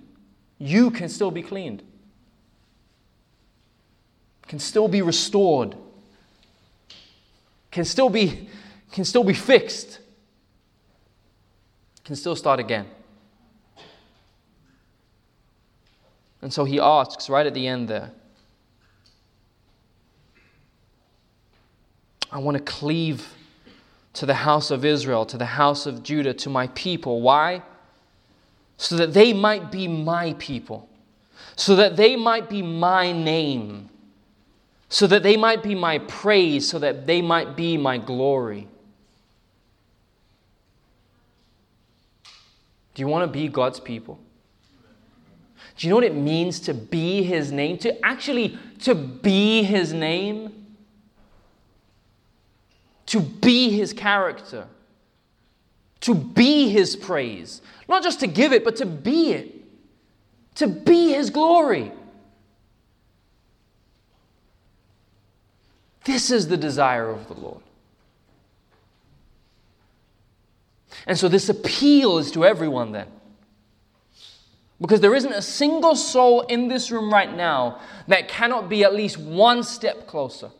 You 0.58 0.90
can 0.90 1.08
still 1.08 1.30
be 1.30 1.42
cleaned. 1.42 1.82
Can 4.46 4.58
still 4.58 4.88
be 4.88 5.02
restored. 5.02 5.76
Can 7.70 7.84
still 7.84 8.08
be, 8.08 8.48
can 8.92 9.04
still 9.04 9.24
be 9.24 9.34
fixed. 9.34 10.00
Can 12.04 12.16
still 12.16 12.36
start 12.36 12.60
again. 12.60 12.86
And 16.42 16.52
so 16.52 16.64
he 16.64 16.78
asks 16.78 17.30
right 17.30 17.46
at 17.46 17.54
the 17.54 17.66
end 17.66 17.88
there 17.88 18.10
I 22.34 22.38
want 22.38 22.56
to 22.56 22.62
cleave 22.64 23.32
to 24.14 24.26
the 24.26 24.34
house 24.34 24.72
of 24.72 24.84
Israel, 24.84 25.24
to 25.26 25.38
the 25.38 25.46
house 25.46 25.86
of 25.86 26.02
Judah, 26.02 26.34
to 26.34 26.50
my 26.50 26.66
people. 26.68 27.20
Why? 27.20 27.62
So 28.76 28.96
that 28.96 29.14
they 29.14 29.32
might 29.32 29.70
be 29.70 29.86
my 29.86 30.34
people, 30.34 30.88
so 31.54 31.76
that 31.76 31.96
they 31.96 32.16
might 32.16 32.50
be 32.50 32.60
my 32.60 33.12
name, 33.12 33.88
so 34.94 35.08
that 35.08 35.24
they 35.24 35.36
might 35.36 35.60
be 35.60 35.74
my 35.74 35.98
praise, 35.98 36.68
so 36.68 36.78
that 36.78 37.04
they 37.04 37.20
might 37.20 37.56
be 37.56 37.76
my 37.76 37.98
glory. 37.98 38.68
Do 42.94 43.02
you 43.02 43.08
want 43.08 43.24
to 43.24 43.32
be 43.32 43.48
God's 43.48 43.80
people? 43.80 44.20
Do 45.76 45.84
you 45.84 45.90
know 45.90 45.96
what 45.96 46.04
it 46.04 46.14
means 46.14 46.60
to 46.60 46.74
be 46.74 47.24
his 47.24 47.50
name? 47.50 47.76
To 47.78 48.06
actually 48.06 48.56
to 48.82 48.94
be 48.94 49.64
his 49.64 49.92
name? 49.92 50.64
To 53.06 53.18
be 53.18 53.70
his 53.70 53.92
character. 53.92 54.68
To 56.02 56.14
be 56.14 56.68
his 56.68 56.94
praise. 56.94 57.62
Not 57.88 58.04
just 58.04 58.20
to 58.20 58.28
give 58.28 58.52
it, 58.52 58.62
but 58.62 58.76
to 58.76 58.86
be 58.86 59.32
it. 59.32 59.64
To 60.54 60.68
be 60.68 61.14
his 61.14 61.30
glory. 61.30 61.90
This 66.04 66.30
is 66.30 66.48
the 66.48 66.56
desire 66.56 67.08
of 67.08 67.28
the 67.28 67.34
Lord. 67.34 67.62
And 71.06 71.18
so 71.18 71.28
this 71.28 71.48
appeal 71.48 72.18
is 72.18 72.30
to 72.32 72.44
everyone 72.44 72.92
then. 72.92 73.08
Because 74.80 75.00
there 75.00 75.14
isn't 75.14 75.32
a 75.32 75.42
single 75.42 75.96
soul 75.96 76.42
in 76.42 76.68
this 76.68 76.90
room 76.90 77.12
right 77.12 77.34
now 77.34 77.80
that 78.08 78.28
cannot 78.28 78.68
be 78.68 78.84
at 78.84 78.94
least 78.94 79.18
one 79.18 79.62
step 79.62 80.06
closer. 80.06 80.50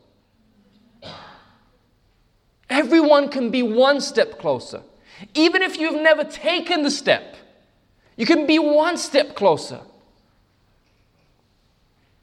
Everyone 2.71 3.29
can 3.29 3.51
be 3.51 3.63
one 3.63 4.01
step 4.01 4.39
closer. 4.39 4.83
Even 5.35 5.63
if 5.63 5.79
you've 5.79 6.01
never 6.01 6.25
taken 6.25 6.83
the 6.83 6.91
step, 6.91 7.37
you 8.17 8.27
can 8.27 8.47
be 8.47 8.59
one 8.59 8.97
step 8.97 9.35
closer. 9.37 9.81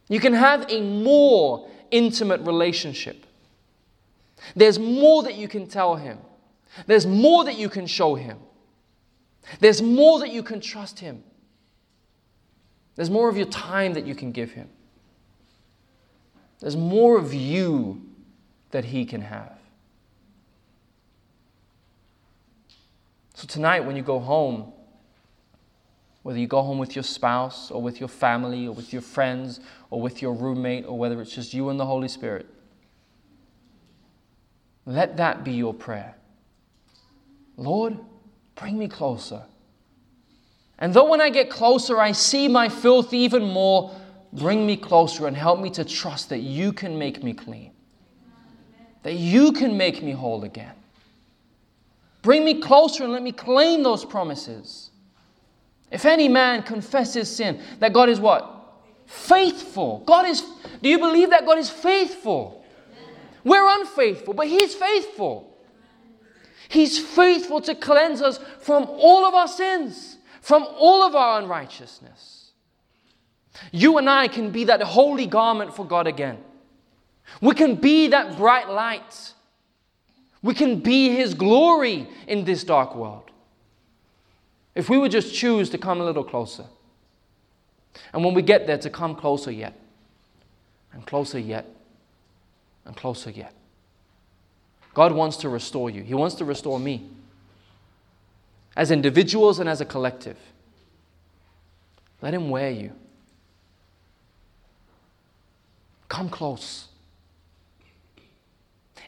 You 0.07 0.19
can 0.19 0.33
have 0.33 0.69
a 0.69 0.81
more 0.81 1.69
intimate 1.91 2.41
relationship. 2.41 3.25
There's 4.55 4.79
more 4.79 5.23
that 5.23 5.35
you 5.35 5.47
can 5.47 5.67
tell 5.67 5.95
him. 5.95 6.17
There's 6.87 7.05
more 7.05 7.43
that 7.45 7.57
you 7.57 7.69
can 7.69 7.85
show 7.85 8.15
him. 8.15 8.37
There's 9.59 9.81
more 9.81 10.19
that 10.19 10.31
you 10.31 10.41
can 10.41 10.61
trust 10.61 10.99
him. 10.99 11.23
There's 12.95 13.09
more 13.09 13.29
of 13.29 13.37
your 13.37 13.47
time 13.47 13.93
that 13.93 14.05
you 14.05 14.15
can 14.15 14.31
give 14.31 14.51
Him. 14.51 14.69
There's 16.59 16.75
more 16.75 17.17
of 17.17 17.33
you 17.33 18.01
that 18.71 18.85
He 18.85 19.05
can 19.05 19.21
have. 19.21 19.57
So 23.33 23.47
tonight, 23.47 23.79
when 23.81 23.95
you 23.95 24.03
go 24.03 24.19
home, 24.19 24.71
whether 26.23 26.37
you 26.37 26.47
go 26.47 26.61
home 26.61 26.77
with 26.77 26.95
your 26.95 27.03
spouse 27.03 27.71
or 27.71 27.81
with 27.81 27.99
your 27.99 28.09
family 28.09 28.67
or 28.67 28.73
with 28.73 28.93
your 28.93 29.01
friends 29.01 29.59
or 29.89 30.01
with 30.01 30.21
your 30.21 30.33
roommate 30.33 30.85
or 30.85 30.97
whether 30.97 31.19
it's 31.21 31.33
just 31.33 31.53
you 31.53 31.69
and 31.69 31.79
the 31.79 31.85
Holy 31.85 32.07
Spirit, 32.07 32.47
let 34.85 35.17
that 35.17 35.43
be 35.43 35.53
your 35.53 35.73
prayer. 35.73 36.15
Lord, 37.57 37.97
bring 38.55 38.77
me 38.77 38.87
closer. 38.87 39.43
And 40.77 40.93
though 40.93 41.09
when 41.09 41.21
I 41.21 41.29
get 41.29 41.49
closer, 41.49 41.99
I 41.99 42.11
see 42.11 42.47
my 42.47 42.69
filth 42.69 43.13
even 43.13 43.43
more, 43.43 43.95
bring 44.33 44.65
me 44.65 44.77
closer 44.77 45.27
and 45.27 45.35
help 45.35 45.59
me 45.59 45.69
to 45.71 45.83
trust 45.83 46.29
that 46.29 46.39
you 46.39 46.73
can 46.73 46.97
make 46.97 47.23
me 47.23 47.33
clean, 47.33 47.71
that 49.03 49.13
you 49.13 49.51
can 49.51 49.77
make 49.77 50.01
me 50.01 50.11
whole 50.11 50.43
again. 50.43 50.73
Bring 52.21 52.45
me 52.45 52.61
closer 52.61 53.03
and 53.03 53.11
let 53.11 53.23
me 53.23 53.31
claim 53.31 53.81
those 53.81 54.05
promises. 54.05 54.90
If 55.91 56.05
any 56.05 56.27
man 56.27 56.63
confesses 56.63 57.33
sin, 57.33 57.61
that 57.79 57.93
God 57.93 58.09
is 58.09 58.19
what? 58.19 58.47
Faithful. 59.05 60.03
God 60.05 60.25
is, 60.25 60.41
do 60.81 60.89
you 60.89 60.97
believe 60.97 61.31
that 61.31 61.45
God 61.45 61.57
is 61.57 61.69
faithful? 61.69 62.63
We're 63.43 63.67
unfaithful, 63.81 64.33
but 64.33 64.47
He's 64.47 64.73
faithful. 64.73 65.55
He's 66.69 66.97
faithful 66.97 67.59
to 67.61 67.75
cleanse 67.75 68.21
us 68.21 68.39
from 68.59 68.85
all 68.87 69.25
of 69.25 69.33
our 69.33 69.47
sins 69.47 70.17
from 70.41 70.67
all 70.77 71.03
of 71.03 71.15
our 71.15 71.39
unrighteousness. 71.39 72.51
You 73.71 73.97
and 73.99 74.09
I 74.09 74.27
can 74.27 74.49
be 74.49 74.65
that 74.65 74.81
holy 74.81 75.27
garment 75.27 75.75
for 75.75 75.85
God 75.85 76.07
again. 76.07 76.39
We 77.39 77.53
can 77.53 77.75
be 77.75 78.07
that 78.07 78.37
bright 78.37 78.67
light. 78.67 79.33
We 80.41 80.53
can 80.55 80.79
be 80.79 81.15
His 81.15 81.35
glory 81.35 82.07
in 82.27 82.43
this 82.43 82.63
dark 82.63 82.95
world. 82.95 83.30
If 84.73 84.89
we 84.89 84.97
would 84.97 85.11
just 85.11 85.33
choose 85.33 85.69
to 85.71 85.77
come 85.77 85.99
a 86.01 86.05
little 86.05 86.23
closer. 86.23 86.65
And 88.13 88.23
when 88.23 88.33
we 88.33 88.41
get 88.41 88.67
there, 88.67 88.77
to 88.77 88.89
come 88.89 89.15
closer 89.15 89.51
yet, 89.51 89.73
and 90.93 91.05
closer 91.05 91.39
yet, 91.39 91.65
and 92.85 92.95
closer 92.95 93.29
yet. 93.29 93.53
God 94.93 95.11
wants 95.13 95.37
to 95.37 95.49
restore 95.49 95.89
you, 95.89 96.03
He 96.03 96.13
wants 96.13 96.35
to 96.35 96.45
restore 96.45 96.79
me 96.79 97.09
as 98.75 98.91
individuals 98.91 99.59
and 99.59 99.67
as 99.67 99.81
a 99.81 99.85
collective. 99.85 100.37
Let 102.21 102.33
Him 102.33 102.49
wear 102.49 102.71
you. 102.71 102.93
Come 106.07 106.29
close. 106.29 106.87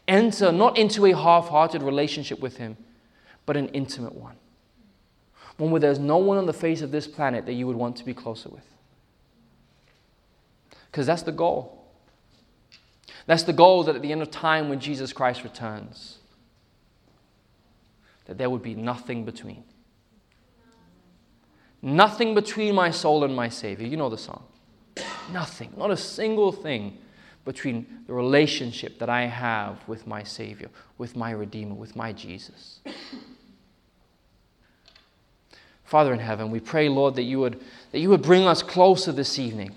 Enter 0.06 0.52
not 0.52 0.76
into 0.76 1.06
a 1.06 1.12
half 1.12 1.48
hearted 1.48 1.82
relationship 1.82 2.40
with 2.40 2.58
Him, 2.58 2.76
but 3.46 3.56
an 3.56 3.68
intimate 3.68 4.14
one. 4.14 4.36
One 5.56 5.70
where 5.70 5.80
there's 5.80 5.98
no 5.98 6.16
one 6.16 6.36
on 6.36 6.46
the 6.46 6.52
face 6.52 6.82
of 6.82 6.90
this 6.90 7.06
planet 7.06 7.46
that 7.46 7.52
you 7.52 7.66
would 7.66 7.76
want 7.76 7.96
to 7.96 8.04
be 8.04 8.14
closer 8.14 8.48
with. 8.48 8.64
Because 10.90 11.06
that's 11.06 11.22
the 11.22 11.32
goal. 11.32 11.84
That's 13.26 13.44
the 13.44 13.52
goal 13.52 13.84
that 13.84 13.96
at 13.96 14.02
the 14.02 14.12
end 14.12 14.22
of 14.22 14.30
time, 14.30 14.68
when 14.68 14.80
Jesus 14.80 15.12
Christ 15.12 15.44
returns, 15.44 16.18
that 18.26 18.38
there 18.38 18.50
would 18.50 18.62
be 18.62 18.74
nothing 18.74 19.24
between. 19.24 19.64
Nothing 21.82 22.34
between 22.34 22.74
my 22.74 22.90
soul 22.90 23.24
and 23.24 23.34
my 23.34 23.48
Savior. 23.48 23.86
You 23.86 23.96
know 23.96 24.08
the 24.08 24.18
song. 24.18 24.44
Nothing, 25.32 25.72
not 25.76 25.90
a 25.90 25.96
single 25.96 26.52
thing 26.52 26.98
between 27.44 27.86
the 28.06 28.12
relationship 28.14 28.98
that 28.98 29.10
I 29.10 29.26
have 29.26 29.86
with 29.86 30.06
my 30.06 30.22
Savior, 30.22 30.70
with 30.96 31.14
my 31.14 31.30
Redeemer, 31.30 31.74
with 31.74 31.94
my 31.94 32.12
Jesus. 32.12 32.80
Father 35.94 36.12
in 36.12 36.18
heaven, 36.18 36.50
we 36.50 36.58
pray, 36.58 36.88
Lord, 36.88 37.14
that 37.14 37.22
you 37.22 37.38
would, 37.38 37.60
that 37.92 38.00
you 38.00 38.08
would 38.08 38.20
bring 38.20 38.48
us 38.48 38.64
closer 38.64 39.12
this 39.12 39.38
evening. 39.38 39.70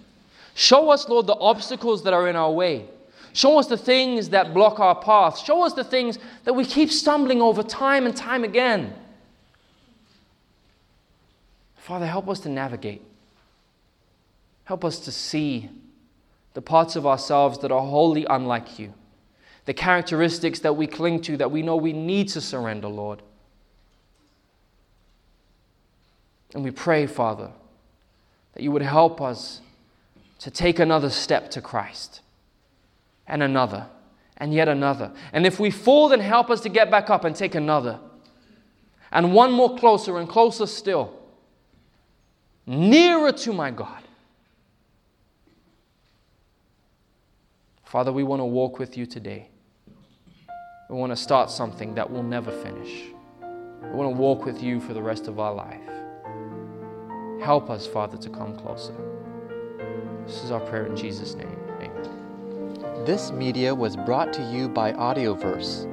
Show 0.55 0.89
us, 0.89 1.07
Lord, 1.07 1.27
the 1.27 1.35
obstacles 1.35 2.01
that 2.05 2.13
are 2.15 2.27
in 2.27 2.35
our 2.35 2.51
way. 2.51 2.87
Show 3.33 3.59
us 3.59 3.67
the 3.67 3.77
things 3.77 4.29
that 4.29 4.51
block 4.51 4.79
our 4.79 4.95
path. 4.95 5.37
Show 5.37 5.61
us 5.61 5.73
the 5.73 5.83
things 5.83 6.17
that 6.45 6.53
we 6.53 6.65
keep 6.65 6.91
stumbling 6.91 7.39
over 7.39 7.61
time 7.61 8.07
and 8.07 8.17
time 8.17 8.43
again. 8.43 8.95
Father, 11.75 12.07
help 12.07 12.27
us 12.29 12.39
to 12.39 12.49
navigate. 12.49 13.03
Help 14.63 14.83
us 14.83 14.97
to 15.01 15.11
see 15.11 15.69
the 16.55 16.63
parts 16.63 16.95
of 16.95 17.05
ourselves 17.05 17.59
that 17.59 17.71
are 17.71 17.85
wholly 17.85 18.25
unlike 18.27 18.79
you, 18.79 18.91
the 19.65 19.73
characteristics 19.75 20.61
that 20.61 20.75
we 20.75 20.87
cling 20.87 21.21
to 21.21 21.37
that 21.37 21.51
we 21.51 21.61
know 21.61 21.75
we 21.75 21.93
need 21.93 22.29
to 22.29 22.41
surrender, 22.41 22.87
Lord. 22.87 23.21
And 26.53 26.63
we 26.63 26.71
pray, 26.71 27.07
Father, 27.07 27.51
that 28.53 28.63
you 28.63 28.71
would 28.71 28.81
help 28.81 29.21
us 29.21 29.61
to 30.39 30.51
take 30.51 30.79
another 30.79 31.09
step 31.09 31.49
to 31.51 31.61
Christ, 31.61 32.21
and 33.27 33.41
another, 33.41 33.87
and 34.37 34.53
yet 34.53 34.69
another. 34.69 35.11
And 35.33 35.45
if 35.45 35.59
we 35.59 35.71
fall, 35.71 36.09
then 36.09 36.19
help 36.19 36.49
us 36.49 36.61
to 36.61 36.69
get 36.69 36.91
back 36.91 37.09
up 37.09 37.25
and 37.25 37.35
take 37.35 37.55
another. 37.55 37.99
And 39.11 39.33
one 39.33 39.51
more 39.51 39.77
closer 39.77 40.17
and 40.19 40.29
closer 40.29 40.67
still, 40.67 41.13
nearer 42.65 43.31
to 43.31 43.53
my 43.53 43.71
God. 43.71 44.03
Father, 47.83 48.11
we 48.11 48.23
want 48.23 48.41
to 48.41 48.45
walk 48.45 48.79
with 48.79 48.97
you 48.97 49.05
today. 49.05 49.47
We 50.89 50.95
want 50.97 51.11
to 51.11 51.17
start 51.17 51.49
something 51.49 51.95
that 51.95 52.09
we'll 52.09 52.23
never 52.23 52.51
finish. 52.51 53.05
We 53.41 53.89
want 53.89 54.13
to 54.13 54.17
walk 54.17 54.45
with 54.45 54.61
you 54.61 54.79
for 54.79 54.93
the 54.93 55.01
rest 55.01 55.27
of 55.27 55.39
our 55.39 55.53
life. 55.53 55.81
Help 57.41 57.69
us, 57.69 57.85
Father, 57.85 58.17
to 58.17 58.29
come 58.29 58.55
closer. 58.55 58.95
This 60.25 60.43
is 60.43 60.51
our 60.51 60.59
prayer 60.59 60.87
in 60.87 60.95
Jesus' 60.95 61.35
name. 61.35 61.55
Amen. 61.79 63.05
This 63.05 63.31
media 63.31 63.73
was 63.73 63.95
brought 63.95 64.33
to 64.33 64.41
you 64.51 64.67
by 64.67 64.91
Audioverse, 64.93 65.85